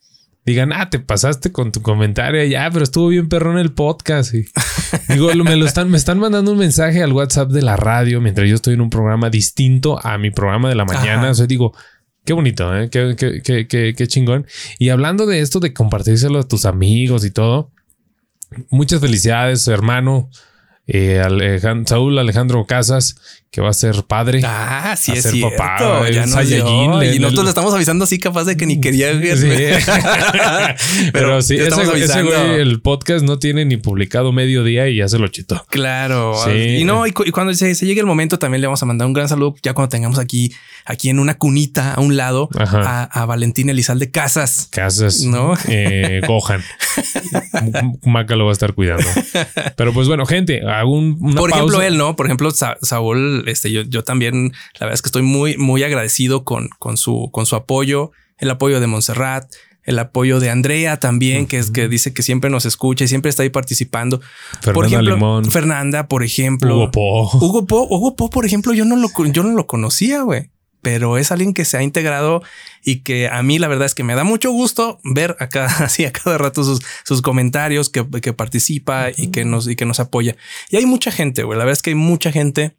digan, 0.50 0.72
ah, 0.72 0.90
te 0.90 0.98
pasaste 0.98 1.52
con 1.52 1.72
tu 1.72 1.82
comentario 1.82 2.44
ya, 2.44 2.70
pero 2.70 2.84
estuvo 2.84 3.08
bien 3.08 3.28
perrón 3.28 3.58
el 3.58 3.72
podcast. 3.72 4.34
Y 4.34 4.46
digo, 5.08 5.32
me 5.44 5.56
lo 5.56 5.66
están, 5.66 5.90
me 5.90 5.96
están 5.96 6.18
mandando 6.18 6.52
un 6.52 6.58
mensaje 6.58 7.02
al 7.02 7.12
WhatsApp 7.12 7.50
de 7.50 7.62
la 7.62 7.76
radio 7.76 8.20
mientras 8.20 8.48
yo 8.48 8.54
estoy 8.54 8.74
en 8.74 8.80
un 8.80 8.90
programa 8.90 9.30
distinto 9.30 10.04
a 10.04 10.18
mi 10.18 10.30
programa 10.30 10.68
de 10.68 10.74
la 10.74 10.84
mañana. 10.84 11.22
Ajá. 11.22 11.30
O 11.30 11.34
sea, 11.34 11.46
digo, 11.46 11.74
qué 12.24 12.32
bonito, 12.32 12.76
¿eh? 12.76 12.90
qué, 12.90 13.14
qué, 13.16 13.42
qué, 13.42 13.66
qué, 13.66 13.94
qué 13.96 14.06
chingón. 14.06 14.46
Y 14.78 14.90
hablando 14.90 15.26
de 15.26 15.40
esto 15.40 15.60
de 15.60 15.72
compartírselo 15.72 16.40
a 16.40 16.48
tus 16.48 16.66
amigos 16.66 17.24
y 17.24 17.30
todo, 17.30 17.72
muchas 18.70 19.00
felicidades, 19.00 19.66
hermano. 19.68 20.30
Eh, 20.90 21.20
Alejan- 21.22 21.86
Saúl 21.86 22.18
Alejandro 22.18 22.64
Casas, 22.64 23.16
que 23.50 23.60
va 23.60 23.68
a 23.70 23.72
ser 23.74 24.04
padre. 24.04 24.40
ah, 24.44 24.94
sí 24.98 25.12
A 25.12 25.14
es 25.16 25.22
ser 25.22 25.32
cierto, 25.32 25.56
papá, 25.56 26.08
ya 26.10 26.24
dio, 26.24 26.32
Saiyajin, 26.32 26.92
y 27.14 27.18
nosotros 27.18 27.40
el- 27.40 27.44
le 27.44 27.48
estamos 27.50 27.74
avisando 27.74 28.04
así 28.04 28.18
capaz 28.18 28.44
de 28.44 28.56
que 28.56 28.64
ni 28.66 28.80
quería 28.80 29.12
Sí. 29.12 29.48
Pero, 31.12 31.42
sí, 31.42 31.56
ese, 31.56 31.82
ese 32.04 32.22
güey, 32.22 32.60
el 32.60 32.80
podcast 32.80 33.24
no 33.24 33.38
tiene 33.38 33.64
ni 33.64 33.76
publicado 33.76 34.32
mediodía 34.32 34.88
y 34.88 34.96
ya 34.96 35.08
se 35.08 35.18
lo 35.18 35.28
chitó. 35.28 35.64
Claro. 35.70 36.34
Sí. 36.44 36.50
Y 36.78 36.84
no, 36.84 37.06
y, 37.06 37.12
cu- 37.12 37.24
y 37.26 37.30
cuando 37.30 37.52
se, 37.54 37.74
se 37.74 37.86
llegue 37.86 38.00
el 38.00 38.06
momento, 38.06 38.38
también 38.38 38.60
le 38.60 38.66
vamos 38.66 38.82
a 38.82 38.86
mandar 38.86 39.06
un 39.06 39.12
gran 39.12 39.28
saludo 39.28 39.54
ya 39.62 39.74
cuando 39.74 39.90
tengamos 39.90 40.18
aquí, 40.18 40.52
aquí 40.84 41.08
en 41.10 41.18
una 41.18 41.36
cunita 41.38 41.94
a 41.94 42.00
un 42.00 42.16
lado 42.16 42.48
a, 42.58 43.02
a 43.04 43.24
Valentín 43.26 43.68
Elizalde 43.70 44.10
Casas. 44.10 44.68
Casas, 44.72 45.22
No. 45.22 45.54
eh, 45.68 46.20
Gohan. 46.26 46.62
Maca 48.04 48.36
lo 48.36 48.44
va 48.44 48.50
a 48.50 48.52
estar 48.52 48.74
cuidando. 48.74 49.06
Pero 49.76 49.92
pues 49.92 50.08
bueno, 50.08 50.26
gente, 50.26 50.60
hago 50.78 50.92
un, 50.92 51.16
una 51.20 51.40
Por 51.40 51.50
ejemplo, 51.50 51.74
pausa. 51.78 51.86
él, 51.86 51.96
¿no? 51.98 52.16
Por 52.16 52.26
ejemplo, 52.26 52.50
Sa- 52.50 52.76
Saúl, 52.82 53.44
este, 53.48 53.70
yo, 53.72 53.82
yo 53.82 54.04
también, 54.04 54.52
la 54.78 54.86
verdad 54.86 54.94
es 54.94 55.02
que 55.02 55.08
estoy 55.08 55.22
muy, 55.22 55.56
muy 55.56 55.82
agradecido 55.82 56.44
con, 56.44 56.68
con 56.78 56.96
su, 56.96 57.30
con 57.32 57.46
su 57.46 57.56
apoyo, 57.56 58.10
el 58.38 58.50
apoyo 58.50 58.80
de 58.80 58.86
Montserrat, 58.86 59.44
el 59.84 59.98
apoyo 59.98 60.38
de 60.38 60.50
Andrea 60.50 60.98
también, 61.00 61.46
que 61.46 61.56
es 61.58 61.70
que 61.70 61.88
dice 61.88 62.12
que 62.12 62.22
siempre 62.22 62.50
nos 62.50 62.66
escucha 62.66 63.04
y 63.04 63.08
siempre 63.08 63.30
está 63.30 63.42
ahí 63.42 63.48
participando. 63.50 64.20
por 64.20 64.60
Fernanda 64.74 64.86
ejemplo, 64.86 65.14
Limón. 65.14 65.44
Fernanda, 65.50 66.08
por 66.08 66.22
ejemplo. 66.22 66.74
Hugo 66.76 66.90
Po. 66.90 67.30
Hugo 67.38 67.64
Po, 67.66 67.86
Hugo 67.88 68.14
Po, 68.14 68.28
por 68.28 68.44
ejemplo, 68.44 68.74
yo 68.74 68.84
no 68.84 68.96
lo, 68.96 69.08
yo 69.32 69.42
no 69.42 69.50
lo 69.54 69.66
conocía, 69.66 70.22
güey. 70.22 70.50
Pero 70.80 71.18
es 71.18 71.32
alguien 71.32 71.54
que 71.54 71.64
se 71.64 71.76
ha 71.76 71.82
integrado 71.82 72.42
y 72.84 73.00
que 73.00 73.28
a 73.28 73.42
mí 73.42 73.58
la 73.58 73.66
verdad 73.68 73.86
es 73.86 73.94
que 73.94 74.04
me 74.04 74.14
da 74.14 74.22
mucho 74.24 74.50
gusto 74.52 75.00
ver 75.02 75.36
a 75.40 75.48
cada, 75.48 75.66
así 75.84 76.04
a 76.04 76.12
cada 76.12 76.38
rato 76.38 76.62
sus, 76.64 76.80
sus 77.04 77.20
comentarios, 77.22 77.88
que, 77.90 78.06
que 78.22 78.32
participa 78.32 79.08
y 79.16 79.28
que 79.28 79.44
nos, 79.44 79.66
y 79.68 79.74
que 79.76 79.84
nos 79.86 79.98
apoya. 80.00 80.36
Y 80.70 80.76
hay 80.76 80.86
mucha 80.86 81.10
gente, 81.10 81.42
güey. 81.42 81.58
La 81.58 81.64
verdad 81.64 81.78
es 81.78 81.82
que 81.82 81.90
hay 81.90 81.96
mucha 81.96 82.30
gente 82.32 82.76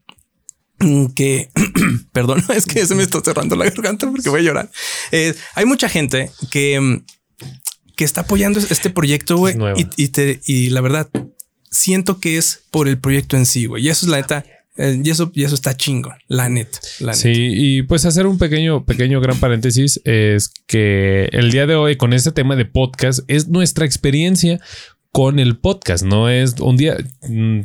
que, 1.15 1.49
perdón, 2.13 2.43
es 2.55 2.65
que 2.65 2.85
se 2.85 2.95
me 2.95 3.03
está 3.03 3.19
cerrando 3.21 3.55
la 3.55 3.65
garganta 3.65 4.09
porque 4.09 4.29
voy 4.29 4.39
a 4.41 4.43
llorar. 4.43 4.71
Eh, 5.11 5.35
hay 5.55 5.65
mucha 5.65 5.89
gente 5.89 6.31
que, 6.51 7.01
que 7.97 8.05
está 8.05 8.21
apoyando 8.21 8.59
este 8.59 8.89
proyecto, 8.89 9.37
güey. 9.37 9.55
Y, 9.77 9.87
y, 10.03 10.07
te- 10.07 10.39
y 10.45 10.69
la 10.69 10.79
verdad, 10.81 11.09
siento 11.69 12.19
que 12.19 12.37
es 12.37 12.63
por 12.71 12.87
el 12.87 12.97
proyecto 12.97 13.35
en 13.35 13.45
sí, 13.45 13.65
güey. 13.65 13.85
Y 13.85 13.89
eso 13.89 14.05
es 14.05 14.09
la 14.09 14.17
neta. 14.17 14.45
Eh, 14.79 14.99
y 15.03 15.09
eso, 15.09 15.31
y 15.35 15.43
eso 15.43 15.53
está 15.55 15.75
chingón, 15.77 16.15
la 16.27 16.49
neta. 16.49 16.79
La 16.99 17.13
Sí, 17.13 17.31
y 17.35 17.81
pues 17.83 18.05
hacer 18.05 18.25
un 18.25 18.37
pequeño, 18.37 18.85
pequeño 18.85 19.21
gran 19.21 19.37
paréntesis 19.37 20.01
es 20.05 20.51
que 20.67 21.29
el 21.33 21.51
día 21.51 21.67
de 21.67 21.75
hoy 21.75 21.97
con 21.97 22.13
este 22.13 22.31
tema 22.31 22.55
de 22.55 22.65
podcast 22.65 23.19
es 23.27 23.47
nuestra 23.49 23.85
experiencia 23.85 24.59
con 25.11 25.39
el 25.39 25.57
podcast. 25.57 26.03
No 26.05 26.29
es 26.29 26.59
un 26.59 26.77
día, 26.77 26.95
mm, 27.27 27.61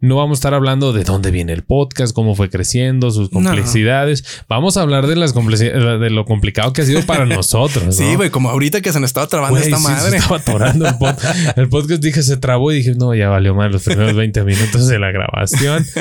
no 0.00 0.16
vamos 0.16 0.36
a 0.36 0.40
estar 0.40 0.54
hablando 0.54 0.92
de 0.92 1.04
dónde 1.04 1.30
viene 1.30 1.52
el 1.52 1.62
podcast, 1.62 2.12
cómo 2.12 2.34
fue 2.34 2.50
creciendo, 2.50 3.12
sus 3.12 3.32
No. 3.32 3.40
complejidades. 3.40 4.24
Vamos 4.48 4.76
a 4.76 4.82
hablar 4.82 5.06
de 5.06 5.14
las 5.14 5.32
de 5.32 6.10
lo 6.10 6.24
complicado 6.24 6.72
que 6.72 6.82
ha 6.82 6.84
sido 6.86 7.02
para 7.02 7.24
nosotros. 7.24 7.84
¿no? 7.84 7.92
Sí, 7.92 8.16
güey, 8.16 8.30
como 8.30 8.50
ahorita 8.50 8.80
que 8.80 8.92
se 8.92 8.98
nos 8.98 9.10
estaba 9.10 9.28
trabando 9.28 9.60
esta 9.60 9.76
sí, 9.76 9.82
se 9.84 9.88
madre. 9.90 10.16
estaba 10.18 10.36
atorando 10.38 10.88
el, 10.88 10.94
pod- 10.94 11.52
el 11.56 11.68
podcast. 11.68 12.02
Dije, 12.02 12.20
se 12.24 12.36
trabó 12.36 12.72
y 12.72 12.78
dije, 12.78 12.94
no, 12.96 13.14
ya 13.14 13.28
valió 13.28 13.54
mal 13.54 13.70
los 13.70 13.84
primeros 13.84 14.16
20 14.16 14.42
minutos 14.42 14.88
de 14.88 14.98
la 14.98 15.12
grabación. 15.12 15.86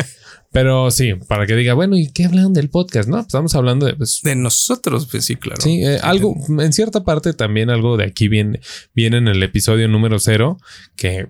Pero 0.51 0.89
sí, 0.91 1.13
para 1.27 1.45
que 1.45 1.55
diga, 1.55 1.73
bueno, 1.73 1.97
¿y 1.97 2.09
qué 2.11 2.25
hablan 2.25 2.53
del 2.53 2.69
podcast? 2.69 3.07
No, 3.09 3.17
pues 3.17 3.27
estamos 3.27 3.53
hablando 3.55 3.85
de, 3.85 3.95
pues, 3.95 4.21
De 4.23 4.35
nosotros, 4.35 5.07
pues 5.11 5.25
sí, 5.25 5.35
claro. 5.35 5.61
Sí, 5.61 5.83
eh, 5.83 5.99
algo, 6.01 6.35
en 6.59 6.73
cierta 6.73 7.03
parte 7.03 7.33
también 7.33 7.69
algo 7.69 7.97
de 7.97 8.05
aquí 8.05 8.27
viene, 8.27 8.61
viene 8.95 9.17
en 9.17 9.27
el 9.27 9.43
episodio 9.43 9.87
número 9.87 10.19
cero, 10.19 10.57
que 10.95 11.27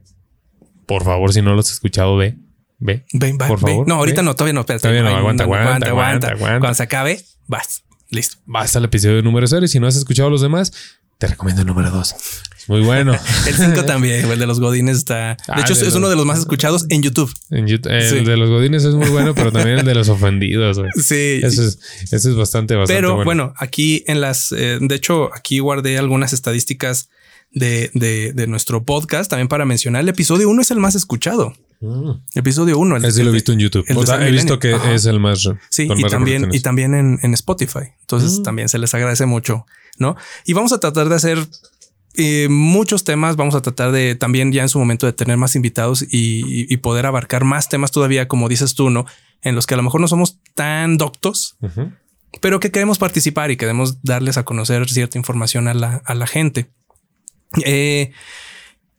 por 0.86 1.04
favor, 1.04 1.34
si 1.34 1.42
no 1.42 1.54
lo 1.54 1.60
has 1.60 1.72
escuchado, 1.72 2.16
ve, 2.16 2.38
ve. 2.80 3.06
Ven, 3.12 3.38
va, 3.42 3.48
Por 3.48 3.60
ven. 3.60 3.68
favor, 3.74 3.88
No, 3.88 3.96
ahorita 3.96 4.22
ve. 4.22 4.26
no, 4.26 4.36
todavía 4.36 4.54
no. 4.54 4.62
Espérate. 4.62 4.84
Todavía 4.84 5.04
no, 5.04 5.10
aguanta, 5.10 5.44
aguanta, 5.44 5.88
aguanta. 5.90 6.36
Cuando 6.38 6.74
se 6.74 6.84
acabe, 6.84 7.22
vas. 7.48 7.84
Listo. 8.10 8.38
Vas 8.46 8.74
al 8.78 8.86
episodio 8.86 9.22
número 9.22 9.48
cero 9.48 9.66
y 9.66 9.68
si 9.68 9.80
no 9.82 9.88
has 9.88 9.98
escuchado 9.98 10.30
los 10.30 10.42
demás, 10.42 10.72
te 11.18 11.28
recomiendo 11.28 11.62
el 11.62 11.68
número 11.68 11.90
dos. 11.92 12.14
Es 12.58 12.70
muy 12.70 12.82
bueno. 12.82 13.14
El 13.48 13.54
5 13.56 13.86
también, 13.86 14.30
el 14.30 14.40
de 14.40 14.46
los 14.48 14.60
Godines 14.60 14.98
está. 14.98 15.30
De 15.36 15.38
Ah, 15.48 15.62
hecho, 15.62 15.74
de 15.74 15.80
es 15.80 15.86
los- 15.88 15.96
uno 15.96 16.10
de 16.10 16.16
los 16.16 16.26
más 16.26 16.40
escuchados 16.40 16.86
en 16.90 17.02
YouTube. 17.02 17.34
En 17.50 17.66
YouTube- 17.68 17.92
el 17.92 18.02
Sí. 18.20 18.26
de 18.26 18.38
los 18.38 18.50
godines 18.50 18.84
es 18.84 18.94
muy 18.94 19.10
bueno, 19.10 19.34
pero 19.34 19.52
también 19.52 19.80
el 19.80 19.86
de 19.86 19.96
los 19.96 20.10
ofendidos. 20.10 20.78
Sí. 21.02 21.40
Eso 21.44 21.64
es, 21.64 21.80
eso 22.12 22.30
es 22.30 22.36
bastante, 22.36 22.76
bastante 22.76 22.98
Pero 22.98 23.16
bueno. 23.16 23.26
bueno. 23.26 23.54
aquí 23.58 24.04
en 24.08 24.20
las, 24.22 24.52
eh, 24.52 24.78
de 24.82 24.96
hecho, 24.96 25.34
aquí 25.34 25.60
guardé 25.60 25.98
algunas 25.98 26.34
estadísticas 26.34 27.10
de, 27.52 27.90
de, 27.94 28.34
de 28.34 28.48
nuestro 28.48 28.84
podcast 28.84 29.30
también 29.30 29.48
para 29.48 29.66
mencionar. 29.66 30.02
El 30.02 30.10
episodio 30.10 30.50
1 30.50 30.62
es 30.62 30.72
el 30.72 30.80
más 30.80 30.96
escuchado. 30.96 31.54
Mm. 31.80 32.12
Episodio 32.36 32.78
1. 32.80 32.98
Ese 32.98 33.24
lo 33.24 33.30
he 33.30 33.34
visto 33.34 33.52
en 33.52 33.60
YouTube. 33.60 33.86
O 33.96 34.06
sea, 34.06 34.26
he 34.28 34.32
visto 34.32 34.58
que. 34.60 34.74
Ajá. 34.74 34.94
es 34.94 35.06
el 35.06 35.20
más. 35.20 35.48
Sí, 35.70 35.84
y 35.84 36.02
más 36.02 36.12
también, 36.12 36.50
y 36.52 36.60
también 36.62 36.94
en, 36.96 37.20
en 37.22 37.34
Spotify. 37.34 37.92
Entonces 38.02 38.40
Mm. 38.40 38.44
también 38.44 38.70
se 38.70 38.80
les 38.80 38.94
agradece 38.94 39.26
mucho, 39.26 39.66
¿no? 40.00 40.16
Y 40.46 40.54
vamos 40.54 40.74
a 40.74 40.80
tratar 40.80 41.10
de 41.10 41.16
hacer 41.16 41.38
eh, 42.16 42.48
muchos 42.50 43.04
temas. 43.04 43.36
Vamos 43.36 43.54
a 43.54 43.62
tratar 43.62 43.92
de 43.92 44.16
también 44.16 44.52
ya 44.52 44.64
en 44.64 44.70
su 44.70 44.80
momento 44.80 45.06
de 45.06 45.14
tener 45.14 45.38
más 45.38 45.56
invitados 45.56 46.02
y, 46.02 46.08
y- 46.64 46.66
y 46.68 46.78
poder 46.78 47.06
abarcar 47.06 47.44
más 47.44 47.70
temas 47.70 47.92
todavía, 47.92 48.28
como 48.28 48.50
dices 48.50 48.74
tú, 48.74 48.90
¿no? 48.90 49.06
En 49.44 49.54
los 49.54 49.68
que 49.68 49.76
a 49.76 49.78
lo 49.78 49.84
mejor 49.84 50.02
no 50.02 50.08
somos 50.08 50.40
tan 50.56 50.98
doctos, 50.98 51.58
pero 52.42 52.60
que 52.60 52.72
queremos 52.72 52.98
participar 52.98 53.52
y 53.52 53.58
queremos 53.58 54.02
darles 54.02 54.38
a 54.38 54.44
conocer 54.46 54.90
cierta 54.90 55.20
información 55.20 55.68
a 55.68 55.76
la, 55.76 56.02
a 56.06 56.16
la 56.16 56.26
gente. 56.26 56.72
Eh, 57.64 58.12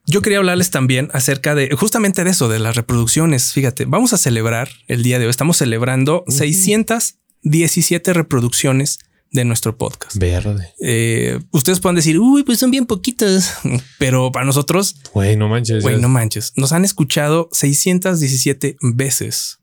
yo 0.08 0.22
quería 0.22 0.38
hablarles 0.38 0.70
también 0.70 1.08
acerca 1.12 1.54
de 1.54 1.70
justamente 1.76 2.24
de 2.24 2.30
eso, 2.30 2.48
de 2.48 2.58
las 2.58 2.74
reproducciones. 2.76 3.52
Fíjate, 3.52 3.84
vamos 3.84 4.12
a 4.12 4.18
celebrar 4.18 4.68
el 4.88 5.02
día 5.02 5.18
de 5.18 5.26
hoy. 5.26 5.30
Estamos 5.30 5.58
celebrando 5.58 6.24
617 6.28 8.12
reproducciones 8.12 8.98
de 9.30 9.44
nuestro 9.44 9.76
podcast. 9.76 10.16
Verde. 10.16 10.72
Eh, 10.80 11.38
ustedes 11.50 11.80
pueden 11.80 11.96
decir, 11.96 12.18
uy, 12.18 12.42
pues 12.44 12.58
son 12.58 12.70
bien 12.70 12.86
poquitos, 12.86 13.50
pero 13.98 14.32
para 14.32 14.46
nosotros, 14.46 14.96
Güey, 15.12 15.36
no 15.36 15.48
manches. 15.48 15.82
güey, 15.82 16.00
no 16.00 16.08
manches, 16.08 16.52
nos 16.56 16.72
han 16.72 16.84
escuchado 16.84 17.48
617 17.52 18.76
veces. 18.80 19.58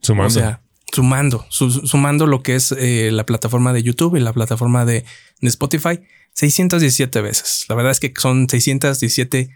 Sumando. 0.00 0.28
O 0.28 0.30
sea, 0.30 0.62
sumando, 0.92 1.44
su- 1.50 1.70
sumando 1.86 2.26
lo 2.26 2.42
que 2.42 2.54
es 2.54 2.72
eh, 2.72 3.10
la 3.12 3.26
plataforma 3.26 3.72
de 3.72 3.82
YouTube 3.82 4.16
y 4.16 4.20
la 4.20 4.32
plataforma 4.32 4.84
de, 4.84 5.04
de 5.40 5.48
Spotify, 5.48 6.00
617 6.34 7.20
veces. 7.20 7.66
La 7.68 7.74
verdad 7.74 7.90
es 7.90 7.98
que 8.00 8.12
son 8.16 8.48
617, 8.48 9.50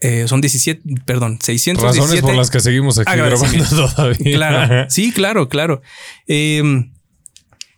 eh, 0.00 0.26
son 0.28 0.40
17, 0.40 0.82
perdón, 1.04 1.38
617. 1.42 2.00
Razones 2.00 2.22
por 2.22 2.34
las 2.34 2.50
que 2.50 2.60
seguimos 2.60 2.98
aquí 2.98 3.16
grabando 3.16 3.64
todavía. 3.94 4.36
Claro, 4.36 4.86
sí, 4.90 5.12
claro, 5.12 5.48
claro. 5.48 5.82
Eh, 6.26 6.90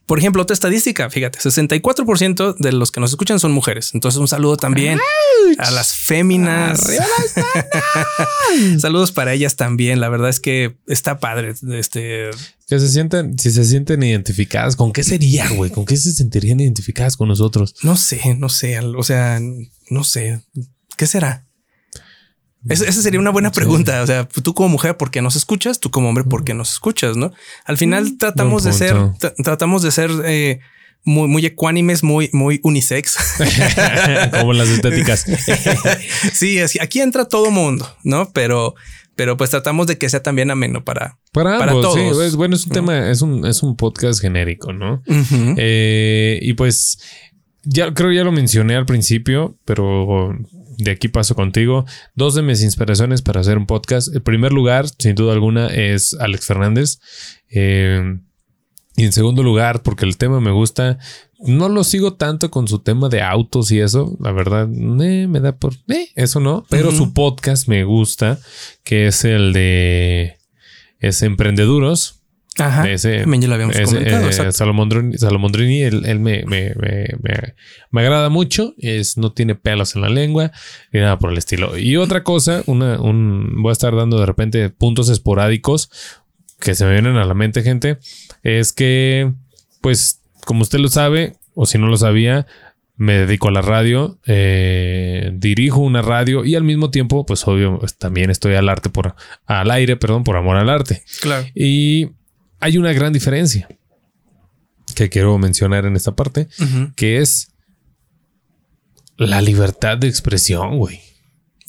por 0.06 0.20
ejemplo, 0.20 0.40
otra 0.40 0.54
estadística, 0.54 1.10
fíjate, 1.10 1.40
64% 1.40 2.56
de 2.58 2.72
los 2.72 2.92
que 2.92 3.00
nos 3.00 3.10
escuchan 3.10 3.40
son 3.40 3.50
mujeres. 3.50 3.90
Entonces, 3.92 4.20
un 4.20 4.28
saludo 4.28 4.56
también 4.56 5.00
a 5.58 5.70
las 5.72 5.96
féminas. 5.96 6.80
Saludos 8.78 9.10
para 9.10 9.32
ellas 9.32 9.56
también. 9.56 9.98
La 9.98 10.08
verdad 10.08 10.28
es 10.28 10.38
que 10.38 10.76
está 10.86 11.18
padre. 11.18 11.54
Este 11.72 12.30
Que 12.68 12.78
se 12.78 12.88
sienten, 12.88 13.36
si 13.36 13.50
se 13.50 13.64
sienten 13.64 14.00
identificadas, 14.04 14.76
¿con 14.76 14.92
qué 14.92 15.02
sería, 15.02 15.48
güey? 15.50 15.72
¿Con 15.72 15.84
qué 15.84 15.96
se 15.96 16.12
sentirían 16.12 16.60
identificadas 16.60 17.16
con 17.16 17.26
nosotros? 17.26 17.74
no 17.82 17.96
sé, 17.96 18.36
no 18.36 18.48
sé. 18.48 18.78
O 18.78 19.02
sea, 19.02 19.40
no 19.90 20.04
sé 20.04 20.40
qué 20.96 21.08
será. 21.08 21.45
Es- 22.68 22.80
esa 22.80 23.02
sería 23.02 23.20
una 23.20 23.30
buena 23.30 23.50
pregunta. 23.52 24.02
O 24.02 24.06
sea, 24.06 24.26
tú 24.28 24.54
como 24.54 24.68
mujer, 24.68 24.96
¿por 24.96 25.10
qué 25.10 25.22
nos 25.22 25.36
escuchas? 25.36 25.80
Tú 25.80 25.90
como 25.90 26.08
hombre, 26.08 26.24
¿por 26.24 26.44
qué 26.44 26.54
nos 26.54 26.72
escuchas? 26.72 27.16
No 27.16 27.32
al 27.64 27.76
final 27.76 28.16
tratamos 28.18 28.64
de 28.64 28.72
ser, 28.72 28.94
tra- 28.96 29.34
tratamos 29.42 29.82
de 29.82 29.90
ser 29.90 30.10
eh, 30.24 30.60
muy, 31.04 31.28
muy 31.28 31.46
ecuánimes, 31.46 32.02
muy, 32.02 32.30
muy 32.32 32.60
unisex. 32.64 33.16
Como 34.40 34.52
las 34.52 34.68
estéticas. 34.68 35.24
sí, 36.32 36.58
aquí 36.80 37.00
entra 37.00 37.26
todo 37.26 37.50
mundo, 37.50 37.88
no? 38.02 38.30
Pero, 38.32 38.74
pero 39.14 39.36
pues 39.36 39.50
tratamos 39.50 39.86
de 39.86 39.98
que 39.98 40.08
sea 40.08 40.22
también 40.22 40.50
ameno 40.50 40.84
para, 40.84 41.18
Para, 41.32 41.58
para 41.58 41.72
ambos, 41.72 41.94
sí. 41.94 42.00
todos. 42.00 42.24
Es- 42.24 42.36
bueno, 42.36 42.56
es 42.56 42.66
un 42.66 42.72
tema, 42.72 43.10
es 43.10 43.22
un, 43.22 43.46
es 43.46 43.62
un 43.62 43.76
podcast 43.76 44.20
genérico, 44.20 44.72
¿no? 44.72 45.02
Eh, 45.56 46.38
y 46.42 46.54
pues 46.54 46.98
ya 47.62 47.92
creo 47.94 48.12
ya 48.12 48.24
lo 48.24 48.32
mencioné 48.32 48.76
al 48.76 48.86
principio, 48.86 49.56
pero 49.64 50.36
de 50.76 50.90
aquí 50.90 51.08
paso 51.08 51.34
contigo. 51.34 51.84
Dos 52.14 52.34
de 52.34 52.42
mis 52.42 52.62
inspiraciones 52.62 53.22
para 53.22 53.40
hacer 53.40 53.58
un 53.58 53.66
podcast. 53.66 54.14
El 54.14 54.22
primer 54.22 54.52
lugar, 54.52 54.86
sin 54.98 55.14
duda 55.14 55.32
alguna, 55.32 55.68
es 55.68 56.14
Alex 56.14 56.46
Fernández. 56.46 56.98
Eh, 57.50 58.18
y 58.96 59.04
en 59.04 59.12
segundo 59.12 59.42
lugar, 59.42 59.82
porque 59.82 60.06
el 60.06 60.16
tema 60.16 60.40
me 60.40 60.50
gusta, 60.50 60.98
no 61.38 61.68
lo 61.68 61.84
sigo 61.84 62.14
tanto 62.14 62.50
con 62.50 62.66
su 62.66 62.78
tema 62.78 63.10
de 63.10 63.20
autos 63.20 63.70
y 63.70 63.80
eso. 63.80 64.16
La 64.20 64.32
verdad, 64.32 64.68
eh, 64.72 65.26
me 65.28 65.40
da 65.40 65.56
por 65.56 65.74
eh, 65.88 66.08
eso 66.14 66.40
no. 66.40 66.64
Pero 66.70 66.92
su 66.92 67.12
podcast 67.12 67.68
me 67.68 67.84
gusta, 67.84 68.38
que 68.84 69.08
es 69.08 69.24
el 69.24 69.52
de 69.52 70.38
es 70.98 71.22
Emprendeduros. 71.22 72.15
Ajá. 72.58 72.88
Ese- 72.90 73.20
También 73.20 73.42
ya 73.42 73.48
lo 73.48 73.54
habíamos 73.54 73.76
ese, 73.76 73.84
comentado. 73.96 74.28
eh. 74.30 74.52
Salomondrini, 74.52 75.18
Salomondrini, 75.18 75.82
él, 75.82 76.02
él 76.06 76.20
me, 76.20 76.44
me, 76.46 76.74
me, 76.76 77.06
me- 77.22 77.54
me 77.90 78.00
agrada 78.00 78.28
mucho. 78.30 78.74
Es, 78.78 79.16
no 79.18 79.32
tiene 79.32 79.54
pelos 79.54 79.94
en 79.94 80.02
la 80.02 80.08
lengua 80.08 80.52
ni 80.92 81.00
nada 81.00 81.18
por 81.18 81.30
el 81.32 81.38
estilo. 81.38 81.76
Y 81.76 81.96
otra 81.96 82.22
cosa, 82.22 82.62
una, 82.66 83.00
un, 83.00 83.62
voy 83.62 83.70
a 83.70 83.72
estar 83.72 83.94
dando 83.94 84.18
de 84.18 84.26
repente 84.26 84.70
puntos 84.70 85.08
esporádicos 85.08 85.90
que 86.60 86.74
se 86.74 86.84
me 86.86 86.92
vienen 86.92 87.16
a 87.16 87.24
la 87.26 87.34
mente, 87.34 87.62
gente. 87.62 87.98
Es 88.42 88.72
que, 88.72 89.32
pues, 89.82 90.22
como 90.46 90.62
usted 90.62 90.78
lo 90.78 90.88
sabe, 90.88 91.34
o 91.54 91.66
si 91.66 91.76
no 91.78 91.86
lo 91.88 91.96
sabía, 91.98 92.46
me 92.96 93.12
dedico 93.18 93.48
a 93.48 93.52
la 93.52 93.60
radio, 93.60 94.18
eh, 94.26 95.30
dirijo 95.34 95.80
una 95.80 96.00
radio 96.00 96.46
y 96.46 96.54
al 96.54 96.64
mismo 96.64 96.90
tiempo, 96.90 97.26
pues 97.26 97.46
obvio, 97.46 97.78
pues, 97.78 97.98
también 97.98 98.30
estoy 98.30 98.54
al 98.54 98.70
arte 98.70 98.88
por, 98.88 99.14
al 99.44 99.70
aire, 99.70 99.96
perdón, 99.96 100.24
por 100.24 100.36
amor 100.38 100.56
al 100.56 100.70
arte. 100.70 101.02
Claro. 101.20 101.46
Y 101.54 102.08
hay 102.60 102.78
una 102.78 102.92
gran 102.92 103.12
diferencia 103.12 103.68
que 104.94 105.08
quiero 105.08 105.36
mencionar 105.38 105.84
en 105.84 105.96
esta 105.96 106.14
parte, 106.14 106.48
que 106.96 107.18
es 107.18 107.48
la 109.16 109.40
libertad 109.40 109.98
de 109.98 110.08
expresión, 110.08 110.78
güey. 110.78 111.00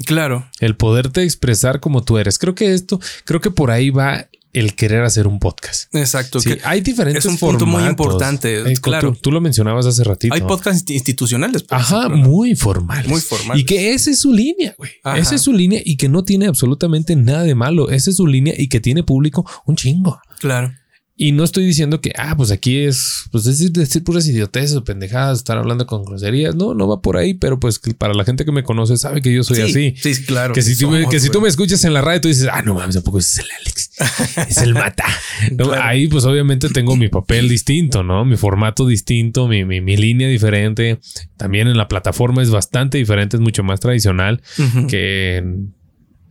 Claro. 0.06 0.48
El 0.60 0.76
poderte 0.78 1.24
expresar 1.24 1.80
como 1.80 2.04
tú 2.04 2.18
eres. 2.18 2.38
Creo 2.38 2.54
que 2.56 2.74
esto, 2.74 3.00
creo 3.26 3.42
que 3.42 3.50
por 3.52 3.72
ahí 3.72 3.90
va 3.90 4.28
el 4.54 4.76
querer 4.76 5.04
hacer 5.04 5.28
un 5.28 5.40
podcast. 5.40 5.94
Exacto. 5.96 6.40
Sí, 6.40 6.50
que 6.50 6.62
hay 6.64 6.82
diferentes 6.82 7.26
es 7.26 7.32
un 7.32 7.38
punto 7.38 7.66
muy 7.66 7.84
importante, 7.84 8.72
Eh, 8.72 8.78
claro. 8.78 9.14
Tú, 9.14 9.20
tú 9.24 9.32
lo 9.32 9.42
mencionabas 9.42 9.86
hace 9.86 10.04
ratito. 10.04 10.34
hay 10.34 10.42
podcasts 10.42 10.90
institucionales. 10.90 11.66
Ajá, 11.70 12.00
ejemplo, 12.00 12.18
¿no? 12.18 12.24
muy 12.30 12.56
formales. 12.56 13.08
Muy 13.08 13.22
formales. 13.22 13.62
Y 13.62 13.66
que 13.66 13.94
esa 13.94 14.10
es 14.12 14.20
su 14.20 14.32
línea, 14.32 14.74
güey. 14.78 14.92
Esa 15.16 15.36
es 15.36 15.42
su 15.42 15.54
línea 15.54 15.82
y 15.84 15.98
que 15.98 16.10
no 16.10 16.24
tiene 16.24 16.48
absolutamente 16.48 17.16
nada 17.16 17.44
de 17.44 17.56
malo. 17.56 17.90
Esa 17.90 18.10
es 18.10 18.18
su 18.18 18.26
línea 18.28 18.54
y 18.58 18.68
que 18.68 18.80
tiene 18.80 19.04
público 19.04 19.46
un 19.66 19.76
chingo. 19.76 20.20
Claro. 20.40 20.74
Y 21.20 21.32
no 21.32 21.44
estoy 21.44 21.66
diciendo 21.66 22.00
que, 22.00 22.14
ah, 22.16 22.36
pues 22.38 22.52
aquí 22.52 22.78
es, 22.78 23.24
pues 23.32 23.48
es 23.48 23.58
decir, 23.58 23.72
decir 23.72 24.04
puras 24.04 24.28
idioteces 24.28 24.76
o 24.76 24.84
pendejadas, 24.84 25.40
estar 25.40 25.58
hablando 25.58 25.88
con 25.88 26.04
groserías. 26.06 26.54
No, 26.54 26.76
no 26.76 26.88
va 26.88 27.02
por 27.02 27.18
ahí, 27.18 27.34
pero 27.34 27.60
pues 27.60 27.80
que 27.80 27.96
para 27.96 28.14
la 28.14 28.24
gente 28.24 28.46
que 28.46 28.52
me 28.52 28.62
conoce 28.62 28.98
sabe 28.98 29.20
que 29.24 29.34
yo 29.34 29.44
soy 29.44 29.56
sí, 29.56 29.62
así. 29.64 30.14
Sí, 30.14 30.26
claro. 30.26 30.54
Que 30.54 30.62
si, 30.62 30.78
tú, 30.78 30.92
me- 30.92 31.10
que 31.10 31.20
si 31.20 31.32
tú 31.32 31.42
me 31.42 31.48
escuchas 31.50 31.84
en 31.86 31.94
la 31.96 32.02
radio, 32.02 32.22
tú 32.22 32.28
dices, 32.28 32.48
ah, 32.54 32.62
no 32.62 32.76
mames, 32.76 32.94
tampoco 32.94 33.18
es 33.18 33.40
el 33.40 33.48
Alex, 33.62 33.90
es 34.48 34.58
el 34.60 34.76
mata. 34.76 35.06
No, 35.54 35.66
Claro. 35.70 35.82
Ahí, 35.86 36.08
pues 36.08 36.24
obviamente 36.26 36.70
tengo 36.70 36.96
mi 36.96 37.08
papel 37.10 37.50
distinto, 37.50 38.04
¿no? 38.04 38.24
Mi 38.24 38.38
formato 38.38 38.86
distinto, 38.86 39.48
mi, 39.48 39.66
mi, 39.66 39.82
mi 39.82 39.98
línea 39.98 40.28
diferente. 40.28 41.00
También 41.36 41.68
en 41.68 41.78
la 41.78 41.88
plataforma 41.88 42.44
es 42.44 42.52
bastante 42.52 43.00
diferente, 43.00 43.38
es 43.38 43.42
mucho 43.42 43.64
más 43.64 43.80
tradicional 43.80 44.44
que 44.88 45.44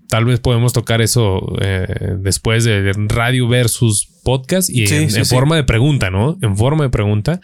tal 0.09 0.25
vez 0.25 0.41
podemos 0.41 0.73
tocar 0.73 1.01
eso 1.01 1.41
eh, 1.61 1.87
después 2.19 2.65
de, 2.65 2.93
radio 3.09 3.49
versus 3.49 4.09
podcast 4.23 4.69
y 4.71 4.87
Sí, 4.87 4.95
en, 4.95 5.11
sí, 5.11 5.19
en 5.19 5.25
sí. 5.25 5.35
forma 5.35 5.57
de 5.57 5.65
pregunta, 5.65 6.11
¿no? 6.11 6.37
En 6.43 6.57
forma 6.57 6.85
de 6.85 6.91
pregunta. 6.91 7.41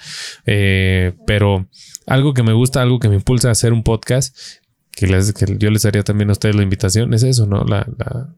Eh, 0.47 1.13
pero 1.27 1.69
algo 2.07 2.35
que 2.35 2.43
me 2.43 2.53
gusta, 2.53 2.83
algo 2.83 2.99
que 2.99 3.09
me 3.09 3.15
impulsa 3.17 3.49
a 3.49 3.53
hacer 3.53 3.73
un 3.73 3.83
podcast, 3.83 4.37
que, 4.93 5.07
les- 5.07 5.33
que 5.33 5.57
yo 5.59 5.71
les 5.71 5.85
haría 5.85 6.03
también 6.03 6.29
a 6.31 6.33
ustedes 6.33 6.55
la 6.57 6.63
invitación, 6.63 7.15
es 7.15 7.23
eso, 7.23 7.47
¿no? 7.47 7.65
La, 7.65 7.87
la- 7.99 8.35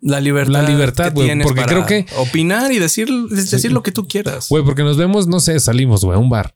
La 0.00 0.20
libertad. 0.20 0.52
La 0.52 0.68
libertad, 0.68 1.12
güey, 1.14 1.30
porque 1.42 1.60
para 1.62 1.72
creo 1.72 1.86
que- 1.86 2.06
Opinar 2.16 2.72
y 2.72 2.78
decir, 2.78 3.08
decir 3.30 3.72
lo 3.72 3.82
que 3.82 3.92
tú 3.92 4.06
quieras. 4.08 4.48
Güey, 4.48 4.64
porque 4.64 4.82
nos 4.82 4.96
vemos, 4.96 5.26
no 5.28 5.40
sé, 5.40 5.58
salimos, 5.60 6.04
güey, 6.04 6.16
a 6.16 6.18
un 6.20 6.28
bar. 6.30 6.54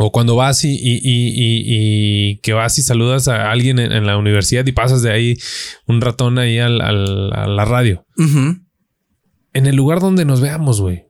O 0.00 0.12
cuando 0.12 0.36
vas 0.36 0.64
y, 0.64 0.70
y, 0.70 0.94
y, 1.02 1.62
y- 1.66 2.36
que 2.38 2.52
vas 2.52 2.78
y 2.78 2.82
saludas 2.82 3.26
a 3.26 3.50
alguien 3.50 3.78
en, 3.80 3.90
en 3.90 4.06
la 4.06 4.16
universidad 4.16 4.64
y 4.64 4.70
pasas 4.72 5.02
de 5.02 5.10
ahí 5.12 5.36
un 5.86 6.00
ratón 6.00 6.38
ahí 6.38 6.58
al- 6.58 6.80
al- 6.80 7.32
a 7.34 7.46
la 7.48 7.64
radio. 7.64 8.06
En 8.16 9.66
el 9.66 9.74
lugar 9.76 10.00
donde 10.00 10.24
nos 10.24 10.40
veamos, 10.40 10.80
güey. 10.80 11.04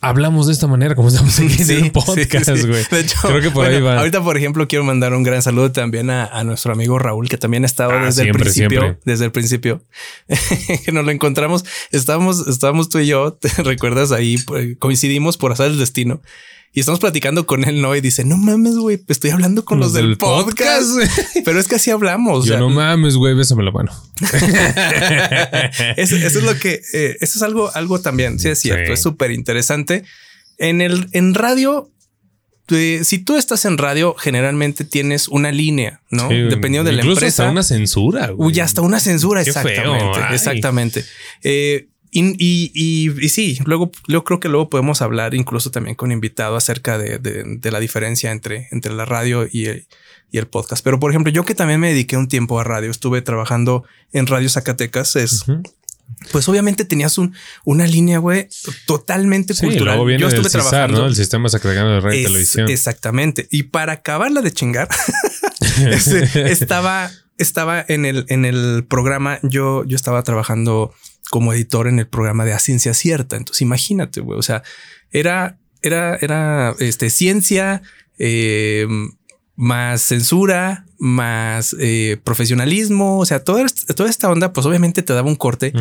Hablamos 0.00 0.46
de 0.46 0.52
esta 0.52 0.68
manera 0.68 0.94
como 0.94 1.08
estamos 1.08 1.36
aquí 1.40 1.60
en 1.72 1.86
el 1.86 1.90
podcast, 1.90 2.44
sí, 2.54 2.56
sí. 2.56 2.68
güey. 2.68 2.84
De 2.88 3.00
hecho, 3.00 3.16
Creo 3.22 3.40
que 3.40 3.50
por 3.50 3.64
bueno, 3.64 3.76
ahí 3.76 3.82
va. 3.82 3.98
Ahorita, 3.98 4.22
por 4.22 4.36
ejemplo, 4.36 4.68
quiero 4.68 4.84
mandar 4.84 5.12
un 5.12 5.24
gran 5.24 5.42
saludo 5.42 5.72
también 5.72 6.08
a, 6.08 6.24
a 6.26 6.44
nuestro 6.44 6.72
amigo 6.72 7.00
Raúl, 7.00 7.28
que 7.28 7.36
también 7.36 7.64
ha 7.64 7.66
estado 7.66 7.90
Ah, 7.90 8.04
desde 8.04 8.22
siempre, 8.22 8.42
el 8.42 8.44
principio. 8.44 8.80
siempre. 8.80 9.00
Desde 9.04 9.24
el 9.24 9.32
principio 9.32 9.82
que 10.84 10.92
nos 10.92 11.04
lo 11.04 11.10
encontramos. 11.10 11.64
Estábamos, 11.90 12.46
estábamos 12.46 12.88
tú 12.88 13.00
y 13.00 13.08
yo, 13.08 13.32
te 13.40 13.48
recuerdas 13.64 14.12
ahí, 14.12 14.36
pues, 14.46 14.76
coincidimos 14.78 15.36
por 15.36 15.50
hacer 15.50 15.66
el 15.72 15.78
destino. 15.80 16.22
Y 16.78 16.80
estamos 16.80 17.00
platicando 17.00 17.44
con 17.44 17.64
él, 17.64 17.82
¿no? 17.82 17.96
Y 17.96 18.00
dice, 18.00 18.24
no 18.24 18.36
mames, 18.36 18.76
güey, 18.76 19.02
estoy 19.08 19.30
hablando 19.30 19.64
con 19.64 19.80
los, 19.80 19.92
del 19.92 20.16
podcast. 20.16 20.86
Pero 21.44 21.58
es 21.58 21.66
que 21.66 21.74
así 21.74 21.90
hablamos. 21.90 22.44
o 22.44 22.46
Yo 22.46 22.52
sea, 22.52 22.60
no 22.60 22.70
mames, 22.70 23.16
güey, 23.16 23.34
bésame 23.34 23.64
la 23.64 23.72
mano. 23.72 23.90
eso, 25.96 26.14
eso 26.14 26.38
es 26.38 26.44
lo 26.44 26.56
que, 26.56 26.80
eh, 26.92 27.16
eso 27.20 27.38
es 27.38 27.42
algo, 27.42 27.74
algo 27.74 28.00
también, 28.00 28.38
sí 28.38 28.48
es 28.48 28.60
cierto, 28.60 28.86
Sí. 28.86 28.92
es 28.92 29.02
súper 29.02 29.32
interesante. 29.32 30.04
En 30.56 30.80
el, 30.80 31.08
en 31.10 31.34
radio, 31.34 31.90
eh, 32.70 33.00
si 33.02 33.18
tú 33.18 33.36
estás 33.36 33.64
en 33.64 33.76
radio, 33.76 34.14
generalmente 34.14 34.84
tienes 34.84 35.26
una 35.26 35.50
línea, 35.50 36.00
¿no? 36.10 36.28
Sí, 36.28 36.36
Dependiendo 36.42 36.88
de 36.88 36.96
la 36.96 37.02
empresa. 37.02 37.26
hasta 37.26 37.50
una 37.50 37.64
censura, 37.64 38.28
güey. 38.28 38.52
Uy, 38.52 38.60
hasta 38.60 38.82
una 38.82 39.00
censura, 39.00 39.42
Qué 39.42 39.50
exactamente. 39.50 40.20
exactamente. 40.32 41.04
Eh, 41.42 41.88
y, 42.10 42.30
y, 42.38 42.70
y- 42.74 43.24
y 43.24 43.28
sí, 43.28 43.58
luego 43.64 43.90
yo 44.06 44.24
creo 44.24 44.40
que 44.40 44.48
luego 44.48 44.68
podemos 44.70 45.02
hablar 45.02 45.34
incluso 45.34 45.70
también 45.70 45.94
con 45.96 46.12
invitado 46.12 46.56
acerca 46.56 46.98
de, 46.98 47.18
de- 47.18 47.44
de 47.58 47.70
la 47.70 47.80
diferencia 47.80 48.30
entre, 48.32 48.68
entre 48.70 48.92
la 48.92 49.04
radio 49.04 49.46
y 49.50 49.66
el, 49.66 49.86
y 50.30 50.38
el 50.38 50.46
podcast. 50.46 50.82
Pero 50.84 50.98
por 51.00 51.10
ejemplo, 51.10 51.32
yo 51.32 51.44
que 51.44 51.54
también 51.54 51.80
me 51.80 51.88
dediqué 51.90 52.16
un 52.16 52.28
tiempo 52.28 52.58
a 52.60 52.64
radio, 52.64 52.90
estuve 52.90 53.22
trabajando 53.22 53.84
en 54.12 54.26
Radio 54.26 54.48
Zacatecas, 54.48 55.16
es 55.16 55.44
pues 56.32 56.48
obviamente 56.48 56.86
tenías 56.86 57.18
un, 57.18 57.34
una 57.66 57.86
línea, 57.86 58.18
güey, 58.18 58.48
totalmente 58.86 59.52
Sí, 59.52 59.66
cultural. 59.66 59.86
luego 59.94 60.04
viene 60.06 60.22
Yo 60.22 60.28
estuve 60.28 60.44
CISAR, 60.48 60.62
trabajando. 60.70 61.00
¿no? 61.02 61.06
El 61.06 61.14
Sistema 61.14 61.48
Sacragano 61.50 61.90
de 61.90 62.00
Radio 62.00 62.20
y 62.20 62.24
Televisión. 62.24 62.68
Exactamente. 62.70 63.46
Y 63.50 63.64
para 63.64 63.92
acabarla 63.92 64.40
de 64.40 64.50
chingar, 64.50 64.88
este, 65.90 66.50
estaba, 66.50 67.10
estaba 67.38 67.84
en 67.86 68.04
el, 68.04 68.26
en 68.28 68.44
el 68.44 68.84
programa. 68.88 69.38
Yo, 69.42 69.84
yo 69.84 69.96
estaba 69.96 70.22
trabajando 70.22 70.92
como 71.30 71.52
editor 71.52 71.88
en 71.88 71.98
el 71.98 72.06
programa 72.06 72.44
de 72.44 72.52
A 72.52 72.58
Ciencia 72.58 72.94
Cierta. 72.94 73.36
Entonces, 73.36 73.62
imagínate, 73.62 74.20
güey. 74.20 74.38
O 74.38 74.42
sea, 74.42 74.62
era, 75.10 75.58
era, 75.82 76.16
era 76.16 76.74
este, 76.78 77.10
ciencia, 77.10 77.82
eh, 78.18 78.86
más 79.54 80.02
censura, 80.02 80.86
más 80.98 81.74
eh, 81.78 82.20
profesionalismo. 82.22 83.18
O 83.18 83.26
sea, 83.26 83.42
toda, 83.44 83.66
toda 83.96 84.10
esta 84.10 84.30
onda, 84.30 84.52
pues 84.52 84.66
obviamente 84.66 85.02
te 85.02 85.12
daba 85.12 85.28
un 85.28 85.36
corte. 85.36 85.72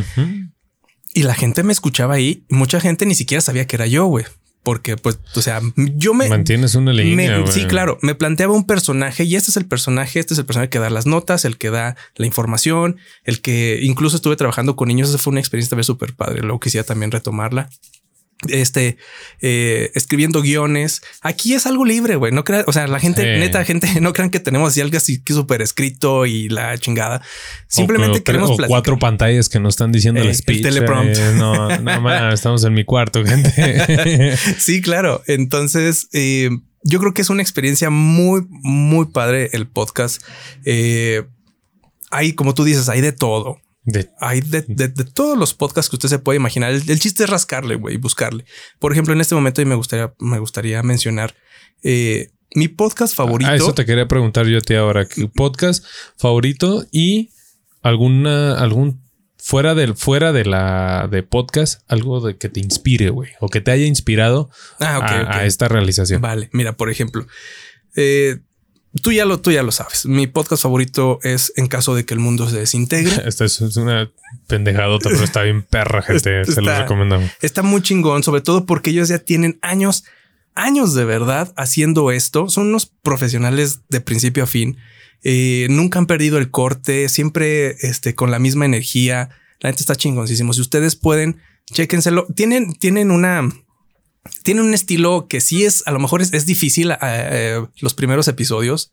Y 1.14 1.24
la 1.24 1.34
gente 1.34 1.64
me 1.64 1.74
escuchaba 1.74 2.16
ahí. 2.16 2.46
Mucha 2.50 2.80
gente 2.80 3.06
ni 3.06 3.16
siquiera 3.16 3.42
sabía 3.42 3.66
que 3.66 3.76
era 3.76 3.88
yo, 3.88 4.06
güey. 4.06 4.26
Porque, 4.68 4.98
pues, 4.98 5.18
o 5.34 5.42
sea, 5.42 5.62
yo 5.78 6.14
me... 6.14 6.28
Mantienes 6.28 6.76
una 6.76 6.92
me- 6.92 7.02
línea, 7.02 7.38
güey. 7.38 7.54
sí, 7.54 7.64
claro. 7.68 8.00
Me 8.02 8.16
planteaba 8.16 8.52
un 8.54 8.66
personaje 8.66 9.24
y 9.24 9.38
este 9.38 9.50
es 9.50 9.56
el 9.56 9.66
personaje. 9.66 10.20
Este 10.20 10.34
es 10.34 10.40
el 10.40 10.46
personaje 10.46 10.70
que 10.70 10.78
da 10.78 10.90
las 10.90 11.06
notas, 11.06 11.46
el 11.46 11.58
que 11.58 11.70
da 11.70 11.96
la 12.18 12.26
información, 12.26 12.98
el 13.24 13.40
que 13.40 13.80
incluso 13.82 14.18
estuve 14.18 14.36
trabajando 14.36 14.76
con 14.76 14.90
niños. 14.90 15.08
Esa 15.08 15.20
fue 15.20 15.32
una 15.32 15.40
experiencia 15.40 15.70
también 15.70 15.86
súper 15.86 16.16
padre. 16.16 16.42
Luego 16.42 16.60
quisiera 16.60 16.86
también 16.86 17.12
retomarla. 17.12 17.70
Este 18.50 18.98
eh, 19.42 19.92
escribiendo 19.96 20.42
guiones. 20.44 21.02
Aquí 21.22 21.56
es 21.56 21.66
algo 21.66 21.86
libre, 21.86 22.16
güey. 22.18 22.32
No 22.32 22.44
creas, 22.44 22.66
o 22.68 22.72
sea, 22.72 22.86
la 22.88 23.00
gente, 23.00 23.22
Sí. 23.24 23.40
neta, 23.40 23.66
gente, 23.66 23.88
no 24.02 24.14
crean 24.14 24.30
que 24.30 24.40
tenemos 24.40 24.70
así 24.70 24.82
algo 24.82 24.96
así 24.98 25.24
que 25.24 25.34
súper 25.34 25.62
escrito 25.64 26.26
y 26.28 26.48
la 26.50 26.78
chingada. 26.78 27.22
Simplemente 27.68 28.20
o, 28.20 28.24
queremos 28.24 28.52
o 28.52 28.56
platicar. 28.58 28.70
cuatro 28.70 29.00
pantallas 29.00 29.50
que 29.50 29.60
nos 29.60 29.74
están 29.74 29.92
diciendo 29.92 30.20
Eh, 30.22 30.24
el 30.26 30.30
el 30.30 30.36
speech. 30.36 30.62
teleprompt. 30.62 31.18
eh, 31.18 31.34
no, 31.36 31.78
no, 31.80 32.30
estamos 32.34 32.64
en 32.64 32.74
mi 32.76 32.84
cuarto, 32.86 33.26
gente. 33.26 34.36
Sí, 34.60 34.82
claro. 34.82 35.24
Entonces, 35.28 36.08
eh, 36.14 36.50
yo 36.84 37.00
creo 37.00 37.14
que 37.14 37.24
es 37.24 37.30
una 37.32 37.42
experiencia 37.42 37.90
muy, 37.90 38.46
muy 38.50 39.08
padre 39.08 39.50
el 39.54 39.68
podcast. 39.68 40.22
Hay, 42.12 42.34
como 42.34 42.54
tú 42.54 42.64
dices, 42.64 42.88
hay 42.90 43.02
de 43.02 43.12
todo. 43.12 43.60
De- 43.90 44.10
Hay 44.20 44.42
de, 44.42 44.64
de- 44.68 44.90
de 44.90 45.04
todos 45.06 45.38
los 45.38 45.54
podcasts 45.54 45.90
que 45.90 45.96
usted 45.96 46.10
se 46.10 46.20
puede 46.20 46.36
imaginar. 46.38 46.72
El, 46.72 46.88
el 46.90 47.00
chiste 47.00 47.24
es 47.24 47.30
rascarle, 47.30 47.76
güey, 47.76 47.96
y 47.96 47.98
buscarle. 47.98 48.44
Por 48.80 48.92
ejemplo, 48.92 49.14
en 49.14 49.22
este 49.22 49.34
momento 49.34 49.62
y 49.62 49.66
me 49.66 49.76
gustaría, 49.76 50.14
me 50.20 50.40
gustaría 50.40 50.84
mencionar 50.84 51.34
eh, 51.84 52.30
mi 52.54 52.68
podcast 52.68 53.16
favorito. 53.16 53.50
Ah, 53.50 53.56
eso 53.56 53.74
te 53.74 53.86
quería 53.86 54.06
preguntar 54.08 54.46
yo 54.46 54.58
a 54.58 54.62
ti 54.62 54.76
ahora. 54.76 55.06
¿Qué 55.08 55.28
podcast 55.28 55.86
favorito 56.18 56.86
y 56.92 57.30
alguna, 57.82 58.60
algún 58.60 59.02
fuera 59.38 59.74
del, 59.74 59.96
fuera 59.96 60.34
de 60.34 60.44
la 60.44 61.08
de 61.10 61.24
podcast, 61.24 61.82
algo 61.90 62.20
de 62.20 62.36
que 62.38 62.50
te 62.50 62.60
inspire, 62.60 63.10
güey, 63.12 63.32
o 63.40 63.48
que 63.48 63.62
te 63.62 63.72
haya 63.72 63.86
inspirado 63.86 64.50
Ah, 64.82 64.98
a, 64.98 65.38
a 65.38 65.46
esta 65.46 65.70
realización. 65.70 66.22
Vale, 66.22 66.50
mira, 66.52 66.74
por 66.76 66.90
ejemplo, 66.90 67.26
eh, 67.96 68.40
tú, 69.02 69.12
ya 69.12 69.26
lo, 69.26 69.40
tú 69.40 69.52
ya 69.52 69.64
lo 69.64 69.72
sabes. 69.72 70.06
Mi 70.06 70.28
podcast 70.28 70.64
favorito 70.64 71.20
es 71.24 71.54
En 71.56 71.68
caso 71.68 71.96
de 71.96 72.06
que 72.06 72.14
el 72.14 72.20
mundo 72.20 72.50
se 72.50 72.58
desintegre. 72.58 73.24
Esta 73.26 73.46
es, 73.46 73.60
una 73.78 74.10
pendejadota, 74.48 75.10
pero 75.10 75.24
está 75.24 75.42
bien 75.44 75.64
perra, 75.64 76.02
gente. 76.02 76.46
Se 76.46 76.62
lo 76.62 76.78
recomendamos. 76.78 77.30
Está 77.42 77.64
muy 77.64 77.82
chingón, 77.82 78.24
sobre 78.24 78.42
todo 78.42 78.66
porque 78.66 78.92
ellos 78.92 79.10
ya 79.10 79.20
tienen 79.20 79.60
años, 79.62 80.06
años 80.56 80.94
de 80.94 81.06
verdad 81.06 81.54
haciendo 81.58 82.12
esto. 82.12 82.50
Son 82.50 82.68
unos 82.68 82.86
profesionales 82.86 83.82
de 83.90 84.02
principio 84.02 84.44
a 84.44 84.48
fin. 84.48 84.78
Eh, 85.24 85.68
nunca 85.70 86.00
han 86.00 86.06
perdido 86.06 86.38
el 86.38 86.52
corte, 86.52 87.10
siempre 87.10 87.76
este, 87.82 88.16
con 88.16 88.32
la 88.32 88.40
misma 88.40 88.66
energía. 88.66 89.30
La 89.60 89.70
gente 89.70 89.82
está 89.82 89.96
chingoncísimo. 89.96 90.54
Si 90.54 90.62
ustedes 90.62 90.96
pueden, 90.96 91.38
chéquenselo. 91.72 92.28
Tienen, 92.36 92.74
tienen 92.74 93.12
una, 93.12 93.50
tienen 94.44 94.66
un 94.66 94.74
estilo 94.74 95.28
que 95.28 95.42
sí 95.42 95.64
es, 95.66 95.84
a 95.86 95.92
lo 95.92 96.00
mejor 96.00 96.22
es, 96.22 96.34
es 96.34 96.46
difícil 96.46 96.92
eh, 96.92 96.98
eh, 97.02 97.66
los 97.80 97.94
primeros 97.94 98.28
episodios 98.28 98.92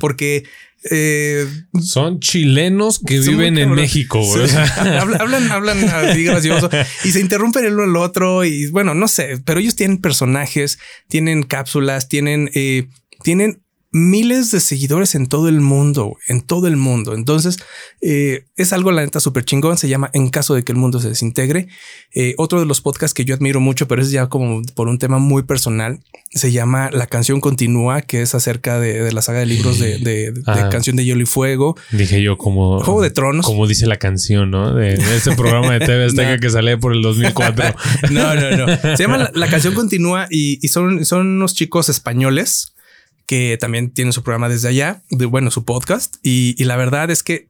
porque 0.00 0.44
eh, 0.90 1.46
Son 1.82 2.20
chilenos 2.20 3.00
que 3.04 3.22
son 3.22 3.36
viven 3.36 3.58
en. 3.58 3.70
México, 3.72 4.20
güey. 4.22 4.48
Sí. 4.48 4.56
O 4.56 4.82
sea, 4.82 5.00
hablan, 5.00 5.20
hablan, 5.20 5.52
hablan 5.52 5.84
así 5.84 6.24
gracioso 6.24 6.70
y 7.04 7.10
se 7.10 7.20
interrumpen 7.20 7.64
el 7.64 7.74
uno 7.74 7.84
al 7.84 7.96
otro 7.96 8.44
y 8.44 8.68
bueno, 8.70 8.94
no 8.94 9.08
sé, 9.08 9.40
pero 9.44 9.60
ellos 9.60 9.76
tienen 9.76 9.98
personajes, 9.98 10.78
tienen 11.08 11.42
cápsulas, 11.42 12.08
tienen, 12.08 12.50
eh, 12.54 12.88
tienen 13.22 13.62
miles 13.92 14.50
de 14.52 14.60
seguidores 14.60 15.14
en 15.14 15.26
todo 15.26 15.48
el 15.48 15.60
mundo, 15.60 16.16
en 16.28 16.42
todo 16.42 16.66
el 16.68 16.76
mundo. 16.76 17.14
Entonces 17.14 17.56
eh, 18.00 18.44
es 18.56 18.72
algo 18.72 18.92
la 18.92 19.02
neta 19.04 19.18
súper 19.20 19.44
chingón. 19.44 19.78
Se 19.78 19.88
llama 19.88 20.10
En 20.12 20.28
caso 20.28 20.54
de 20.54 20.62
que 20.62 20.72
el 20.72 20.78
mundo 20.78 21.00
se 21.00 21.08
desintegre. 21.08 21.68
Eh, 22.14 22.34
otro 22.38 22.60
de 22.60 22.66
los 22.66 22.80
podcasts 22.80 23.14
que 23.14 23.24
yo 23.24 23.34
admiro 23.34 23.60
mucho, 23.60 23.88
pero 23.88 24.02
es 24.02 24.10
ya 24.10 24.28
como 24.28 24.62
por 24.74 24.88
un 24.88 24.98
tema 24.98 25.18
muy 25.18 25.42
personal, 25.42 26.00
se 26.32 26.52
llama 26.52 26.90
La 26.92 27.06
canción 27.08 27.40
continúa, 27.40 28.02
que 28.02 28.22
es 28.22 28.34
acerca 28.36 28.78
de, 28.78 29.02
de 29.02 29.12
la 29.12 29.22
saga 29.22 29.40
de 29.40 29.46
libros 29.46 29.78
de, 29.80 29.98
de- 29.98 30.30
de 30.32 30.42
Ah. 30.46 30.68
Canción 30.70 30.94
de 30.96 31.04
Hielo 31.04 31.22
y 31.22 31.26
Fuego, 31.26 31.76
dije 31.90 32.22
yo 32.22 32.36
como... 32.38 32.80
Juego 32.80 33.02
de 33.02 33.10
Tronos. 33.10 33.44
Como 33.46 33.66
dice 33.66 33.86
la 33.86 33.96
canción, 33.96 34.50
¿no? 34.50 34.74
De, 34.74 34.94
ese 34.94 35.34
programa 35.34 35.72
de 35.72 35.80
TV 35.86 36.04
Azteca 36.06 36.34
No. 36.36 36.40
que 36.40 36.50
sale 36.50 36.78
por 36.78 36.92
el 36.94 37.02
2004. 37.02 37.74
No, 38.10 38.34
no, 38.34 38.50
no. 38.66 38.96
Se 38.96 39.02
llama 39.02 39.18
la, 39.18 39.30
la 39.34 39.48
canción 39.48 39.74
continúa 39.74 40.26
y, 40.30 40.64
y 40.64 40.68
son, 40.68 41.04
son 41.04 41.26
unos 41.26 41.54
chicos 41.54 41.88
españoles 41.88 42.72
que 43.30 43.56
también 43.60 43.92
tienen 43.94 44.12
su 44.12 44.24
programa 44.24 44.48
desde 44.48 44.66
allá, 44.66 45.02
de 45.08 45.24
bueno, 45.24 45.52
su 45.52 45.64
podcast. 45.64 46.16
Y, 46.20 46.56
y 46.58 46.64
la 46.64 46.74
verdad 46.74 47.12
es 47.12 47.22
que 47.22 47.48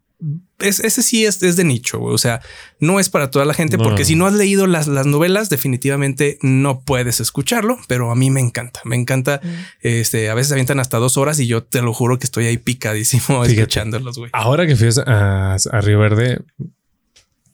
es, 0.58 0.80
ese 0.80 1.02
sí 1.02 1.24
es, 1.24 1.42
es 1.42 1.56
de 1.56 1.64
nicho. 1.64 1.98
güey. 1.98 2.14
O 2.14 2.18
sea, 2.18 2.42
no 2.80 3.00
es 3.00 3.08
para 3.08 3.30
toda 3.30 3.46
la 3.46 3.54
gente, 3.54 3.78
No. 3.78 3.84
porque 3.84 4.04
si 4.04 4.14
no 4.14 4.26
has 4.26 4.34
leído 4.34 4.66
las, 4.66 4.88
las 4.88 5.06
novelas, 5.06 5.48
definitivamente 5.48 6.38
no 6.42 6.82
puedes 6.82 7.18
escucharlo, 7.20 7.78
pero 7.88 8.10
a 8.10 8.14
mí 8.14 8.28
me 8.30 8.40
encanta. 8.40 8.80
Me 8.84 8.94
encanta. 8.96 9.40
Este 9.80 10.28
a 10.28 10.34
veces 10.34 10.52
avientan 10.52 10.80
hasta 10.80 10.98
dos 10.98 11.16
horas 11.16 11.40
y 11.40 11.46
yo 11.46 11.62
te 11.62 11.80
lo 11.80 11.94
juro 11.94 12.18
que 12.18 12.26
estoy 12.26 12.44
ahí 12.44 12.58
picadísimo 12.58 13.22
Fíjate. 13.42 13.52
escuchándolos. 13.54 14.18
güey. 14.18 14.30
Ahora 14.34 14.66
que 14.66 14.76
fui 14.76 14.88
a, 15.06 15.54
a 15.54 15.80
Río 15.80 15.98
Verde, 15.98 16.42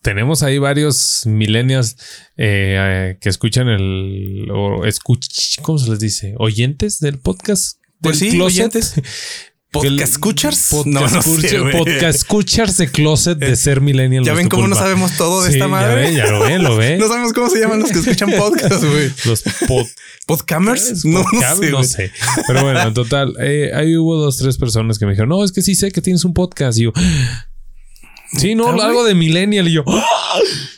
tenemos 0.02 0.42
ahí 0.42 0.58
varios 0.58 1.22
millennials 1.26 1.96
eh, 2.36 2.76
eh, 2.78 3.18
que 3.20 3.28
escuchan 3.28 3.68
el 3.68 4.48
o 4.52 4.84
escuch, 4.84 5.60
¿cómo 5.62 5.78
se 5.78 5.90
les 5.90 6.00
dice? 6.00 6.34
Oyentes 6.38 6.98
del 6.98 7.18
podcast. 7.20 7.78
Pues 8.00 8.20
del 8.20 8.30
sí, 8.30 8.36
closet. 8.36 8.58
oyentes. 8.58 8.94
¿Podcast 9.68 10.12
escuchars? 10.12 10.68
Podcast, 10.70 10.86
No, 10.86 11.00
no 11.00 11.22
sé, 11.22 11.58
podcast 11.72 12.16
escuchars 12.16 12.78
de 12.78 12.88
closet 12.90 13.36
de 13.36 13.56
ser 13.56 13.82
millennial. 13.82 14.24
Ya 14.24 14.32
ven 14.32 14.48
cómo 14.48 14.66
no 14.68 14.74
sabemos 14.76 15.12
todo 15.18 15.42
de 15.42 15.50
Sí, 15.50 15.56
esta 15.56 15.68
madre. 15.68 15.88
Ya, 15.88 16.06
ven, 16.06 16.14
ya 16.16 16.26
lo 16.30 16.40
ven, 16.40 16.62
lo 16.62 16.76
ven. 16.76 16.98
No 17.00 17.08
sabemos 17.08 17.32
cómo 17.34 17.50
se 17.50 17.60
llaman 17.60 17.80
los 17.80 17.90
que 17.90 17.98
escuchan 17.98 18.30
podcast, 18.38 18.82
güey. 18.84 19.12
Los 19.26 19.42
pod, 19.66 19.86
¿Podcamers? 20.26 21.04
No, 21.04 21.22
no 21.70 21.82
sé. 21.84 22.10
Pero 22.46 22.62
bueno, 22.62 22.80
en 22.80 22.94
total, 22.94 23.34
eh, 23.40 23.70
ahí 23.74 23.96
hubo 23.96 24.16
dos, 24.16 24.38
tres 24.38 24.56
personas 24.56 24.98
que 24.98 25.04
me 25.04 25.12
dijeron, 25.12 25.28
no, 25.28 25.44
es 25.44 25.52
que 25.52 25.60
sí 25.60 25.74
sé 25.74 25.90
que 25.92 26.00
tienes 26.00 26.24
un 26.24 26.32
podcast. 26.32 26.78
Y 26.78 26.84
yo, 26.84 26.92
sí, 28.32 28.54
no, 28.54 28.72
¿Neta, 28.72 28.86
algo 28.86 29.04
de 29.04 29.14
millennial. 29.14 29.68
Y 29.68 29.72
yo, 29.72 29.84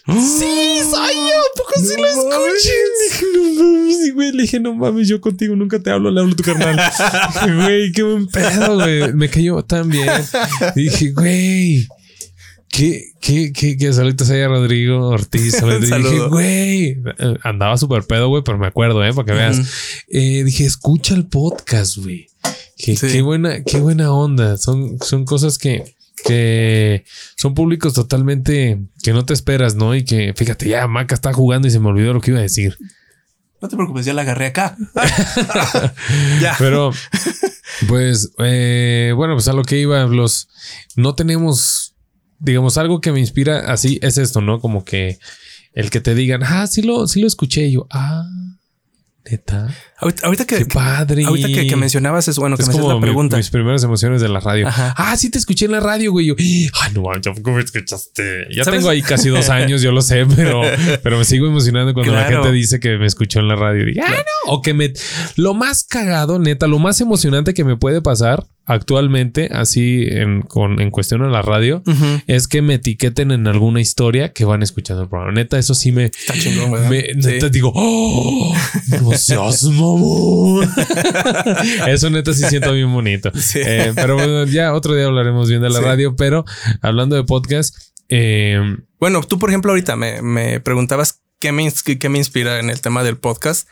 sí, 0.07 0.80
soy 0.90 1.14
yo. 1.14 1.38
¿Poco 1.57 1.72
sí 1.76 1.94
No 1.96 2.03
lo 2.03 2.09
escuché? 2.09 2.74
Dije, 3.11 3.26
no 3.34 3.62
mames, 3.62 3.99
güey, 4.14 4.32
le 4.32 4.42
dije, 4.42 4.61
no 4.61 4.74
mames, 4.74 5.09
yo 5.09 5.20
contigo 5.20 5.57
nunca 5.57 5.80
te 5.80 5.90
hablo, 5.90 6.11
le 6.11 6.20
hablo 6.20 6.32
a 6.32 6.36
tu 6.36 6.42
carnal. 6.42 6.78
Güey, 7.64 7.92
qué 7.92 8.03
buen 8.03 8.26
pedo, 8.26 8.74
güey. 8.76 9.12
Me 9.14 9.28
cayó 9.28 9.62
tan 9.62 9.88
bien. 9.88 10.09
Y 10.76 10.82
dije, 10.84 11.11
güey. 11.12 11.86
¿Qué, 12.70 13.12
qué, 13.20 13.51
qué, 13.53 13.76
qué 13.78 13.92
saludos 13.92 14.28
ahí 14.30 14.42
a 14.42 14.49
Rodrigo 14.49 15.09
Ortiz? 15.09 15.55
Dije, 15.80 16.18
güey, 16.28 16.99
andaba 17.42 17.76
súper 17.78 18.05
pedo, 18.05 18.28
güey, 18.28 18.42
pero 18.44 18.59
me 18.59 18.66
acuerdo, 18.66 19.03
eh, 19.05 19.12
para 19.14 19.24
que 19.26 19.32
veas. 19.32 19.61
Eh, 20.09 20.42
dije, 20.44 20.64
escucha 20.66 21.14
el 21.14 21.26
podcast, 21.26 21.96
güey. 21.96 22.28
Qué, 22.76 22.94
Sí. 22.94 23.09
qué 23.09 23.22
buena, 23.22 23.64
qué 23.64 23.78
buena 23.80 24.12
onda. 24.12 24.59
Son, 24.59 24.99
son 25.01 25.24
cosas 25.24 25.59
que, 25.59 25.96
que 26.28 27.04
son 27.36 27.54
públicos 27.54 27.94
totalmente 27.94 28.78
que 29.02 29.12
no 29.12 29.24
te 29.24 29.32
esperas, 29.32 29.74
¿no? 29.74 29.94
Y 29.94 30.04
que, 30.04 30.34
fíjate, 30.36 30.68
ya 30.68 30.86
Maca 30.86 31.14
está 31.14 31.32
jugando 31.32 31.66
y 31.66 31.70
se 31.70 31.80
me 31.80 31.88
olvidó 31.88 32.12
lo 32.12 32.20
que 32.20 32.30
iba 32.30 32.40
a 32.40 32.42
decir. 32.42 32.76
No 33.60 33.68
te 33.68 33.76
preocupes, 33.76 34.04
ya 34.04 34.14
la 34.14 34.22
agarré 34.22 34.46
acá. 34.46 34.76
ya. 36.40 36.54
Pero, 36.58 36.92
pues, 37.88 38.32
eh, 38.38 39.12
bueno, 39.16 39.34
pues 39.34 39.48
a 39.48 39.52
lo 39.52 39.64
que 39.64 39.78
iba, 39.78 40.04
los 40.06 40.48
no 40.94 41.14
tenemos, 41.14 41.94
digamos, 42.38 42.78
algo 42.78 43.00
que 43.00 43.12
me 43.12 43.20
inspira 43.20 43.72
así 43.72 43.98
es 44.02 44.18
esto, 44.18 44.40
¿no? 44.40 44.60
Como 44.60 44.84
que 44.84 45.18
el 45.72 45.90
que 45.90 46.00
te 46.00 46.14
digan, 46.14 46.42
ah, 46.44 46.66
sí 46.66 46.82
lo, 46.82 47.06
sí 47.06 47.20
lo 47.20 47.26
escuché. 47.26 47.66
Y 47.66 47.72
yo, 47.72 47.86
ah, 47.90 48.24
neta, 49.30 49.68
Ahorita, 50.00 50.26
ahorita 50.26 50.46
que, 50.46 50.58
qué 50.58 50.66
padre. 50.66 51.24
ahorita 51.24 51.48
que, 51.48 51.66
que 51.66 51.76
mencionabas 51.76 52.28
es 52.28 52.38
bueno 52.38 52.56
que 52.56 52.62
es 52.62 52.68
me 52.68 52.72
haces 52.72 52.80
como 52.80 52.92
la 52.94 53.00
mi- 53.00 53.02
pregunta. 53.02 53.36
mis 53.36 53.50
primeras 53.50 53.82
emociones 53.82 54.20
de 54.20 54.28
la 54.28 54.38
radio. 54.40 54.68
Ajá. 54.68 54.94
Ah, 54.96 55.16
sí 55.16 55.28
te 55.30 55.38
escuché 55.38 55.64
en 55.66 55.72
la 55.72 55.80
radio, 55.80 56.12
güey. 56.12 56.26
Yo, 56.26 56.34
ay, 56.38 56.70
no, 56.94 57.02
mames, 57.02 57.26
¿cómo 57.42 57.56
me 57.56 57.62
escuchaste? 57.62 58.46
Ya 58.54 58.64
¿Sabes? 58.64 58.78
tengo 58.80 58.90
ahí 58.90 59.02
casi 59.02 59.28
dos 59.28 59.48
años, 59.48 59.82
yo 59.82 59.90
lo 59.92 60.02
sé, 60.02 60.24
pero, 60.36 60.62
pero 61.02 61.18
me 61.18 61.24
sigo 61.24 61.46
emocionando 61.46 61.94
cuando 61.94 62.12
la 62.12 62.24
gente 62.24 62.52
dice 62.52 62.78
que 62.80 62.96
me 62.96 63.06
escuchó 63.06 63.40
en 63.40 63.48
la 63.48 63.56
radio. 63.56 63.86
Ah, 64.06 64.10
no. 64.46 64.52
O 64.52 64.62
que 64.62 64.72
me. 64.74 64.92
Lo 65.36 65.54
más 65.54 65.84
cagado, 65.84 66.38
neta, 66.38 66.66
lo 66.66 66.78
más 66.78 67.00
emocionante 67.00 67.52
que 67.54 67.64
me 67.64 67.76
puede 67.76 68.00
pasar 68.02 68.46
actualmente, 68.68 69.48
así 69.52 70.04
en, 70.08 70.42
con, 70.42 70.80
en 70.80 70.90
cuestión 70.92 71.22
a 71.22 71.28
la 71.28 71.42
radio, 71.42 71.82
es 72.26 72.46
que 72.46 72.62
me 72.62 72.74
etiqueten 72.74 73.30
en 73.32 73.46
alguna 73.48 73.80
historia 73.80 74.32
que 74.32 74.44
van 74.44 74.62
escuchando 74.62 75.02
el 75.02 75.08
programa. 75.08 75.32
Neta, 75.32 75.58
eso 75.58 75.74
sí 75.74 75.90
me. 75.90 76.04
Está 76.04 76.34
chingón. 76.34 76.88
Me, 76.88 77.00
Sí. 77.00 77.14
neta 77.32 77.48
digo, 77.48 77.72
oh, 77.74 78.54
no 79.02 79.12
seas 79.12 79.64
mamón. 79.64 80.68
Eso 81.88 82.10
neta 82.10 82.32
sí 82.34 82.44
siento 82.48 82.72
bien 82.72 82.92
bonito. 82.92 83.30
Sí. 83.34 83.60
Eh, 83.64 83.92
pero 83.94 84.14
bueno, 84.14 84.44
ya 84.44 84.72
otro 84.74 84.94
día 84.94 85.06
hablaremos 85.06 85.48
bien 85.48 85.62
de 85.62 85.70
la 85.70 85.78
Sí. 85.78 85.84
radio, 85.84 86.14
pero 86.16 86.44
hablando 86.82 87.16
de 87.16 87.24
podcast, 87.24 87.74
eh, 88.08 88.60
Bueno, 89.00 89.22
tú, 89.22 89.38
por 89.38 89.48
ejemplo, 89.50 89.70
ahorita 89.72 89.96
me, 89.96 90.22
me 90.22 90.60
preguntabas 90.60 91.20
qué 91.38 91.52
me, 91.52 91.72
qué 91.98 92.08
me 92.08 92.18
inspira 92.18 92.58
en 92.60 92.68
el 92.70 92.80
tema 92.80 93.02
del 93.04 93.16
podcast. 93.16 93.68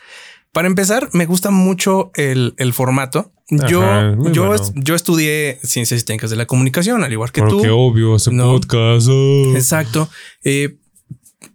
Para 0.57 0.69
empezar, 0.69 1.09
me 1.13 1.27
gusta 1.27 1.51
mucho 1.51 2.09
el, 2.15 2.55
el 2.57 2.73
formato. 2.73 3.31
Yo, 3.69 3.83
Ajá, 3.83 4.17
yo, 4.31 4.47
bueno. 4.47 4.63
yo 4.73 4.95
estudié 4.95 5.59
ciencias 5.61 6.01
y 6.01 6.03
técnicas 6.03 6.31
de 6.31 6.35
la 6.35 6.47
comunicación, 6.47 7.03
al 7.03 7.11
igual 7.13 7.31
que 7.31 7.41
tú. 7.41 7.57
porque 7.57 7.69
obvio, 7.69 8.15
ese 8.15 8.31
No. 8.31 8.53
podcast. 8.53 9.07
oh. 9.07 9.53
Exacto. 9.55 10.09
Eh, 10.43 10.77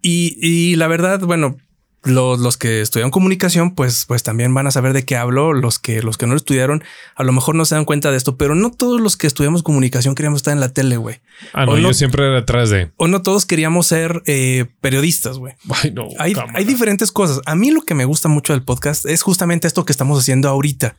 y, 0.02 0.36
y 0.40 0.76
la 0.76 0.86
verdad, 0.86 1.18
bueno, 1.18 1.56
los, 2.04 2.40
los 2.40 2.56
que 2.56 2.80
estudian 2.80 3.10
comunicación, 3.10 3.74
pues, 3.74 4.06
pues 4.06 4.22
también 4.22 4.52
van 4.52 4.66
a 4.66 4.70
saber 4.70 4.92
de 4.92 5.04
qué 5.04 5.16
hablo. 5.16 5.52
Los 5.52 5.78
que, 5.78 6.02
los 6.02 6.18
que 6.18 6.26
no 6.26 6.32
lo 6.32 6.36
estudiaron, 6.36 6.82
a 7.14 7.22
lo 7.22 7.32
mejor 7.32 7.54
no 7.54 7.64
se 7.64 7.74
dan 7.74 7.84
cuenta 7.84 8.10
de 8.10 8.16
esto, 8.16 8.36
pero 8.36 8.54
no 8.54 8.70
todos 8.70 9.00
los 9.00 9.16
que 9.16 9.26
estudiamos 9.26 9.62
comunicación 9.62 10.14
queríamos 10.14 10.38
estar 10.38 10.52
en 10.52 10.60
la 10.60 10.72
tele, 10.72 10.96
güey. 10.96 11.20
Ah, 11.52 11.66
no, 11.66 11.78
yo 11.78 11.92
siempre 11.94 12.26
era 12.26 12.38
atrás 12.38 12.70
de. 12.70 12.90
O 12.96 13.06
no 13.06 13.22
todos 13.22 13.46
queríamos 13.46 13.86
ser 13.86 14.22
eh, 14.26 14.66
periodistas, 14.80 15.38
güey. 15.38 15.54
No. 15.92 16.08
Hay, 16.18 16.32
cámara. 16.32 16.58
hay 16.58 16.64
diferentes 16.64 17.12
cosas. 17.12 17.40
A 17.46 17.54
mí 17.54 17.70
lo 17.70 17.82
que 17.82 17.94
me 17.94 18.04
gusta 18.04 18.28
mucho 18.28 18.52
del 18.52 18.62
podcast 18.62 19.06
es 19.06 19.22
justamente 19.22 19.66
esto 19.66 19.84
que 19.84 19.92
estamos 19.92 20.18
haciendo 20.18 20.48
ahorita. 20.48 20.96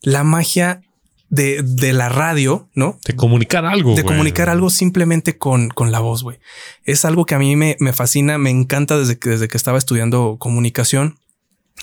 La 0.00 0.24
magia 0.24 0.82
de, 1.34 1.62
de 1.62 1.94
la 1.94 2.10
radio, 2.10 2.68
¿no? 2.74 2.98
De 3.06 3.16
comunicar 3.16 3.64
algo. 3.64 3.94
de 3.94 4.04
comunicar 4.04 4.50
algo 4.50 4.68
simplemente 4.68 5.38
con, 5.38 5.70
con 5.70 5.90
la 5.90 5.98
voz, 5.98 6.22
güey. 6.22 6.38
Es 6.84 7.06
algo 7.06 7.24
que 7.24 7.34
a 7.34 7.38
mí 7.38 7.56
me, 7.56 7.76
me 7.80 7.94
fascina, 7.94 8.36
me 8.36 8.50
encanta 8.50 8.98
desde 8.98 9.18
que, 9.18 9.30
desde 9.30 9.48
que 9.48 9.56
estaba 9.56 9.78
estudiando 9.78 10.36
comunicación. 10.38 11.18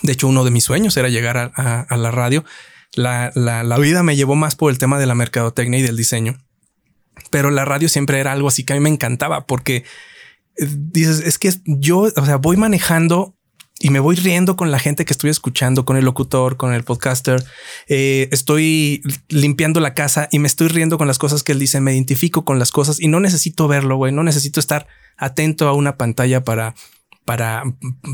De 0.03 0.11
hecho, 0.13 0.27
uno 0.27 0.43
de 0.43 0.51
mis 0.51 0.63
sueños 0.63 0.95
era 0.97 1.09
llegar 1.09 1.37
a, 1.37 1.51
a- 1.55 1.81
a 1.81 1.97
la 1.97 2.11
radio. 2.11 2.45
La, 2.93 3.31
la- 3.33 3.63
la 3.63 3.77
vida 3.79 4.03
me 4.03 4.15
llevó 4.15 4.35
más 4.35 4.55
por 4.55 4.71
el 4.71 4.77
tema 4.77 4.99
de 4.99 5.07
la 5.07 5.15
mercadotecnia 5.15 5.79
y 5.79 5.83
del 5.83 5.97
diseño. 5.97 6.37
Pero 7.31 7.49
la 7.49 7.65
radio 7.65 7.89
siempre 7.89 8.19
era 8.19 8.31
algo 8.31 8.49
así 8.49 8.63
que 8.63 8.73
a 8.73 8.75
mí 8.75 8.81
me 8.81 8.89
encantaba 8.89 9.47
porque 9.47 9.77
eh, 10.57 10.67
dices, 10.69 11.21
es 11.25 11.39
que 11.39 11.51
yo, 11.65 12.01
o 12.15 12.25
sea, 12.25 12.35
voy 12.37 12.55
manejando 12.55 13.35
y 13.79 13.89
me 13.91 13.99
voy 13.99 14.17
riendo 14.17 14.57
con 14.57 14.71
la 14.71 14.79
gente 14.79 15.05
que 15.05 15.13
estoy 15.13 15.29
escuchando, 15.29 15.85
con 15.85 15.95
el 15.95 16.03
locutor, 16.03 16.57
con 16.57 16.73
el 16.73 16.83
podcaster. 16.83 17.43
Eh, 17.87 18.27
estoy 18.31 19.01
limpiando 19.29 19.79
la 19.79 19.93
casa 19.93 20.27
y 20.31 20.39
me 20.39 20.47
estoy 20.47 20.67
riendo 20.67 20.97
con 20.97 21.07
las 21.07 21.17
cosas 21.17 21.43
que 21.43 21.53
él 21.53 21.59
dice. 21.59 21.79
Me 21.79 21.93
identifico 21.93 22.43
con 22.43 22.59
las 22.59 22.71
cosas 22.71 22.99
y 22.99 23.07
no 23.07 23.21
necesito 23.21 23.69
verlo, 23.69 23.95
güey. 23.95 24.11
No 24.11 24.23
necesito 24.23 24.59
estar 24.59 24.87
atento 25.17 25.67
a 25.67 25.73
una 25.73 25.97
pantalla 25.97 26.43
para 26.43 26.75
para, 27.25 27.63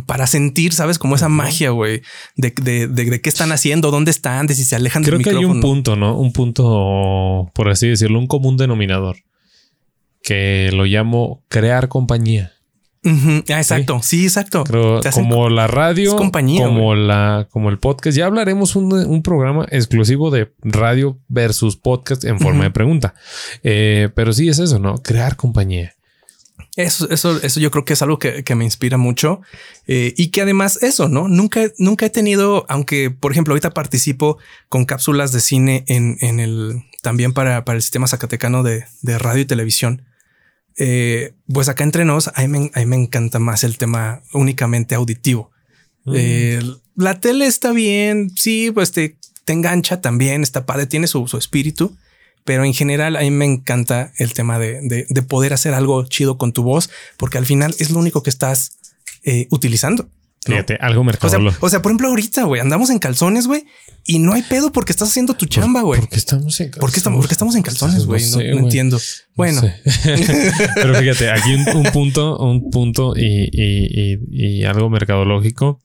para 0.07 0.27
sentir, 0.27 0.73
¿sabes? 0.73 0.99
Como 0.99 1.15
esa 1.15 1.29
magia, 1.29 1.69
güey, 1.69 2.01
de, 2.35 2.53
de, 2.61 2.87
de, 2.89 3.05
de, 3.05 3.21
qué 3.21 3.29
están 3.29 3.53
haciendo, 3.53 3.89
dónde 3.89 4.11
están, 4.11 4.45
de 4.45 4.55
si 4.55 4.65
se 4.65 4.75
alejan 4.75 5.03
Creo 5.03 5.17
del 5.17 5.23
que 5.23 5.29
hay 5.29 5.35
micrófono. 5.37 5.59
un 5.59 5.61
punto, 5.61 5.95
¿no? 5.95 6.17
Un 6.19 6.33
punto, 6.33 7.49
por 7.53 7.69
así 7.69 7.87
decirlo, 7.87 8.19
un 8.19 8.27
común 8.27 8.57
denominador 8.57 9.15
que 10.21 10.69
lo 10.73 10.83
llamo 10.83 11.45
crear 11.47 11.87
compañía. 11.87 12.54
Ah, 13.05 13.57
exacto. 13.57 13.99
Sí, 14.01 14.23
exacto. 14.23 14.63
Creo, 14.63 14.99
como 15.13 15.49
la 15.49 15.67
radio, 15.67 16.15
compañía, 16.15 16.65
como 16.65 16.95
la, 16.95 17.47
como 17.51 17.69
el 17.69 17.77
podcast. 17.77 18.17
Ya 18.17 18.25
hablaremos 18.25 18.75
un, 18.75 18.91
un 18.91 19.21
programa 19.21 19.67
exclusivo 19.69 20.31
de 20.31 20.51
radio 20.61 21.19
versus 21.27 21.77
podcast 21.77 22.23
en 22.23 22.39
forma 22.39 22.63
de 22.63 22.71
pregunta. 22.71 23.13
Eh, 23.63 24.09
pero 24.15 24.33
sí 24.33 24.49
es 24.49 24.59
eso, 24.59 24.79
¿no? 24.79 24.95
Crear 24.97 25.35
compañía. 25.35 25.93
Eso, 26.75 27.09
eso, 27.09 27.41
eso 27.41 27.59
yo 27.59 27.71
creo 27.71 27.85
que 27.85 27.93
es 27.93 28.01
algo 28.01 28.19
que, 28.19 28.43
que 28.43 28.53
me 28.55 28.65
inspira 28.65 28.97
mucho 28.97 29.41
eh, 29.87 30.13
y 30.17 30.27
que 30.27 30.41
además 30.41 30.81
eso, 30.83 31.07
¿no? 31.07 31.29
Nunca, 31.29 31.61
nunca 31.77 32.05
he 32.05 32.09
tenido, 32.09 32.65
aunque 32.67 33.11
por 33.11 33.31
ejemplo 33.31 33.53
ahorita 33.53 33.73
participo 33.73 34.39
con 34.67 34.83
cápsulas 34.83 35.31
de 35.31 35.39
cine 35.39 35.85
en, 35.87 36.17
en 36.19 36.41
el, 36.41 36.83
también 37.01 37.33
para, 37.33 37.63
para 37.63 37.77
el 37.77 37.81
sistema 37.81 38.07
zacatecano 38.07 38.61
de, 38.61 38.83
de 39.01 39.17
radio 39.17 39.43
y 39.43 39.45
televisión. 39.45 40.01
Eh, 40.77 41.33
pues 41.51 41.69
acá 41.69 41.83
entre 41.83 42.05
nos, 42.05 42.27
a 42.27 42.41
mí, 42.41 42.47
me, 42.47 42.71
a 42.73 42.79
mí 42.79 42.85
me 42.85 42.95
encanta 42.95 43.39
más 43.39 43.63
el 43.63 43.77
tema 43.77 44.21
únicamente 44.33 44.95
auditivo. 44.95 45.51
Mm. 46.05 46.13
Eh, 46.15 46.61
la 46.95 47.19
tele 47.19 47.45
está 47.45 47.71
bien, 47.71 48.31
sí, 48.35 48.71
pues 48.71 48.91
te, 48.91 49.17
te 49.43 49.53
engancha 49.53 50.01
también, 50.01 50.43
está 50.43 50.65
padre, 50.65 50.85
tiene 50.85 51.07
su, 51.07 51.27
su 51.27 51.37
espíritu, 51.37 51.95
pero 52.43 52.63
en 52.63 52.73
general 52.73 53.15
a 53.15 53.21
mí 53.21 53.31
me 53.31 53.45
encanta 53.45 54.11
el 54.17 54.33
tema 54.33 54.59
de, 54.59 54.79
de, 54.81 55.05
de 55.09 55.21
poder 55.21 55.53
hacer 55.53 55.73
algo 55.73 56.05
chido 56.05 56.37
con 56.37 56.53
tu 56.53 56.63
voz, 56.63 56.89
porque 57.17 57.37
al 57.37 57.45
final 57.45 57.75
es 57.79 57.89
lo 57.89 57.99
único 57.99 58.21
que 58.23 58.29
estás 58.29 58.77
eh, 59.23 59.47
utilizando. 59.49 60.09
¿No? 60.47 60.55
Fíjate, 60.55 60.77
algo 60.79 61.01
O 61.01 61.03
sea, 61.03 61.05
mercadológico. 61.05 61.65
o 61.65 61.69
sea, 61.69 61.81
por 61.81 61.91
ejemplo, 61.91 62.07
ahorita, 62.09 62.43
güey, 62.43 62.61
andamos 62.61 62.89
en 62.89 62.99
calzones, 62.99 63.47
güey, 63.47 63.65
y 64.05 64.19
no 64.19 64.33
hay 64.33 64.43
pedo 64.43 64.71
porque 64.71 64.91
estás 64.91 65.09
haciendo 65.09 65.33
tu 65.33 65.45
chamba, 65.47 65.81
güey. 65.81 65.99
¿Por 66.01 66.09
qué 66.09 66.17
estamos 66.17 66.59
en 66.61 66.71
¿Por 66.71 66.91
qué 66.91 66.97
estamos, 66.97 67.17
por 67.19 67.27
qué 67.27 67.33
estamos 67.33 67.55
en 67.55 67.63
calzones, 67.63 68.05
güey? 68.05 68.21
No, 68.29 68.37
sé, 68.37 68.51
no 68.51 68.59
entiendo. 68.59 68.99
Bueno, 69.35 69.61
sé. 69.61 69.73
Pero 70.75 70.95
fíjate, 70.95 71.31
aquí 71.31 71.53
un, 71.55 71.67
un 71.77 71.83
punto, 71.91 72.37
un 72.37 72.69
punto 72.69 73.13
y, 73.17 73.49
y- 73.51 74.19
y- 74.31 74.59
y 74.59 74.63
algo 74.65 74.89
mercadológico 74.89 75.81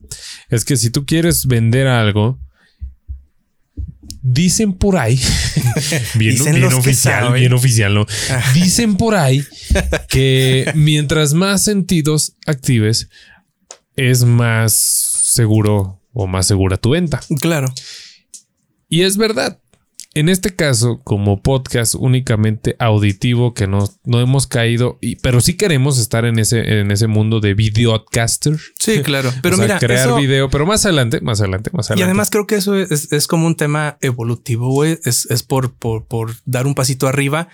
es 0.49 0.63
que 0.65 0.77
si 0.77 0.89
tú 0.91 1.05
quieres 1.05 1.47
vender 1.47 1.87
algo, 1.87 2.39
dicen 4.23 4.73
por 4.73 4.97
ahí, 4.97 5.19
bien, 6.15 6.35
Dicen 6.35 6.55
bien 6.55 6.65
oficial, 6.73 7.23
saben. 7.23 7.39
bien 7.39 7.53
oficial, 7.53 7.93
¿no? 7.93 8.05
Dicen 8.53 8.97
por 8.97 9.15
ahí 9.15 9.43
que 10.09 10.71
mientras 10.75 11.33
más 11.33 11.63
sentidos 11.63 12.35
actives, 12.45 13.09
es 14.09 14.23
más 14.25 14.73
seguro 14.73 16.01
o 16.13 16.27
más 16.27 16.47
segura 16.47 16.77
tu 16.77 16.91
venta. 16.91 17.21
claro. 17.39 17.67
Y 18.89 19.03
es 19.03 19.15
verdad. 19.15 19.60
En 20.13 20.27
este 20.27 20.53
caso, 20.55 20.99
como 21.05 21.41
podcast 21.41 21.95
únicamente 21.95 22.75
auditivo, 22.79 23.53
que 23.53 23.65
no, 23.65 23.87
no 24.03 24.19
hemos 24.19 24.45
caído, 24.45 24.97
y, 24.99 25.15
pero 25.17 25.39
sí 25.39 25.55
queremos 25.55 25.97
estar 25.99 26.25
en 26.25 26.37
ese, 26.37 26.81
en 26.81 26.91
ese 26.91 27.07
mundo 27.07 27.39
de 27.39 27.53
videocaster. 27.53 28.57
Sí, 28.77 29.01
claro. 29.03 29.31
Pero 29.41 29.55
O 29.55 29.57
sea, 29.57 29.67
mira, 29.67 29.79
crear 29.79 30.07
eso- 30.09 30.17
video, 30.17 30.49
pero 30.49 30.65
más 30.65 30.85
adelante, 30.85 31.21
más 31.21 31.39
adelante, 31.39 31.69
más 31.73 31.89
Y 31.89 31.93
adelante. 31.93 32.03
además 32.11 32.29
creo 32.29 32.45
que 32.45 32.55
eso 32.55 32.75
es, 32.75 33.11
es 33.13 33.27
como 33.27 33.47
un 33.47 33.55
tema 33.55 33.97
evolutivo, 34.01 34.69
güey. 34.69 34.99
Es, 35.05 35.25
es 35.29 35.43
por, 35.43 35.73
por, 35.75 36.05
por 36.07 36.35
dar 36.45 36.67
un 36.67 36.75
pasito 36.75 37.07
arriba 37.07 37.47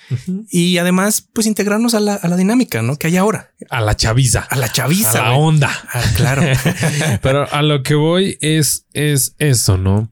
y 0.49 0.77
además, 0.79 1.27
pues 1.33 1.45
integrarnos 1.47 1.93
a 1.93 1.99
la, 1.99 2.15
a 2.15 2.27
la 2.27 2.37
dinámica, 2.37 2.81
¿no? 2.81 2.97
Que 2.97 3.07
hay 3.07 3.17
ahora. 3.17 3.51
a 3.69 3.81
la 3.81 3.95
chaviza, 3.95 4.39
A 4.49 4.55
la 4.55 4.71
chaviza. 4.71 5.19
a 5.19 5.29
la 5.29 5.37
onda. 5.37 5.69
Ah, 5.93 6.03
claro. 6.15 6.41
Pero 7.21 7.51
a 7.53 7.61
lo 7.61 7.83
que 7.83 7.95
voy 7.95 8.37
es, 8.41 8.85
es 8.93 9.35
eso, 9.37 9.77
¿no? 9.77 10.11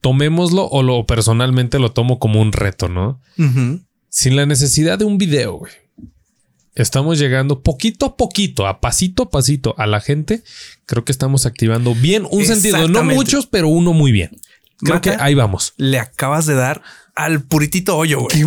Tomémoslo 0.00 0.66
o 0.66 0.82
lo 0.82 1.06
personalmente 1.06 1.78
lo 1.78 1.92
tomo 1.92 2.18
como 2.18 2.40
un 2.40 2.52
reto, 2.52 2.88
¿no? 2.88 3.20
Sin 4.08 4.36
la 4.36 4.46
necesidad 4.46 4.98
de 4.98 5.04
un 5.04 5.18
video, 5.18 5.54
güey. 5.54 5.72
Estamos 6.74 7.18
llegando 7.18 7.62
poquito 7.62 8.06
a 8.06 8.16
poquito, 8.16 8.66
a 8.66 8.80
pasito 8.80 9.24
a 9.24 9.30
pasito 9.30 9.74
a 9.76 9.86
la 9.86 10.00
gente. 10.00 10.42
Creo 10.86 11.04
que 11.04 11.12
estamos 11.12 11.44
activando 11.44 11.94
bien 11.94 12.26
un 12.30 12.44
sentido. 12.46 12.88
No 12.88 13.04
muchos, 13.04 13.46
pero 13.46 13.68
uno 13.68 13.92
muy 13.92 14.12
bien. 14.12 14.30
Creo 14.78 15.00
que 15.00 15.10
ahí 15.18 15.34
vamos. 15.34 15.74
Le 15.76 15.98
acabas 15.98 16.46
de 16.46 16.54
dar 16.54 16.82
al 17.24 17.42
puritito 17.42 17.96
hoyo, 17.96 18.20
güey. 18.20 18.36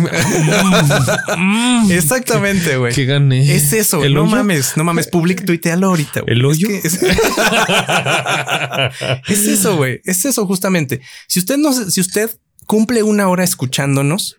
Exactamente, 1.90 2.76
güey. 2.76 2.94
Que 2.94 3.04
gané. 3.04 3.54
Es 3.54 3.72
eso, 3.72 4.02
¿El 4.04 4.14
no 4.14 4.22
hoyo? 4.22 4.30
mames, 4.30 4.76
no 4.76 4.84
mames, 4.84 5.08
public 5.08 5.44
tuitealo 5.44 5.88
ahorita. 5.88 6.20
güey. 6.22 6.34
¿El 6.36 6.40
Es 6.40 6.46
hoyo? 6.46 6.68
que 6.68 6.76
Es, 6.78 7.02
es 9.28 9.46
eso, 9.46 9.76
güey. 9.76 10.00
Es 10.04 10.24
eso 10.24 10.46
justamente. 10.46 11.00
Si 11.28 11.38
usted 11.38 11.56
no, 11.56 11.72
si 11.72 12.00
usted 12.00 12.30
cumple 12.66 13.02
una 13.02 13.28
hora 13.28 13.44
escuchándonos 13.44 14.36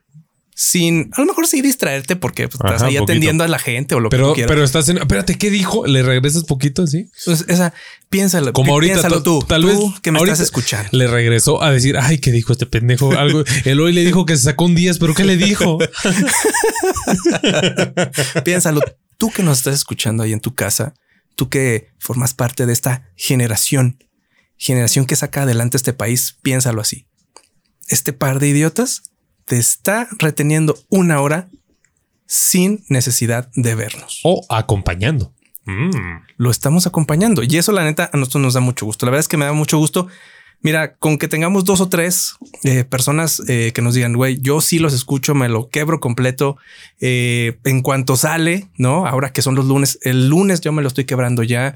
sin, 0.58 1.10
a 1.12 1.20
lo 1.20 1.28
mejor 1.28 1.48
sí 1.48 1.62
distraerte 1.62 2.16
porque 2.16 2.48
pues, 2.48 2.62
estás 2.64 2.82
ahí 2.82 2.96
atendiendo 2.96 3.44
a 3.44 3.50
la 3.50 3.60
gente 3.60 3.94
o 3.94 4.00
lo 4.00 4.10
que 4.10 4.16
Pero, 4.16 4.34
quieras. 4.34 4.50
pero 4.50 4.64
estás 4.64 4.88
en. 4.88 5.00
Espérate, 5.00 5.38
¿qué 5.38 5.50
dijo? 5.50 5.86
¿Le 5.86 6.02
regresas 6.02 6.46
poquito 6.46 6.84
así? 6.84 7.10
Entonces, 7.20 7.46
esa, 7.50 7.74
piénsalo. 8.10 8.54
Como 8.54 8.72
ahorita. 8.72 8.94
piénsalo 8.94 9.22
tú, 9.22 9.44
tal 9.46 9.64
tú 9.64 9.68
vez 9.68 9.78
que 10.02 10.14
me 10.14 10.20
estás 10.20 10.40
escuchando. 10.40 10.88
Le 10.94 11.08
regresó 11.08 11.62
a 11.62 11.72
decir, 11.72 11.98
ay, 11.98 12.20
¿qué 12.20 12.32
dijo 12.32 12.54
este 12.54 12.66
pendejo? 12.66 13.12
Algo. 13.12 13.44
El 13.66 13.82
hoy 13.82 13.92
le 13.92 14.06
dijo 14.06 14.26
que 14.26 14.38
se 14.38 14.44
sacó 14.44 14.64
un 14.64 14.76
10, 14.76 14.98
pero 14.98 15.14
¿qué 15.14 15.26
le 15.26 15.36
dijo? 15.36 15.78
Piénsalo, 18.46 18.80
tú 19.18 19.32
que 19.32 19.44
nos 19.44 19.58
estás 19.58 19.76
escuchando 19.76 20.24
ahí 20.24 20.32
en 20.32 20.40
tu 20.40 20.56
casa, 20.56 20.94
tú 21.36 21.50
que 21.50 21.90
formas 22.00 22.34
parte 22.34 22.66
de 22.66 22.72
esta 22.72 23.10
generación, 23.18 23.98
generación 24.56 25.06
que 25.06 25.18
saca 25.18 25.42
adelante 25.42 25.76
este 25.76 25.92
país, 25.92 26.38
piénsalo 26.42 26.80
así. 26.80 27.08
Este 27.90 28.14
par 28.14 28.40
de 28.40 28.48
idiotas 28.48 29.02
te 29.46 29.58
está 29.58 30.08
reteniendo 30.18 30.78
una 30.90 31.22
hora 31.22 31.50
sin 32.28 32.84
necesidad 32.90 33.50
de 33.56 33.76
vernos. 33.76 34.22
o 34.24 34.46
acompañando. 34.50 35.32
Mm. 35.66 35.90
Lo 36.38 36.52
estamos 36.52 36.86
acompañando 36.86 37.42
y 37.44 37.58
eso 37.58 37.72
la 37.72 37.84
neta 37.84 38.10
a 38.12 38.18
nosotros 38.18 38.44
nos 38.44 38.54
da 38.54 38.60
mucho 38.60 38.86
gusto. 38.86 39.06
La 39.06 39.12
verdad 39.12 39.22
es 39.22 39.28
que 39.28 39.38
me 39.38 39.46
da 39.46 39.54
mucho 39.54 39.78
gusto. 39.78 40.08
Mira, 40.62 40.96
con 40.96 41.18
que 41.18 41.28
tengamos 41.28 41.64
dos 41.66 41.82
o 41.82 41.90
tres 41.90 42.36
eh, 42.64 42.86
personas 42.86 43.42
eh, 43.48 43.72
que 43.74 43.82
nos 43.82 43.94
digan, 43.94 44.14
güey, 44.14 44.40
yo 44.42 44.62
sí 44.62 44.80
los 44.80 44.94
escucho, 44.94 45.36
me 45.36 45.50
lo 45.50 45.70
quebro 45.70 46.00
completo. 46.00 46.58
eh, 47.00 47.60
en 47.66 47.82
cuanto 47.82 48.16
sale, 48.16 48.70
no? 48.78 49.06
Ahora 49.06 49.32
que 49.32 49.42
son 49.42 49.56
los 49.56 49.66
lunes, 49.66 50.00
el 50.02 50.28
lunes 50.28 50.62
yo 50.62 50.72
me 50.72 50.82
lo 50.82 50.88
estoy 50.88 51.06
quebrando 51.06 51.44
ya. 51.44 51.76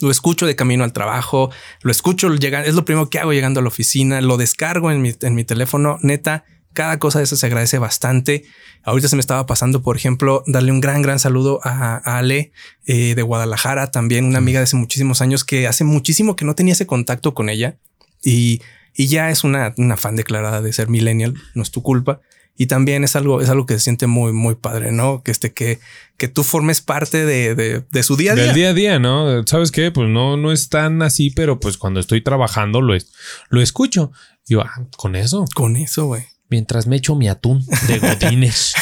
Lo 0.00 0.10
escucho 0.10 0.46
de 0.46 0.56
camino 0.56 0.84
al 0.84 0.92
trabajo, 0.92 1.50
lo 1.82 1.90
escucho 1.92 2.34
llegando, 2.34 2.68
es 2.68 2.74
lo 2.74 2.84
primero 2.84 3.08
que 3.10 3.18
hago 3.18 3.32
llegando 3.32 3.60
a 3.60 3.62
la 3.62 3.68
oficina, 3.68 4.20
lo 4.20 4.36
descargo 4.36 4.90
en 4.90 5.02
mi, 5.02 5.14
en 5.20 5.34
mi 5.34 5.44
teléfono. 5.44 5.98
Neta, 6.02 6.44
cada 6.72 6.98
cosa 6.98 7.18
de 7.18 7.24
eso 7.24 7.36
se 7.36 7.46
agradece 7.46 7.78
bastante. 7.78 8.44
Ahorita 8.82 9.08
se 9.08 9.16
me 9.16 9.20
estaba 9.20 9.46
pasando, 9.46 9.82
por 9.82 9.96
ejemplo, 9.96 10.42
darle 10.46 10.72
un 10.72 10.80
gran, 10.80 11.02
gran 11.02 11.18
saludo 11.18 11.60
a, 11.62 11.96
a 12.04 12.18
Ale 12.18 12.52
eh, 12.86 13.14
de 13.14 13.22
Guadalajara, 13.22 13.90
también 13.90 14.24
una 14.24 14.38
amiga 14.38 14.60
de 14.60 14.64
hace 14.64 14.76
muchísimos 14.76 15.20
años 15.22 15.44
que 15.44 15.66
hace 15.68 15.84
muchísimo 15.84 16.36
que 16.36 16.44
no 16.44 16.54
tenía 16.54 16.72
ese 16.72 16.86
contacto 16.86 17.34
con 17.34 17.48
ella 17.48 17.76
y, 18.22 18.60
y 18.94 19.06
ya 19.06 19.30
es 19.30 19.44
una, 19.44 19.74
una 19.76 19.96
fan 19.96 20.16
declarada 20.16 20.60
de 20.62 20.72
ser 20.72 20.88
millennial, 20.88 21.34
no 21.54 21.62
es 21.62 21.70
tu 21.70 21.82
culpa. 21.82 22.20
Y 22.54 22.66
también 22.66 23.02
es 23.02 23.16
algo, 23.16 23.40
es 23.40 23.48
algo 23.48 23.64
que 23.64 23.72
se 23.74 23.80
siente 23.80 24.06
muy, 24.06 24.34
muy 24.34 24.56
padre, 24.56 24.92
¿no? 24.92 25.22
Que 25.22 25.30
este, 25.30 25.52
que, 25.54 25.78
que 26.18 26.28
tú 26.28 26.44
formes 26.44 26.82
parte 26.82 27.24
de, 27.24 27.54
de, 27.54 27.82
de 27.90 28.02
su 28.02 28.14
día 28.14 28.32
a 28.32 28.34
día. 28.34 28.44
Del 28.44 28.54
día 28.54 28.68
a 28.68 28.74
día, 28.74 28.98
¿no? 28.98 29.42
¿Sabes 29.46 29.70
qué? 29.72 29.90
Pues 29.90 30.10
no, 30.10 30.36
no 30.36 30.52
es 30.52 30.68
tan 30.68 31.00
así, 31.00 31.30
pero 31.30 31.58
pues 31.60 31.78
cuando 31.78 31.98
estoy 31.98 32.20
trabajando 32.22 32.82
lo, 32.82 32.94
es- 32.94 33.10
lo 33.48 33.62
escucho. 33.62 34.12
Digo, 34.46 34.60
ah, 34.60 34.84
con 34.98 35.16
eso, 35.16 35.46
Con 35.54 35.76
eso, 35.76 36.04
güey. 36.04 36.24
Mientras 36.52 36.86
me 36.86 36.96
echo 36.96 37.14
mi 37.16 37.28
atún 37.28 37.64
de 37.88 37.98
godines. 37.98 38.74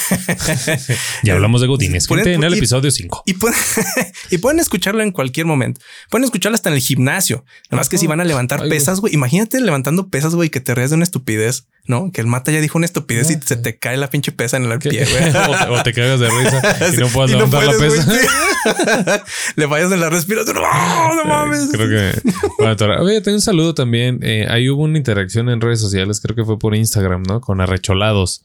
ya 1.22 1.34
hablamos 1.34 1.60
de 1.60 1.68
godines. 1.68 2.08
Gente, 2.08 2.34
en 2.34 2.42
el 2.42 2.54
y- 2.54 2.58
episodio 2.58 2.90
5. 2.90 3.22
Y 3.26 3.34
pueden, 3.34 3.56
y 4.30 4.38
pueden 4.38 4.58
escucharlo 4.58 5.02
en 5.04 5.12
cualquier 5.12 5.46
momento. 5.46 5.80
Pueden 6.10 6.24
escucharlo 6.24 6.56
hasta 6.56 6.68
en 6.68 6.74
el 6.74 6.80
gimnasio. 6.80 7.44
Nada 7.70 7.80
más 7.80 7.88
que 7.88 7.96
si 7.96 8.08
van 8.08 8.20
a 8.20 8.24
levantar 8.24 8.62
Ay, 8.62 8.68
pesas, 8.68 9.00
güey. 9.00 9.14
Imagínate 9.14 9.60
levantando 9.60 10.08
pesas, 10.08 10.34
güey, 10.34 10.50
que 10.50 10.60
te 10.60 10.74
ríes 10.74 10.90
de 10.90 10.96
una 10.96 11.04
estupidez, 11.04 11.68
¿no? 11.86 12.10
Que 12.12 12.20
el 12.20 12.26
mata 12.26 12.50
ya 12.50 12.60
dijo 12.60 12.76
una 12.76 12.86
estupidez 12.86 13.30
y 13.30 13.38
se 13.40 13.56
te 13.56 13.78
cae 13.78 13.96
la 13.96 14.10
pinche 14.10 14.32
pesa 14.32 14.56
en 14.56 14.64
el 14.64 14.78
pie, 14.80 15.06
güey. 15.06 15.28
o, 15.48 15.56
te, 15.56 15.70
o 15.70 15.82
te 15.84 15.92
cagas 15.92 16.18
de 16.18 16.28
risa 16.28 16.92
y 16.92 16.96
no 16.96 17.06
puedes 17.06 17.30
Y 17.30 17.34
no 17.34 17.46
levantar 17.46 17.64
la 17.64 17.78
pesa. 17.78 19.22
Le 19.54 19.68
fallas 19.68 19.92
en 19.92 20.00
la 20.00 20.10
respiración. 20.10 20.56
¡No, 20.56 21.14
no 21.14 21.24
mames! 21.24 21.68
Creo 21.70 21.88
que. 21.88 22.20
Bueno, 22.58 23.02
Oye, 23.02 23.20
tengo 23.20 23.36
un 23.36 23.40
saludo 23.42 23.74
también. 23.74 24.18
Eh, 24.22 24.46
ahí 24.50 24.68
hubo 24.68 24.82
una 24.82 24.98
interacción 24.98 25.48
en 25.48 25.60
redes 25.60 25.80
sociales, 25.80 26.20
creo 26.20 26.34
que 26.34 26.44
fue 26.44 26.58
por 26.58 26.74
Instagram, 26.74 27.22
¿no? 27.22 27.40
Con 27.40 27.59
arrecholados. 27.60 28.42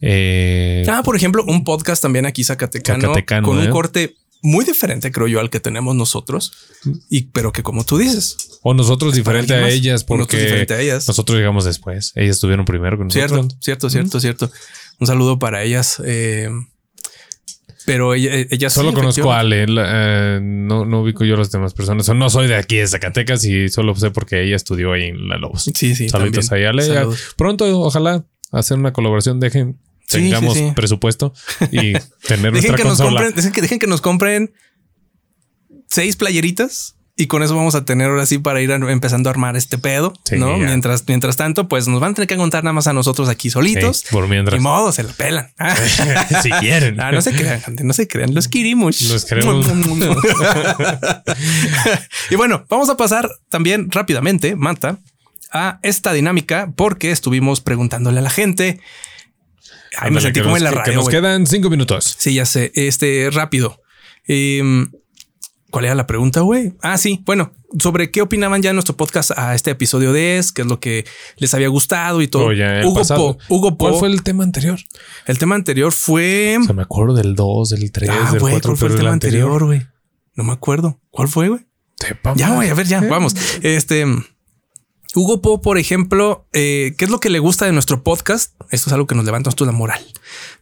Eh, 0.00 0.84
Ah, 0.88 1.02
por 1.02 1.16
ejemplo, 1.16 1.44
un 1.46 1.64
podcast 1.64 2.02
también 2.02 2.26
aquí 2.26 2.44
zacatecano, 2.44 3.00
Zacatecano, 3.08 3.46
con 3.46 3.58
un 3.58 3.64
¿eh? 3.64 3.70
corte 3.70 4.16
muy 4.42 4.64
diferente, 4.64 5.12
creo 5.12 5.28
yo, 5.28 5.38
al 5.40 5.50
que 5.50 5.60
tenemos 5.60 5.94
nosotros. 5.94 6.52
Y 7.10 7.24
pero 7.32 7.52
que 7.52 7.62
como 7.62 7.84
tú 7.84 7.98
dices, 7.98 8.58
o 8.62 8.72
nosotros 8.72 9.14
diferente 9.14 9.52
a 9.54 9.68
ellas, 9.68 10.04
porque 10.04 10.38
diferente 10.38 10.74
a 10.74 10.80
ellas. 10.80 11.06
nosotros 11.06 11.36
llegamos 11.38 11.64
después. 11.66 12.12
Ellas 12.14 12.36
estuvieron 12.36 12.64
primero 12.64 12.96
con 12.96 13.08
nosotros. 13.08 13.30
cierto, 13.30 13.56
cierto, 13.60 13.90
cierto, 13.90 14.20
cierto. 14.20 14.50
Un 14.98 15.06
saludo 15.06 15.38
para 15.38 15.62
ellas. 15.62 16.00
Eh, 16.04 16.48
Pero 17.86 18.14
ella, 18.14 18.30
ella 18.50 18.68
sí, 18.70 18.74
Solo 18.74 18.92
conozco 18.92 19.32
a. 19.32 19.40
Ale, 19.40 19.66
la- 19.66 20.36
eh, 20.36 20.40
no, 20.42 20.84
no 20.84 21.00
ubico 21.00 21.24
yo 21.24 21.34
a 21.34 21.38
las 21.38 21.50
demás 21.50 21.72
personas. 21.74 22.08
No 22.10 22.28
soy 22.30 22.46
de 22.46 22.54
aquí 22.56 22.76
de 22.76 22.86
Zacatecas 22.86 23.44
y 23.44 23.68
solo 23.68 23.94
sé 23.96 24.10
porque 24.10 24.42
ella 24.42 24.56
estudió 24.56 24.92
ahí 24.92 25.04
en 25.04 25.28
La 25.28 25.38
Lobos. 25.38 25.70
Sí, 25.74 25.94
sí. 25.94 26.08
Saludos 26.08 26.52
ahí, 26.52 26.64
Ale. 26.64 26.82
Saludos. 26.84 27.20
Pronto, 27.36 27.64
ojalá, 27.80 28.24
hacer 28.52 28.78
una 28.78 28.92
colaboración. 28.92 29.40
Dejen, 29.40 29.78
Sí, 30.06 30.18
tengamos 30.18 30.54
sí, 30.54 30.66
sí. 30.66 30.72
presupuesto 30.74 31.32
y 31.70 31.92
tener 32.26 32.52
Dejen 32.52 32.72
nuestra 32.72 32.76
que, 32.76 32.84
nos 32.84 32.98
compren, 33.00 33.32
dejen, 33.34 33.52
que, 33.52 33.60
dejen 33.62 33.78
que 33.78 33.86
nos 33.86 34.00
compren 34.00 34.52
seis 35.88 36.16
playeritas 36.16 36.96
y 37.16 37.26
con 37.28 37.42
eso 37.44 37.54
vamos 37.54 37.74
a 37.76 37.84
tener 37.84 38.08
ahora 38.08 38.26
sí 38.26 38.38
para 38.38 38.60
ir 38.60 38.72
a- 38.72 38.76
empezando 38.90 39.28
a 39.28 39.32
armar 39.32 39.56
este 39.56 39.78
pedo, 39.78 40.12
Sí, 40.24 40.36
¿no? 40.36 40.58
ya. 40.58 40.64
Mientras, 40.64 41.04
mientras 41.06 41.36
tanto, 41.36 41.68
pues 41.68 41.86
nos 41.86 42.00
van 42.00 42.10
a 42.12 42.14
tener 42.14 42.26
que 42.26 42.36
contar 42.36 42.64
nada 42.64 42.72
más 42.72 42.88
a 42.88 42.92
nosotros 42.92 43.28
aquí 43.28 43.50
solitos. 43.50 44.04
Por 44.10 44.26
mientras. 44.26 44.58
Ni 44.58 44.62
modo, 44.64 44.90
se 44.90 45.02
lo 45.04 45.10
pelan. 45.12 45.52
si 46.42 46.50
quieren. 46.50 46.98
Ah, 47.00 47.12
no 47.12 47.20
se 47.20 47.32
crean, 47.32 47.60
gente, 47.60 47.84
no 47.84 47.92
se 47.92 48.08
crean, 48.08 48.34
los 48.34 48.48
queremos. 48.48 49.00
Los 49.02 49.24
queremos. 49.26 49.66
y 52.30 52.34
bueno, 52.36 52.64
vamos 52.68 52.88
a 52.90 52.96
pasar 52.96 53.30
también 53.48 53.90
rápidamente, 53.90 54.56
Manta, 54.56 54.98
a 55.52 55.80
esta 55.82 56.12
dinámica 56.12 56.72
porque 56.76 57.10
estuvimos 57.10 57.60
preguntándole 57.60 58.18
a 58.18 58.22
la 58.22 58.30
gente. 58.30 58.80
Ay, 59.96 60.10
me 60.12 60.18
Ándale, 60.18 60.20
sentí 60.20 60.40
como 60.42 60.56
en 60.56 60.64
la 60.64 60.70
radio. 60.70 60.92
Que 60.92 60.96
nos 60.96 61.08
quedan 61.08 61.46
cinco 61.46 61.68
minutos. 61.70 62.16
Sí, 62.18 62.34
ya 62.34 62.46
sé. 62.46 62.70
Este 62.74 63.28
rápido. 63.32 63.80
Em, 64.26 64.90
¿Cuál 65.70 65.84
era 65.84 65.94
la 65.94 66.06
pregunta, 66.06 66.40
güey? 66.40 66.74
Ah, 66.82 66.98
sí. 66.98 67.22
Bueno, 67.24 67.52
sobre 67.78 68.10
qué 68.10 68.22
opinaban 68.22 68.60
ya 68.62 68.70
en 68.70 68.76
nuestro 68.76 68.96
podcast 68.96 69.30
a 69.36 69.54
este 69.54 69.70
episodio 69.70 70.12
de 70.12 70.38
Es, 70.38 70.50
qué 70.52 70.62
es 70.62 70.68
lo 70.68 70.80
que 70.80 71.04
les 71.36 71.54
había 71.54 71.68
gustado 71.68 72.22
y 72.22 72.28
todo. 72.28 72.46
O 72.46 72.52
ya 72.52 72.80
el 72.80 72.86
Hugo. 72.86 73.02
Po, 73.04 73.38
Hugo 73.48 73.70
Po. 73.76 73.88
¿Cuál 73.88 73.94
fue 74.00 74.08
el 74.08 74.22
tema 74.22 74.42
anterior? 74.44 74.78
el 75.26 75.38
tema 75.38 75.54
anterior 75.54 75.92
fue. 75.92 76.58
O 76.60 76.64
sea, 76.64 76.74
me 76.74 76.82
acuerdo 76.82 77.14
del 77.14 77.34
2, 77.36 77.70
del 77.70 77.92
3, 77.92 78.10
Ah, 78.10 78.30
del 78.32 78.40
güey, 78.40 78.52
4, 78.54 78.68
¿cuál 78.70 78.76
fue 78.78 78.88
el 78.88 78.96
tema 78.96 79.12
anterior. 79.12 79.64
güey? 79.64 79.82
No 80.34 80.44
me 80.44 80.52
acuerdo. 80.52 81.00
¿Cuál 81.10 81.28
fue, 81.28 81.48
güey? 81.48 81.60
Ya, 82.34 82.54
güey, 82.54 82.70
a 82.70 82.74
ver, 82.74 82.86
ya, 82.86 83.00
vamos. 83.02 83.34
Este 83.62 84.04
Hugo 85.14 85.42
Po, 85.42 85.60
por 85.60 85.76
ejemplo, 85.78 86.46
eh, 86.52 86.94
¿qué 86.96 87.04
es 87.04 87.10
lo 87.10 87.18
que 87.18 87.30
le 87.30 87.40
gusta 87.40 87.66
de 87.66 87.72
nuestro 87.72 88.02
podcast? 88.04 88.52
Esto 88.70 88.88
es 88.90 88.92
algo 88.92 89.06
que 89.08 89.16
nos 89.16 89.24
levanta 89.24 89.48
nosotros 89.48 89.66
la 89.66 89.72
moral. 89.72 90.00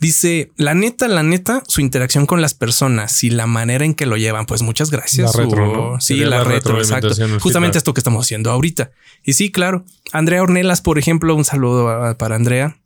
Dice, 0.00 0.52
la 0.56 0.72
neta, 0.74 1.06
la 1.06 1.22
neta, 1.22 1.62
su 1.68 1.82
interacción 1.82 2.24
con 2.24 2.40
las 2.40 2.54
personas 2.54 3.22
y 3.24 3.30
la 3.30 3.46
manera 3.46 3.84
en 3.84 3.94
que 3.94 4.06
lo 4.06 4.16
llevan. 4.16 4.46
Pues 4.46 4.62
muchas 4.62 4.90
gracias. 4.90 5.34
La 5.36 5.42
retro, 5.44 5.70
Hugo. 5.70 5.90
¿no? 5.94 6.00
Sí, 6.00 6.16
la, 6.16 6.38
la 6.38 6.44
retro, 6.44 6.78
exacto. 6.78 7.10
Justamente 7.40 7.76
esto 7.76 7.92
que 7.92 8.00
estamos 8.00 8.24
haciendo 8.24 8.50
ahorita. 8.50 8.90
Y 9.22 9.34
sí, 9.34 9.52
claro. 9.52 9.84
Andrea 10.12 10.42
Ornelas, 10.42 10.80
por 10.80 10.98
ejemplo, 10.98 11.34
un 11.34 11.44
saludo 11.44 11.90
a- 11.90 12.16
para 12.16 12.36
Andrea. 12.36 12.78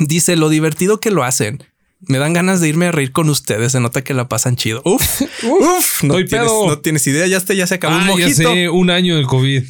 Dice 0.00 0.34
lo 0.36 0.48
divertido 0.48 0.98
que 0.98 1.10
lo 1.12 1.22
hacen. 1.22 1.62
Me 2.08 2.16
dan 2.18 2.32
ganas 2.32 2.60
de 2.62 2.68
irme 2.68 2.86
a 2.86 2.92
reír 2.92 3.12
con 3.12 3.28
ustedes. 3.28 3.72
Se 3.72 3.80
nota 3.80 4.02
que 4.02 4.14
la 4.14 4.26
pasan 4.26 4.56
chido. 4.56 4.80
Uf, 4.86 5.20
uf, 5.44 6.02
no 6.02 6.14
estoy 6.14 6.24
tienes, 6.26 6.48
pedo. 6.48 6.66
no 6.66 6.78
tienes 6.78 7.06
idea. 7.06 7.26
Ya 7.26 7.36
está, 7.36 7.52
ya 7.52 7.66
se 7.66 7.74
acabó 7.74 7.94
un 7.96 8.00
Ah, 8.00 8.06
ya 8.06 8.10
mojito. 8.12 8.34
sé, 8.54 8.68
un 8.70 8.88
año 8.90 9.16
del 9.16 9.26
COVID. 9.26 9.62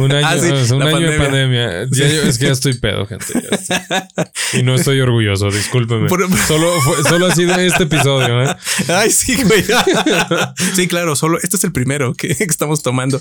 Un 0.00 0.12
año, 0.12 0.26
Ah, 0.26 0.36
sí, 0.38 0.50
o 0.50 0.64
sea, 0.66 0.76
un 0.76 0.82
año 0.82 1.10
de 1.10 1.16
pandemia. 1.18 1.84
Ya 1.90 2.06
yo- 2.08 2.22
es 2.22 2.38
que 2.38 2.46
ya 2.46 2.52
estoy 2.52 2.74
pedo, 2.74 3.06
gente. 3.06 3.24
ya. 3.68 4.08
Y 4.52 4.62
no 4.64 4.74
estoy 4.74 5.00
orgulloso, 5.00 5.50
discúlpeme. 5.50 6.08
Por- 6.08 6.28
Solo, 6.46 6.70
fue- 6.82 7.02
solo 7.04 7.26
ha 7.26 7.34
sido 7.34 7.54
este 7.54 7.84
episodio. 7.84 8.42
¿eh? 8.42 8.56
Ay, 8.88 9.10
sí, 9.10 9.36
güey. 9.42 9.64
sí, 10.74 10.86
claro, 10.88 11.14
solo 11.16 11.38
este 11.42 11.56
es 11.56 11.64
el 11.64 11.72
primero 11.72 12.14
que 12.14 12.34
estamos 12.40 12.82
tomando. 12.82 13.20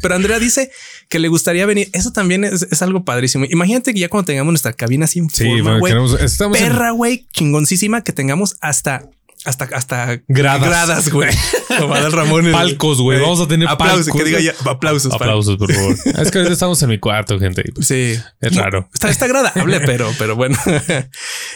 Pero 0.00 0.14
Andrea 0.14 0.38
dice 0.38 0.70
que 1.08 1.18
le 1.18 1.28
gustaría 1.28 1.66
venir. 1.66 1.88
Eso 1.92 2.10
también 2.12 2.44
es, 2.44 2.66
es 2.70 2.82
algo 2.82 3.04
padrísimo. 3.04 3.44
Imagínate 3.48 3.92
que 3.94 4.00
ya 4.00 4.08
cuando 4.08 4.26
tengamos 4.26 4.50
nuestra 4.52 4.72
cabina 4.72 5.04
así 5.04 5.18
en 5.18 5.28
Sí, 5.30 5.44
forma, 5.44 5.78
güey, 5.78 5.94
estamos 6.20 6.58
perra, 6.58 6.90
güey, 6.92 7.26
chingoncísima 7.44 8.02
que 8.02 8.12
tengamos 8.12 8.56
hasta 8.60 9.08
hasta 9.44 9.64
hasta 9.72 10.20
Gradas. 10.28 10.66
gradas, 10.66 11.08
güey. 11.10 11.30
Como 11.78 11.94
Adal 11.94 12.12
Ramón. 12.12 12.50
Palcos, 12.50 13.00
güey. 13.00 13.20
Vamos 13.20 13.40
a 13.40 13.48
tener 13.48 13.68
aplausos. 13.68 14.06
palcos. 14.06 14.22
Que 14.22 14.24
diga 14.26 14.40
ya 14.40 14.54
aplausos. 14.70 15.12
Aplausos, 15.12 15.56
por 15.58 15.70
favor. 15.72 15.92
es 16.04 16.30
que 16.30 16.38
ahorita 16.38 16.52
estamos 16.52 16.82
en 16.82 16.88
mi 16.88 16.98
cuarto, 16.98 17.38
gente. 17.38 17.62
pues, 17.74 17.86
Sí. 17.86 18.18
Es 18.40 18.56
raro. 18.56 18.88
Está, 18.94 19.10
está 19.10 19.26
agradable, 19.26 19.80
pero, 19.86 20.10
pero 20.18 20.34
bueno. 20.36 20.56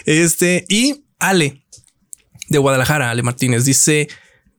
Este, 0.04 0.66
y 0.68 1.04
Ale 1.18 1.62
de 2.48 2.58
Guadalajara, 2.58 3.10
Ale 3.10 3.22
Martínez, 3.22 3.64
dice, 3.64 4.08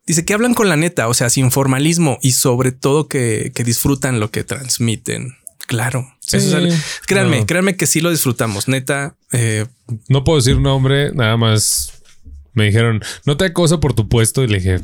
dice 0.07 0.25
que 0.25 0.33
hablan 0.33 0.53
con 0.55 0.67
la 0.69 0.75
neta, 0.75 1.07
o 1.07 1.13
sea, 1.13 1.29
sin 1.29 1.51
formalismo 1.51 2.17
y 2.21 2.31
sobre 2.31 2.71
todo 2.71 3.07
que, 3.07 3.51
que 3.53 3.63
disfrutan 3.63 4.19
lo 4.19 4.31
que 4.31 4.43
transmiten. 4.43 5.35
Claro. 5.69 6.11
Sí, 6.19 6.37
Eso 6.37 6.47
es 6.47 6.53
algo- 6.55 6.73
créanme, 7.05 7.45
créanme 7.45 7.77
que 7.77 7.85
sí 7.85 8.01
lo 8.01 8.09
disfrutamos. 8.09 8.67
Neta, 8.67 9.15
eh, 9.31 9.67
No 10.07 10.23
puedo 10.23 10.39
decir 10.39 10.59
nombre, 10.59 11.11
nada 11.13 11.37
más 11.37 11.93
me 12.53 12.65
dijeron, 12.65 13.03
no 13.25 13.37
te 13.37 13.43
da 13.45 13.53
cosa 13.53 13.79
por 13.79 13.93
tu 13.93 14.09
puesto. 14.09 14.43
Y 14.43 14.47
le 14.47 14.57
dije, 14.57 14.79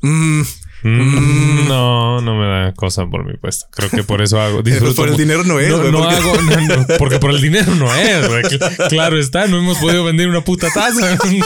mm, 0.00 0.40
"Mm, 0.82 1.68
no, 1.68 2.20
no 2.20 2.36
me 2.36 2.46
da 2.46 2.72
cosa 2.74 3.06
por 3.06 3.24
mi 3.24 3.36
puesto. 3.36 3.66
Creo 3.70 3.90
que 3.90 4.02
por 4.04 4.22
eso 4.22 4.40
hago. 4.40 4.62
disfruto 4.64 4.94
por 4.96 5.08
el 5.08 5.16
dinero 5.16 5.44
no 5.44 5.58
es, 5.60 5.68
No, 5.70 5.78
güey, 5.78 5.92
no 5.92 5.98
porque- 5.98 6.14
hago, 6.16 6.36
no, 6.42 6.76
no, 6.76 6.86
porque 6.98 7.18
por 7.18 7.30
el 7.30 7.40
dinero 7.40 7.74
no 7.74 7.94
es. 7.94 8.28
güey. 8.28 8.42
Claro 8.88 9.18
está, 9.18 9.46
no 9.46 9.58
hemos 9.58 9.78
podido 9.78 10.04
vender 10.04 10.28
una 10.28 10.40
puta 10.42 10.68
taza. 10.72 11.18
Ay, 11.22 11.40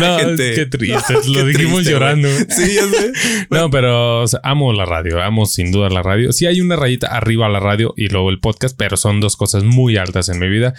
no, 0.00 0.18
gente. 0.18 0.54
qué 0.54 0.66
triste. 0.66 1.14
Qué 1.22 1.28
Lo 1.30 1.44
dijimos 1.44 1.74
triste, 1.76 1.92
llorando. 1.92 2.28
güey. 2.28 2.46
Sí, 2.50 2.74
ya 2.74 2.82
sé. 2.88 3.12
No, 3.50 3.70
pero 3.70 4.22
o 4.22 4.26
sea, 4.26 4.40
amo 4.42 4.72
la 4.72 4.84
radio, 4.84 5.22
amo 5.22 5.46
sin 5.46 5.72
duda 5.72 5.88
la 5.90 6.02
radio. 6.02 6.32
Sí 6.32 6.46
hay 6.46 6.60
una 6.60 6.76
rayita 6.76 7.08
arriba 7.08 7.46
a 7.46 7.48
la 7.48 7.60
radio 7.60 7.94
y 7.96 8.08
luego 8.08 8.30
el 8.30 8.40
podcast, 8.40 8.76
pero 8.78 8.96
son 8.96 9.20
dos 9.20 9.36
cosas 9.36 9.64
muy 9.64 9.96
altas 9.96 10.28
en 10.28 10.38
mi 10.38 10.48
vida 10.48 10.74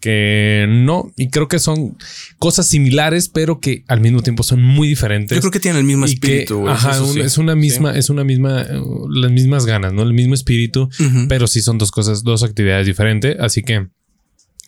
que 0.00 0.66
no, 0.68 1.12
y 1.16 1.28
creo 1.30 1.48
que 1.48 1.58
son 1.58 1.96
cosas 2.38 2.66
similares, 2.66 3.28
pero 3.28 3.60
que 3.60 3.84
al 3.88 4.00
mismo 4.00 4.22
tiempo 4.22 4.42
son 4.42 4.62
muy 4.62 4.88
diferentes. 4.88 5.36
Yo 5.36 5.40
creo 5.40 5.50
que 5.52 5.60
tienen 5.60 5.80
el 5.80 5.84
mismo 5.86 6.06
que, 6.06 6.12
espíritu. 6.12 6.68
ajá, 6.68 6.92
eso 6.92 7.06
un- 7.06 7.12
sí. 7.14 7.20
es 7.20 7.38
una 7.38 7.54
misma, 7.54 7.96
es 7.96 8.10
una 8.10 8.24
misma, 8.24 8.66
las 9.10 9.30
mismas 9.32 9.66
ganas, 9.66 9.92
¿no? 9.92 10.02
El 10.02 10.12
mismo 10.14 10.34
espíritu, 10.34 10.88
pero 11.28 11.46
sí 11.46 11.60
son 11.62 11.78
dos 11.78 11.90
cosas, 11.90 12.22
dos 12.22 12.42
actividades 12.42 12.86
diferentes. 12.86 13.36
Así 13.40 13.62
que 13.62 13.88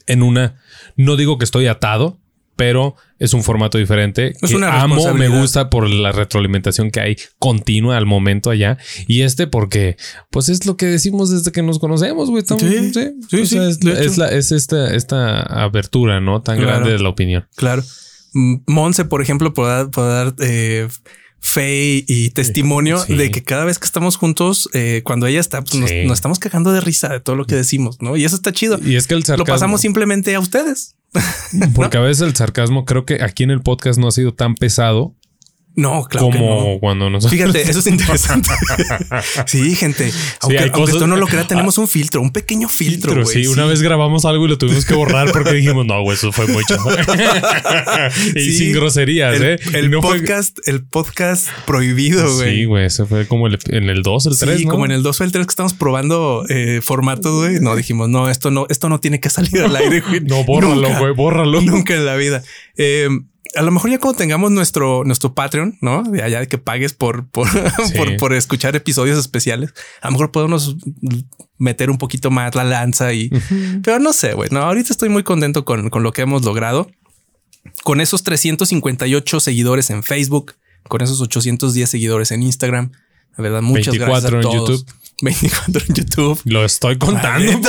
en 0.07 0.23
una, 0.23 0.57
no 0.97 1.17
digo 1.17 1.39
que 1.39 1.45
estoy 1.45 1.67
atado, 1.67 2.19
pero 2.57 2.97
es 3.23 3.35
un 3.35 3.43
formato 3.43 3.79
diferente 3.79 4.35
Es 4.43 4.51
que 4.51 4.57
una 4.57 4.83
amo, 4.83 5.15
me 5.15 5.29
gusta 5.29 5.71
por 5.71 5.89
la 5.89 6.13
retroalimentación 6.13 6.91
que 6.91 7.01
hay 7.01 7.17
continua 7.39 7.97
al 7.97 8.07
momento 8.07 8.51
allá. 8.51 8.79
Y 9.07 9.23
este 9.23 9.47
porque, 9.47 9.97
pues 10.31 10.49
es 10.49 10.67
lo 10.67 10.77
que 10.77 10.87
decimos 10.87 11.31
desde 11.31 11.53
que 11.53 11.63
nos 11.63 11.79
conocemos, 11.79 12.29
güey. 12.31 12.43
Estamos- 12.43 12.63
Sí, 12.63 12.93
sí, 13.31 13.47
sea, 13.47 13.69
es, 13.69 14.19
la- 14.19 14.29
es 14.31 14.53
esta, 14.53 14.95
esta 14.95 15.41
abertura, 15.43 16.21
¿no? 16.21 16.43
Tan 16.43 16.57
Claro. 16.57 16.71
grande 16.73 16.93
de 16.93 16.99
la 16.99 17.09
opinión. 17.09 17.47
Claro. 17.57 17.83
Mm, 18.35 18.57
Monse, 18.67 19.05
por 19.05 19.23
ejemplo, 19.23 19.53
puede 19.55 19.87
dar, 19.95 20.35
eh, 20.41 20.89
fe 21.45 22.05
y 22.07 22.31
testimonio 22.31 22.99
Sí. 23.05 23.15
de 23.17 23.31
que 23.33 23.43
cada 23.43 23.65
vez 23.65 23.79
que 23.81 23.85
estamos 23.85 24.17
juntos, 24.17 24.69
eh, 24.75 25.03
cuando 25.05 25.27
ella 25.27 25.41
está, 25.41 25.61
pues 25.63 25.75
nos, 25.75 25.91
Sí. 25.91 26.05
nos 26.07 26.15
estamos 26.19 26.39
cagando 26.39 26.73
de 26.73 26.81
risa 26.81 27.09
de 27.09 27.21
todo 27.21 27.35
lo 27.37 27.47
que 27.47 27.57
decimos, 27.57 27.99
¿no? 28.01 28.17
Y 28.17 28.25
eso 28.25 28.37
está 28.37 28.53
chido. 28.53 28.79
Y 28.85 28.95
es 28.97 29.07
que 29.09 29.15
el 29.15 29.25
sarcasmo, 29.25 29.45
Lo 29.45 29.53
pasamos 29.53 29.81
simplemente 29.81 30.35
a 30.37 30.41
ustedes. 30.41 30.95
porque 31.75 31.99
a 31.99 32.01
veces 32.01 32.23
el 32.27 32.35
sarcasmo 32.35 32.85
creo 32.85 33.05
que 33.05 33.23
aquí 33.23 33.43
en 33.43 33.51
el 33.51 33.61
podcast 33.61 33.99
no 33.99 34.09
ha 34.09 34.13
sido 34.13 34.35
tan 34.35 34.55
pesado 34.55 35.15
No, 35.75 36.05
claro 36.05 36.27
como 36.27 36.73
no. 36.75 36.79
cuando. 36.81 37.21
Fíjate, 37.29 37.63
eso 37.63 37.79
es 37.79 37.87
interesante. 37.89 38.51
sí, 39.47 39.75
gente. 39.75 40.13
Aunque, 40.43 40.59
aunque 40.59 40.71
cosas- 40.73 40.95
usted 40.97 41.07
no 41.07 41.17
lo 41.17 41.27
crea, 41.27 41.47
tenemos 41.47 41.79
un 41.79 41.89
filtro, 41.89 42.21
un 42.21 42.31
pequeño 42.31 42.69
filtro. 42.69 43.15
Güey. 43.15 43.27
sí, 43.27 43.47
una 43.47 43.65
vez 43.65 43.81
grabamos 43.81 44.25
algo 44.27 44.45
y 44.45 44.49
lo 44.51 44.59
tuvimos 44.59 44.85
que 44.85 44.93
borrar 44.95 45.33
porque 45.33 45.53
dijimos, 45.55 45.87
no, 45.87 46.03
güey, 46.03 46.17
eso 46.17 46.31
fue 46.31 46.47
mucho. 46.47 46.77
y 48.37 48.41
Sí. 48.41 48.53
sin 48.59 48.73
groserías, 48.73 49.35
el, 49.37 49.43
¿eh? 49.45 49.59
el 49.73 49.89
fue- 49.91 50.01
podcast, 50.01 50.59
el 50.67 50.85
podcast 50.85 51.49
prohibido, 51.67 52.35
güey. 52.37 52.57
Sí, 52.57 52.65
güey, 52.65 52.87
eso 52.87 53.07
fue 53.07 53.27
como 53.27 53.47
el- 53.47 53.59
en 53.69 53.89
el 53.91 54.03
2, 54.03 54.27
el 54.27 54.39
3, 54.39 54.59
Sí, 54.59 54.65
¿no? 54.67 54.73
como 54.73 54.85
en 54.85 54.93
el 54.93 55.03
2 55.03 55.21
o 55.21 55.25
el 55.25 55.33
3 55.33 55.47
que 55.47 55.51
estamos 55.51 55.75
probando 55.75 56.45
eh, 56.49 56.81
formatos, 56.83 57.47
güey. 57.47 57.61
No 57.61 57.77
dijimos, 57.77 58.09
no, 58.09 58.29
esto 58.29 58.51
no, 58.51 58.67
esto 58.69 58.89
no 58.89 59.01
tiene 59.01 59.21
que 59.21 59.31
salir 59.31 59.63
al 59.63 59.75
aire, 59.77 60.01
güey. 60.01 60.21
No, 60.33 60.45
bórralo, 60.45 60.89
güey, 60.99 61.13
bórralo. 61.15 61.61
Nunca 61.63 61.95
en 61.95 62.05
la 62.07 62.17
vida. 62.17 62.43
Eh, 62.77 63.09
a 63.55 63.63
lo 63.63 63.71
mejor 63.71 63.91
ya 63.91 63.99
cuando 63.99 64.19
tengamos 64.19 64.51
nuestro, 64.51 65.05
nuestro 65.05 65.35
Patreon, 65.35 65.79
¿no? 65.81 66.03
De 66.03 66.23
allá 66.23 66.41
de 66.41 66.49
que 66.49 66.59
pagues 66.59 66.95
por, 66.95 67.27
por, 67.29 67.49
por, 67.97 68.17
por 68.17 68.35
escuchar 68.35 68.75
episodios 68.77 69.19
especiales, 69.19 69.75
a 70.01 70.09
lo 70.09 70.13
mejor 70.13 70.31
podemos 70.31 70.77
meter 71.59 71.91
un 71.91 71.99
poquito 71.99 72.31
más 72.31 72.55
la 72.55 72.65
lanza 72.65 73.13
y, 73.13 73.31
pero 73.83 73.99
no 73.99 74.13
sé, 74.13 74.35
güey. 74.35 74.49
No, 74.51 74.61
ahorita 74.61 74.93
estoy 74.93 75.09
muy 75.09 75.23
contento 75.23 75.65
con, 75.65 75.91
con 75.91 76.03
lo 76.03 76.13
que 76.13 76.23
hemos 76.23 76.45
logrado. 76.45 76.91
Con 77.85 78.01
esos 78.01 78.25
358 78.25 79.41
seguidores 79.41 79.91
en 79.91 80.03
Facebook, 80.03 80.55
con 80.89 81.01
esos 81.01 81.21
810 81.21 81.89
seguidores 81.89 82.33
en 82.33 82.43
Instagram. 82.43 82.91
La 83.37 83.43
verdad, 83.43 83.63
muchas 83.63 83.97
24 83.97 84.31
gracias 84.31 84.33
a 84.33 84.37
en 84.37 84.43
todos. 84.43 84.81
YouTube. 84.81 85.02
24 85.21 85.83
en 85.89 85.95
YouTube. 85.95 86.41
Lo 86.45 86.65
estoy 86.65 86.99
contando. 86.99 87.53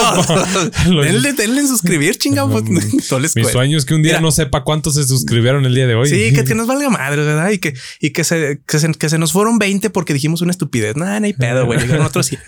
Lo- 0.90 1.02
denle, 1.04 1.34
denle 1.34 1.62
en 1.62 1.68
suscribir, 1.68 2.18
chingado. 2.18 2.50
pues, 2.50 2.64
Mi 3.36 3.44
sueño 3.44 3.78
es 3.78 3.86
que 3.86 3.94
un 3.94 4.02
día 4.02 4.14
Mira. 4.14 4.22
no 4.22 4.32
sepa 4.32 4.64
cuántos 4.64 4.96
se 4.96 5.04
suscribieron 5.04 5.66
el 5.66 5.76
día 5.76 5.86
de 5.86 5.96
hoy. 5.96 6.10
Sí, 6.10 6.34
que, 6.34 6.44
que 6.44 6.56
nos 6.56 6.68
valga 6.68 6.90
madre, 6.90 7.24
¿verdad? 7.24 7.52
Y 7.52 7.60
que, 7.60 7.74
y 8.00 8.12
que 8.12 8.24
se, 8.24 8.62
que 8.68 8.80
se, 8.80 8.92
que 8.94 9.10
se 9.10 9.18
nos 9.20 9.32
fueron 9.34 9.60
20 9.60 9.90
porque 9.92 10.14
dijimos 10.14 10.42
una 10.42 10.52
estupidez. 10.52 10.96
Nada, 10.96 11.20
no 11.20 11.26
hay 11.26 11.34
pedo, 11.34 11.66
güey. 11.66 11.80
Llegaron 11.80 12.06
otros 12.06 12.26
100. 12.28 12.42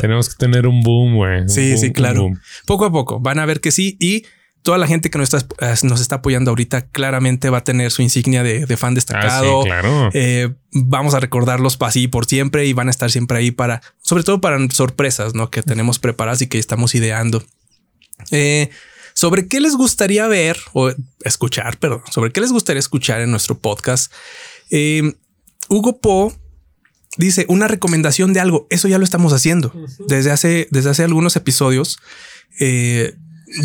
Tenemos 0.00 0.28
que 0.28 0.36
tener 0.36 0.66
un 0.66 0.82
boom, 0.82 1.16
güey. 1.16 1.48
Sí, 1.48 1.70
boom, 1.72 1.80
sí, 1.80 1.92
claro. 1.92 2.28
Poco 2.66 2.84
a 2.84 2.92
poco 2.92 3.18
van 3.20 3.38
a 3.38 3.46
ver 3.46 3.60
que 3.60 3.70
sí. 3.72 3.96
Y 3.98 4.24
toda 4.62 4.78
la 4.78 4.86
gente 4.86 5.10
que 5.10 5.18
nos 5.18 5.32
está, 5.32 5.46
eh, 5.60 5.74
nos 5.82 6.00
está 6.00 6.16
apoyando 6.16 6.50
ahorita 6.50 6.86
claramente 6.86 7.50
va 7.50 7.58
a 7.58 7.64
tener 7.64 7.90
su 7.90 8.02
insignia 8.02 8.42
de, 8.42 8.66
de 8.66 8.76
fan 8.76 8.94
destacado. 8.94 9.60
Ah, 9.60 9.62
sí, 9.62 9.68
claro. 9.68 10.10
Eh, 10.14 10.54
vamos 10.72 11.14
a 11.14 11.20
recordarlos 11.20 11.76
así 11.80 12.08
por 12.08 12.26
siempre 12.26 12.66
y 12.66 12.72
van 12.72 12.88
a 12.88 12.90
estar 12.90 13.10
siempre 13.10 13.38
ahí 13.38 13.50
para, 13.50 13.82
sobre 14.00 14.22
todo 14.24 14.40
para 14.40 14.58
sorpresas, 14.70 15.34
¿no? 15.34 15.50
Que 15.50 15.62
tenemos 15.62 15.98
preparadas 15.98 16.42
y 16.42 16.46
que 16.46 16.58
estamos 16.58 16.94
ideando. 16.94 17.44
Eh, 18.30 18.70
sobre 19.14 19.46
qué 19.46 19.60
les 19.60 19.74
gustaría 19.76 20.26
ver 20.26 20.56
o 20.72 20.90
escuchar, 21.24 21.78
perdón, 21.78 22.02
sobre 22.10 22.32
qué 22.32 22.40
les 22.40 22.52
gustaría 22.52 22.80
escuchar 22.80 23.20
en 23.20 23.30
nuestro 23.30 23.58
podcast. 23.58 24.12
Eh, 24.70 25.14
Hugo 25.68 25.98
Po 26.00 26.32
dice 27.18 27.44
una 27.48 27.68
recomendación 27.68 28.32
de 28.32 28.40
algo. 28.40 28.66
Eso 28.70 28.88
ya 28.88 28.98
lo 28.98 29.04
estamos 29.04 29.32
haciendo 29.32 29.72
desde 30.06 30.30
hace, 30.30 30.68
desde 30.70 30.90
hace 30.90 31.04
algunos 31.04 31.36
episodios. 31.36 31.98
Eh, 32.58 33.14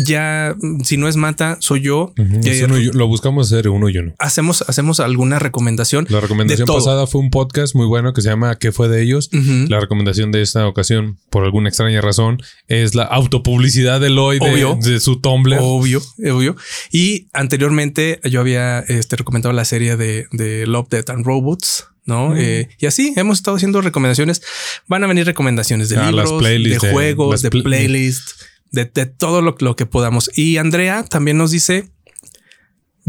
ya 0.04 0.54
si 0.84 0.96
no 0.96 1.08
es 1.08 1.16
Mata, 1.16 1.56
soy 1.60 1.80
yo. 1.82 2.12
Uno 2.16 2.76
lo 2.92 3.06
buscamos 3.06 3.46
hacer 3.52 3.68
uno 3.68 3.88
y 3.88 3.98
uno. 3.98 4.14
hacemos, 4.18 4.62
hacemos 4.68 5.00
alguna 5.00 5.38
recomendación. 5.38 6.06
La 6.10 6.20
recomendación 6.20 6.66
pasada 6.66 7.06
fue 7.06 7.20
un 7.20 7.30
podcast 7.30 7.74
muy 7.74 7.86
bueno 7.86 8.12
que 8.12 8.22
se 8.22 8.28
llama 8.28 8.56
¿Qué 8.58 8.72
fue 8.72 8.88
de 8.88 9.02
ellos? 9.02 9.30
La 9.32 9.80
recomendación 9.80 10.32
de 10.32 10.42
esta 10.42 10.66
ocasión, 10.66 11.18
por 11.30 11.44
alguna 11.44 11.68
extraña 11.68 12.00
razón, 12.00 12.40
es 12.68 12.94
la 12.94 13.04
autopublicidad 13.04 14.00
de 14.00 14.10
Lloyd 14.10 14.40
de, 14.82 15.00
su 15.00 15.20
Tumblr. 15.20 15.56
Obvio, 15.60 16.00
obvio. 16.30 16.56
Y 16.92 17.28
anteriormente 17.32 18.20
yo 18.24 18.40
había 18.40 18.80
este, 18.80 19.16
recomendado 19.16 19.52
la 19.52 19.64
serie 19.64 19.96
de, 19.96 20.26
de 20.32 20.66
Love, 20.66 20.88
Death 20.90 21.10
and 21.10 21.24
Robots, 21.26 21.86
¿no? 22.04 22.36
Eh, 22.36 22.68
y 22.78 22.86
así 22.86 23.12
hemos 23.16 23.38
estado 23.38 23.56
haciendo 23.56 23.80
recomendaciones. 23.80 24.42
Van 24.86 25.04
a 25.04 25.06
venir 25.06 25.26
recomendaciones 25.26 25.88
de 25.88 25.96
Ah, 25.98 26.10
libros, 26.10 26.42
de 26.42 26.58
de- 26.58 26.78
juegos, 26.92 27.42
de 27.42 27.50
pl- 27.50 27.62
playlists, 27.64 28.36
de, 28.70 28.84
de 28.86 29.06
todo 29.06 29.42
lo, 29.42 29.56
lo 29.60 29.76
que 29.76 29.86
podamos. 29.86 30.30
Y 30.36 30.56
Andrea 30.56 31.04
también 31.04 31.38
nos 31.38 31.50
dice, 31.50 31.90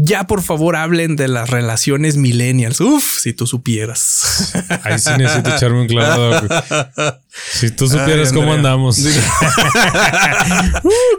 ya 0.02 0.24
por 0.26 0.40
favor 0.42 0.76
hablen 0.76 1.14
de 1.16 1.28
las 1.28 1.50
relaciones 1.50 2.16
millennials. 2.16 2.80
Uf, 2.80 3.18
si 3.20 3.34
tú 3.34 3.46
supieras. 3.46 4.52
Ahí 4.82 4.98
sí 4.98 5.10
necesito 5.18 5.54
echarme 5.54 5.82
un 5.82 5.86
clavado. 5.88 6.40
Si 7.52 7.70
tú 7.70 7.86
supieras 7.86 8.28
Ay, 8.30 8.34
cómo 8.34 8.52
andamos. 8.54 8.98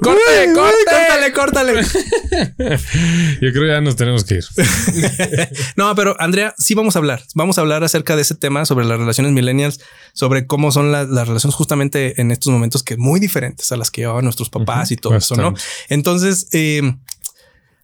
¡Córtale, 0.02 0.54
córtale, 0.54 1.32
córtale! 1.34 1.84
Yo 3.42 3.52
creo 3.52 3.62
que 3.62 3.68
ya 3.68 3.82
nos 3.82 3.96
tenemos 3.96 4.24
que 4.24 4.36
ir. 4.36 4.46
No, 5.76 5.94
pero 5.96 6.16
Andrea, 6.20 6.54
sí 6.58 6.74
vamos 6.76 6.96
a 6.96 7.00
hablar. 7.00 7.24
Vamos 7.36 7.58
a 7.58 7.62
hablar 7.62 7.84
acerca 7.84 8.16
de 8.16 8.22
ese 8.24 8.36
tema 8.36 8.66
sobre 8.66 8.86
las 8.86 8.98
relaciones 9.00 9.32
millennials, 9.32 9.80
sobre 10.14 10.48
cómo 10.48 10.72
son 10.72 10.92
la- 10.92 11.04
las 11.06 11.28
relaciones 11.28 11.56
justamente 11.56 12.20
en 12.22 12.32
estos 12.32 12.52
momentos 12.52 12.84
que 12.84 12.98
muy 12.98 13.20
diferentes 13.20 13.72
a 13.72 13.78
las 13.78 13.92
que 13.92 14.02
llevaban 14.02 14.24
nuestros 14.24 14.50
papás 14.50 14.92
y 14.92 14.96
todo 14.98 15.16
eso, 15.16 15.36
¿no? 15.36 15.54
Entonces, 15.90 16.48
eh, 16.52 16.82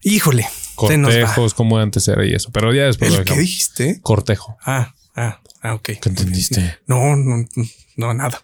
híjole. 0.08 0.48
Cortejos, 0.76 1.54
como 1.54 1.78
antes 1.80 2.08
era 2.08 2.26
y 2.26 2.34
eso. 2.34 2.52
Pero 2.52 2.74
ya 2.74 2.84
después 2.86 3.12
lo 3.12 3.20
¿El 3.20 3.26
qué 3.26 3.36
dijiste? 3.36 4.00
Cortejo. 4.02 4.58
Ah, 4.64 4.94
ah, 5.16 5.42
ah, 5.62 5.74
ok. 5.74 5.92
¿Qué 6.00 6.10
entendiste? 6.10 6.78
No, 6.86 7.16
no, 7.16 7.46
no, 7.96 8.14
nada. 8.14 8.44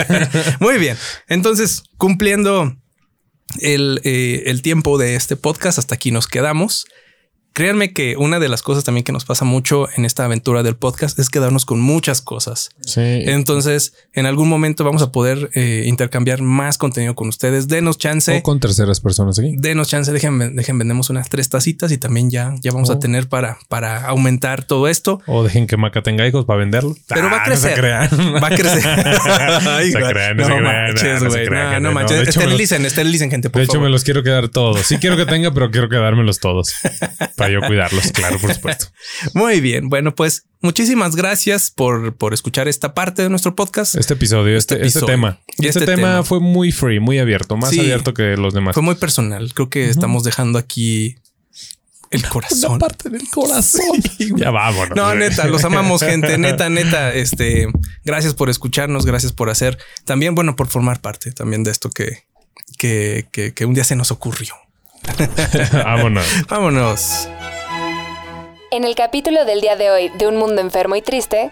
Muy 0.60 0.78
bien. 0.78 0.96
Entonces, 1.26 1.84
cumpliendo 1.96 2.76
el, 3.60 4.00
eh, 4.04 4.42
el 4.46 4.60
tiempo 4.60 4.98
de 4.98 5.14
este 5.14 5.36
podcast, 5.36 5.78
hasta 5.78 5.94
aquí 5.94 6.10
nos 6.10 6.26
quedamos. 6.26 6.86
Créanme 7.52 7.92
que 7.92 8.16
una 8.16 8.38
de 8.38 8.48
las 8.48 8.62
cosas 8.62 8.84
también 8.84 9.04
que 9.04 9.12
nos 9.12 9.24
pasa 9.24 9.44
mucho 9.44 9.88
en 9.96 10.04
esta 10.04 10.24
aventura 10.24 10.62
del 10.62 10.76
podcast 10.76 11.18
es 11.18 11.28
quedarnos 11.30 11.64
con 11.66 11.80
muchas 11.80 12.22
cosas. 12.22 12.70
Sí. 12.80 13.00
Entonces, 13.02 13.92
en 14.12 14.26
algún 14.26 14.48
momento 14.48 14.84
vamos 14.84 15.02
a 15.02 15.10
poder 15.12 15.50
eh, 15.54 15.82
intercambiar 15.86 16.42
más 16.42 16.78
contenido 16.78 17.14
con 17.14 17.28
ustedes. 17.28 17.66
Denos 17.68 17.98
chance. 17.98 18.38
o 18.38 18.42
con 18.42 18.60
terceras 18.60 19.00
personas 19.00 19.38
aquí. 19.38 19.54
Denos 19.58 19.88
chance, 19.88 20.12
dejen, 20.12 20.54
dejen, 20.54 20.78
vendemos 20.78 21.10
unas 21.10 21.28
tres 21.28 21.48
tacitas 21.48 21.90
y 21.92 21.98
también 21.98 22.30
ya, 22.30 22.54
ya 22.60 22.70
vamos 22.72 22.88
Oh. 22.90 22.94
a 22.94 22.98
tener 22.98 23.28
para, 23.28 23.58
para 23.68 24.06
aumentar 24.06 24.64
todo 24.64 24.86
esto. 24.88 25.20
O 25.26 25.42
dejen 25.42 25.66
que 25.66 25.76
Maca 25.76 26.02
tenga 26.02 26.26
hijos 26.26 26.44
para 26.44 26.60
venderlo. 26.60 26.94
Pero 27.08 27.28
va 27.30 27.36
a 27.36 27.36
Ah, 27.36 27.38
no 27.38 27.44
crecer. 27.46 27.84
Va 27.84 28.46
a 28.46 28.50
crecer. 28.50 28.82
Ay, 29.68 29.90
Se 29.90 29.98
crean, 29.98 30.36
no 30.36 30.44
se 30.44 30.50
crean, 30.50 30.62
manches, 30.62 31.24
güey. 31.24 31.48
No, 31.50 31.80
no 31.80 31.92
manches. 31.92 32.28
Esterilicen, 32.28 32.86
esterilicen, 32.86 33.30
gente, 33.30 33.50
por 33.50 33.58
De 33.60 33.64
hecho, 33.64 33.72
favor. 33.74 33.88
me 33.88 33.90
los 33.92 34.04
quiero 34.04 34.22
quedar 34.22 34.48
todos. 34.48 34.80
Sí 34.86 34.98
quiero 34.98 35.16
que 35.16 35.26
tenga, 35.26 35.52
pero 35.52 35.70
quiero 35.70 35.88
quedármelos 35.88 36.38
todos. 36.38 36.72
Para 37.40 37.52
yo 37.52 37.60
cuidarlos, 37.66 38.12
claro, 38.12 38.38
por 38.38 38.54
supuesto. 38.54 38.86
Muy 39.34 39.60
bien. 39.60 39.88
Bueno, 39.88 40.14
pues 40.14 40.44
muchísimas 40.60 41.16
gracias 41.16 41.70
por, 41.70 42.14
por 42.16 42.34
escuchar 42.34 42.68
esta 42.68 42.92
parte 42.94 43.22
de 43.22 43.30
nuestro 43.30 43.54
podcast. 43.56 43.94
Este 43.94 44.14
episodio, 44.14 44.56
Este 44.56 44.74
este, 44.74 44.86
este, 44.86 44.98
episodio. 44.98 45.06
tema. 45.14 45.40
Y 45.58 45.66
Este, 45.66 45.80
este 45.80 45.94
tema, 45.94 46.08
tema. 46.08 46.22
fue 46.22 46.40
muy 46.40 46.70
free, 46.70 47.00
muy 47.00 47.18
abierto, 47.18 47.56
más 47.56 47.70
Sí. 47.70 47.80
abierto 47.80 48.12
que 48.14 48.36
los 48.36 48.52
demás. 48.54 48.74
Fue 48.74 48.82
muy 48.82 48.94
personal. 48.94 49.52
Creo 49.54 49.70
que 49.70 49.88
estamos 49.88 50.22
dejando 50.22 50.58
aquí 50.58 51.16
el 52.10 52.22
corazón. 52.28 52.78
parte 52.78 53.08
del 53.08 53.26
corazón. 53.30 54.02
ya 54.36 54.50
vámonos. 54.50 54.94
No, 54.96 55.14
neta, 55.14 55.46
los 55.46 55.64
amamos, 55.64 56.02
gente. 56.02 56.36
Neta, 56.38 56.68
neta. 56.68 57.14
Este, 57.14 57.68
gracias 58.04 58.34
por 58.34 58.50
escucharnos, 58.50 59.06
gracias 59.06 59.32
por 59.32 59.48
hacer 59.48 59.78
también, 60.04 60.34
bueno, 60.34 60.56
por 60.56 60.68
formar 60.68 61.00
parte 61.00 61.32
también 61.32 61.64
de 61.64 61.70
esto 61.70 61.88
que, 61.90 62.24
que, 62.78 63.28
que, 63.32 63.54
que 63.54 63.64
un 63.64 63.74
día 63.74 63.84
se 63.84 63.96
nos 63.96 64.10
ocurrió. 64.10 64.54
vámonos. 65.72 66.26
Vámonos. 66.48 67.28
En 68.70 68.84
el 68.84 68.94
capítulo 68.94 69.44
del 69.44 69.60
día 69.60 69.76
de 69.76 69.90
hoy 69.90 70.08
de 70.18 70.26
Un 70.28 70.36
Mundo 70.36 70.60
Enfermo 70.60 70.96
y 70.96 71.02
Triste, 71.02 71.50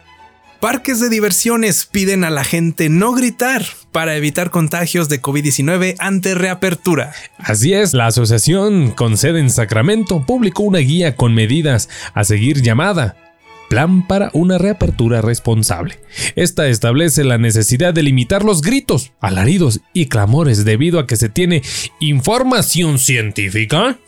Parques 0.60 0.98
de 0.98 1.08
diversiones 1.08 1.86
piden 1.86 2.24
a 2.24 2.30
la 2.30 2.42
gente 2.42 2.88
no 2.88 3.12
gritar 3.12 3.64
para 3.92 4.16
evitar 4.16 4.50
contagios 4.50 5.08
de 5.08 5.22
COVID-19 5.22 5.94
ante 6.00 6.34
reapertura. 6.34 7.12
Así 7.38 7.74
es, 7.74 7.94
la 7.94 8.06
asociación 8.06 8.90
con 8.90 9.16
sede 9.16 9.38
en 9.38 9.50
Sacramento 9.50 10.26
publicó 10.26 10.64
una 10.64 10.80
guía 10.80 11.14
con 11.14 11.32
medidas 11.32 11.88
a 12.12 12.24
seguir 12.24 12.60
llamada 12.60 13.27
Plan 13.68 14.06
para 14.06 14.30
una 14.32 14.58
reapertura 14.58 15.20
responsable. 15.20 15.98
Esta 16.36 16.68
establece 16.68 17.24
la 17.24 17.38
necesidad 17.38 17.92
de 17.92 18.02
limitar 18.02 18.44
los 18.44 18.62
gritos, 18.62 19.12
alaridos 19.20 19.80
y 19.92 20.06
clamores 20.06 20.64
debido 20.64 20.98
a 20.98 21.06
que 21.06 21.16
se 21.16 21.28
tiene 21.28 21.62
información 22.00 22.98
científica 22.98 23.98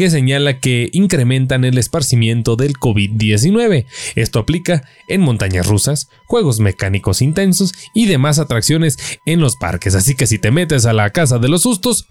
que 0.00 0.08
señala 0.08 0.60
que 0.60 0.88
incrementan 0.92 1.62
el 1.62 1.76
esparcimiento 1.76 2.56
del 2.56 2.72
COVID-19. 2.72 3.84
Esto 4.14 4.38
aplica 4.38 4.88
en 5.08 5.20
montañas 5.20 5.66
rusas, 5.66 6.08
juegos 6.26 6.58
mecánicos 6.58 7.20
intensos 7.20 7.74
y 7.92 8.06
demás 8.06 8.38
atracciones 8.38 8.96
en 9.26 9.40
los 9.40 9.56
parques. 9.56 9.94
Así 9.94 10.14
que 10.14 10.26
si 10.26 10.38
te 10.38 10.50
metes 10.50 10.86
a 10.86 10.94
la 10.94 11.10
casa 11.10 11.38
de 11.38 11.48
los 11.48 11.64
sustos, 11.64 12.06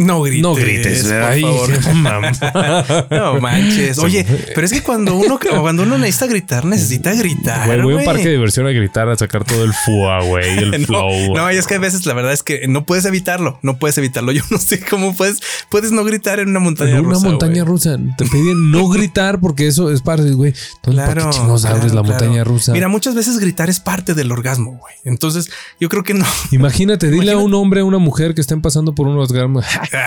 No 0.00 0.22
grites. 0.22 0.42
no 0.42 0.54
grites, 0.54 1.02
por 1.04 1.12
Ay, 1.22 1.42
favor. 1.42 1.70
No 3.10 3.40
manches. 3.40 3.98
Oye, 3.98 4.24
pero 4.54 4.64
es 4.64 4.72
que 4.72 4.80
cuando 4.82 5.16
uno, 5.16 5.40
cuando 5.60 5.82
uno 5.82 5.98
necesita 5.98 6.26
gritar, 6.26 6.64
necesita 6.64 7.12
gritar. 7.14 7.66
Güey, 7.66 7.82
voy 7.82 7.94
a 7.94 7.96
un 7.98 8.04
parque 8.04 8.22
de 8.24 8.30
diversión 8.32 8.66
a 8.68 8.70
gritar, 8.70 9.08
a 9.08 9.16
sacar 9.16 9.44
todo 9.44 9.64
el 9.64 9.72
fua, 9.72 10.22
güey, 10.22 10.56
el 10.58 10.80
No, 10.82 10.86
flow. 10.86 11.34
no, 11.34 11.52
y 11.52 11.56
es 11.56 11.66
que 11.66 11.74
a 11.74 11.78
veces 11.80 12.06
la 12.06 12.14
verdad 12.14 12.32
es 12.32 12.44
que 12.44 12.68
no 12.68 12.84
puedes 12.86 13.04
evitarlo, 13.06 13.58
no 13.62 13.78
puedes 13.78 13.98
evitarlo. 13.98 14.30
Yo 14.30 14.42
no 14.50 14.58
sé 14.58 14.80
cómo 14.80 15.16
puedes, 15.16 15.40
puedes 15.68 15.90
no 15.90 16.04
gritar 16.04 16.38
en 16.38 16.50
una 16.50 16.60
montaña 16.60 16.92
En 16.92 17.04
una 17.06 17.14
rusa, 17.14 17.26
montaña 17.28 17.52
güey. 17.64 17.64
rusa. 17.64 17.98
Te 18.16 18.24
piden 18.26 18.70
no 18.70 18.88
gritar 18.88 19.40
porque 19.40 19.66
eso 19.66 19.90
es 19.90 20.00
parte, 20.02 20.30
güey. 20.30 20.54
Entonces, 20.76 21.02
¿para 21.04 21.14
Claro, 21.14 21.30
qué 21.30 21.36
chingados 21.36 21.60
claro, 21.62 21.76
abres 21.76 21.92
la 21.92 22.02
claro. 22.02 22.18
montaña 22.18 22.44
rusa? 22.44 22.72
Mira, 22.72 22.86
muchas 22.88 23.16
veces 23.16 23.38
gritar 23.40 23.68
es 23.68 23.80
parte 23.80 24.14
del 24.14 24.30
orgasmo, 24.30 24.78
güey. 24.78 24.94
Entonces, 25.04 25.50
yo 25.80 25.88
creo 25.88 26.04
que 26.04 26.14
no. 26.14 26.24
Imagínate, 26.52 27.10
dile 27.10 27.32
a 27.32 27.38
un 27.38 27.52
hombre, 27.54 27.80
a 27.80 27.84
una 27.84 27.98
mujer 27.98 28.34
que 28.36 28.40
estén 28.40 28.62
pasando 28.62 28.94
por 28.94 29.08
un 29.08 29.18
orgasmo. 29.18 29.60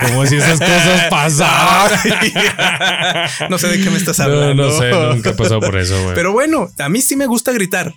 Como 0.06 0.26
si 0.26 0.36
esas 0.36 0.58
cosas 0.60 1.04
pasaran. 1.10 1.98
no 3.50 3.58
sé 3.58 3.68
de 3.68 3.80
qué 3.82 3.90
me 3.90 3.96
estás 3.96 4.18
No, 4.18 4.24
hablando. 4.24 4.66
no 4.68 4.78
sé, 4.78 4.90
nunca 4.90 5.30
he 5.30 5.34
pasado 5.34 5.60
por 5.60 5.76
eso, 5.76 6.00
güey. 6.02 6.14
Pero 6.14 6.32
bueno, 6.32 6.68
a 6.78 6.88
mí 6.88 7.00
sí 7.00 7.16
me 7.16 7.26
gusta 7.26 7.52
gritar. 7.52 7.92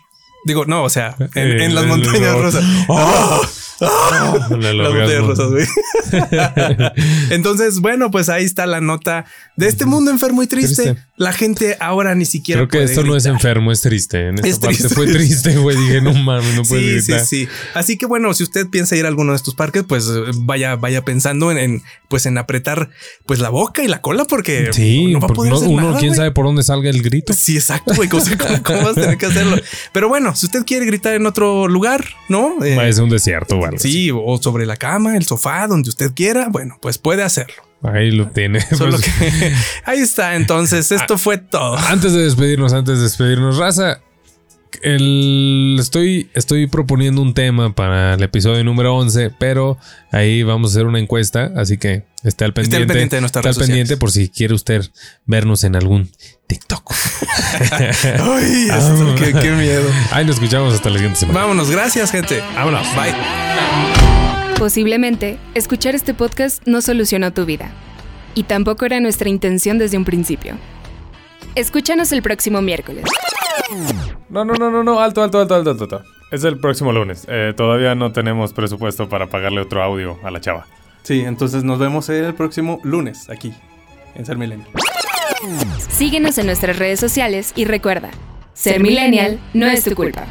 Digo, 0.45 0.65
no, 0.65 0.83
o 0.83 0.89
sea, 0.89 1.15
en, 1.19 1.29
Eh, 1.59 1.65
en 1.65 1.75
las 1.75 1.85
montañas 1.85 2.35
el- 2.35 2.41
rusas. 2.41 2.63
¡Oh! 2.87 3.41
El 4.51 4.77
Las 4.77 4.89
montañas 4.93 5.21
rusas, 5.25 5.49
güey. 5.51 5.65
Entonces, 7.29 7.79
bueno, 7.81 8.11
pues 8.11 8.29
ahí 8.29 8.45
está 8.45 8.65
la 8.65 8.79
nota 8.81 9.25
de 9.57 9.67
este 9.67 9.85
mundo 9.85 10.11
enfermo 10.11 10.43
y 10.43 10.47
triste. 10.47 10.83
Triste. 10.83 11.03
La 11.17 11.31
gente 11.33 11.77
ahora 11.79 12.13
ni 12.15 12.25
siquiera. 12.25 12.59
Creo 12.59 12.67
que 12.69 12.77
puede 12.77 12.85
esto 12.89 13.03
no 13.03 13.15
es 13.15 13.23
gritar. 13.23 13.35
enfermo, 13.37 13.71
es 13.71 13.81
triste. 13.81 14.27
En 14.29 14.35
esta 14.35 14.47
Es 14.47 14.59
parte 14.59 14.77
triste. 14.77 14.95
fue 14.95 15.07
triste, 15.07 15.55
güey. 15.57 15.77
Dije, 15.77 16.01
no 16.01 16.13
mames, 16.13 16.55
no 16.55 16.63
puedes 16.63 16.85
Sí, 16.85 17.01
sí, 17.01 17.11
gritar. 17.11 17.25
sí. 17.27 17.47
Así 17.73 17.97
que 17.97 18.05
bueno, 18.05 18.33
si 18.33 18.43
usted 18.43 18.67
piensa 18.67 18.95
ir 18.95 19.05
a 19.05 19.07
alguno 19.07 19.31
de 19.31 19.37
estos 19.37 19.55
parques, 19.55 19.83
pues 19.87 20.07
eh, 20.07 20.31
vaya, 20.35 20.75
vaya 20.75 21.03
pensando 21.03 21.51
en, 21.51 21.57
en, 21.57 21.83
pues 22.09 22.25
en 22.25 22.37
apretar 22.37 22.89
pues 23.25 23.39
la 23.39 23.49
boca 23.49 23.81
y 23.83 23.87
la 23.87 24.01
cola 24.01 24.25
porque 24.25 24.69
Sí, 24.73 25.07
no 25.13 25.19
va 25.19 25.27
a 25.27 25.29
poder 25.29 25.51
no- 25.51 25.57
hacer 25.57 25.69
uno 25.69 25.87
nada, 25.87 25.99
quién 25.99 26.09
güey. 26.11 26.17
sabe 26.17 26.31
por 26.31 26.45
dónde 26.45 26.63
salga 26.63 26.89
el 26.89 27.01
grito. 27.01 27.33
Sí, 27.33 27.55
exacto, 27.55 27.93
güey. 27.95 28.09
¿Cómo, 28.09 28.23
cómo- 28.37 28.63
cómo 28.63 28.81
vas 28.83 28.97
a 28.97 29.01
tener 29.01 29.17
que 29.17 29.25
hacerlo? 29.25 29.57
Pero 29.93 30.09
bueno, 30.09 30.34
si 30.35 30.45
usted 30.47 30.63
quiere 30.65 30.85
gritar 30.85 31.13
en 31.15 31.25
otro 31.25 31.67
lugar, 31.67 32.03
¿no? 32.29 32.63
Eh, 32.63 32.77
Es 32.89 32.99
un 32.99 33.09
desierto, 33.09 33.57
güey. 33.57 33.71
sí, 33.77 34.11
o 34.13 34.37
sobre 34.41 34.65
la 34.65 34.75
cama, 34.77 35.15
el 35.17 35.25
sofá, 35.25 35.67
donde 35.67 35.89
usted 35.89 36.11
quiera, 36.13 36.47
bueno, 36.49 36.77
pues 36.81 36.97
puede 36.97 37.23
hacerlo. 37.23 37.55
Ahí 37.83 38.11
lo 38.11 38.29
tiene. 38.29 38.61
Solo 38.75 38.97
Pues, 38.97 39.03
que 39.03 39.53
ahí 39.85 39.99
está. 39.99 40.35
Entonces, 40.35 40.91
esto 40.91 41.17
fue 41.17 41.37
todo. 41.37 41.77
Antes 41.77 42.13
de 42.13 42.23
despedirnos, 42.23 42.73
antes 42.73 42.97
de 42.97 43.03
despedirnos, 43.03 43.57
raza, 43.57 43.99
el, 44.83 45.77
estoy, 45.79 46.29
estoy 46.33 46.67
proponiendo 46.67 47.21
un 47.21 47.33
tema 47.33 47.73
para 47.73 48.15
el 48.15 48.23
episodio 48.23 48.63
número 48.63 48.95
11, 48.95 49.31
pero 49.37 49.77
ahí 50.11 50.43
vamos 50.43 50.71
a 50.71 50.73
hacer 50.73 50.87
una 50.87 50.99
encuesta, 50.99 51.51
así 51.55 51.77
que 51.77 52.03
esté 52.23 52.45
al 52.45 52.53
pendiente. 52.53 52.77
al 52.77 52.87
pendiente 52.87 53.15
de 53.17 53.21
nuestras 53.21 53.45
esté 53.45 53.61
al 53.61 53.67
pendiente 53.67 53.97
por 53.97 54.11
si 54.11 54.29
quiere 54.29 54.53
usted 54.53 54.83
vernos 55.25 55.63
en 55.63 55.75
algún 55.75 56.09
TikTok. 56.47 56.93
Ay, 57.69 58.67
esto, 58.69 59.15
qué, 59.17 59.33
qué 59.33 59.51
miedo. 59.51 59.89
Ahí 60.11 60.25
nos 60.25 60.35
escuchamos 60.35 60.73
hasta 60.73 60.89
la 60.89 60.97
siguiente 60.97 61.19
semana. 61.19 61.39
Vámonos, 61.39 61.69
gracias, 61.69 62.11
gente. 62.11 62.41
Vámonos. 62.55 62.87
Bye. 62.95 63.13
Posiblemente, 64.57 65.37
escuchar 65.53 65.95
este 65.95 66.13
podcast 66.13 66.65
no 66.65 66.81
solucionó 66.81 67.33
tu 67.33 67.45
vida. 67.45 67.71
Y 68.35 68.43
tampoco 68.43 68.85
era 68.85 68.99
nuestra 68.99 69.29
intención 69.29 69.77
desde 69.77 69.97
un 69.97 70.05
principio. 70.05 70.57
Escúchanos 71.55 72.11
el 72.11 72.21
próximo 72.21 72.61
miércoles. 72.61 73.05
No, 74.29 74.43
no, 74.43 74.53
no, 74.53 74.69
no, 74.69 74.83
no, 74.83 74.99
alto, 74.99 75.23
alto, 75.23 75.39
alto, 75.39 75.55
alto, 75.55 75.71
alto. 75.71 75.83
alto. 75.83 76.03
Es 76.31 76.43
el 76.43 76.59
próximo 76.59 76.91
lunes. 76.91 77.25
Eh, 77.29 77.53
todavía 77.55 77.95
no 77.95 78.11
tenemos 78.11 78.51
presupuesto 78.51 79.07
para 79.07 79.27
pagarle 79.27 79.61
otro 79.61 79.81
audio 79.81 80.19
a 80.23 80.31
la 80.31 80.41
chava. 80.41 80.67
Sí, 81.03 81.21
entonces 81.21 81.63
nos 81.63 81.79
vemos 81.79 82.09
el 82.09 82.33
próximo 82.33 82.79
lunes 82.83 83.29
aquí 83.29 83.53
en 84.15 84.25
Ser 84.25 84.37
Milenio. 84.37 84.65
Síguenos 85.89 86.37
en 86.37 86.47
nuestras 86.47 86.77
redes 86.77 86.99
sociales 86.99 87.53
y 87.55 87.65
recuerda, 87.65 88.09
ser 88.53 88.81
millennial 88.81 89.39
no 89.53 89.67
es 89.67 89.83
tu 89.83 89.95
culpa. 89.95 90.25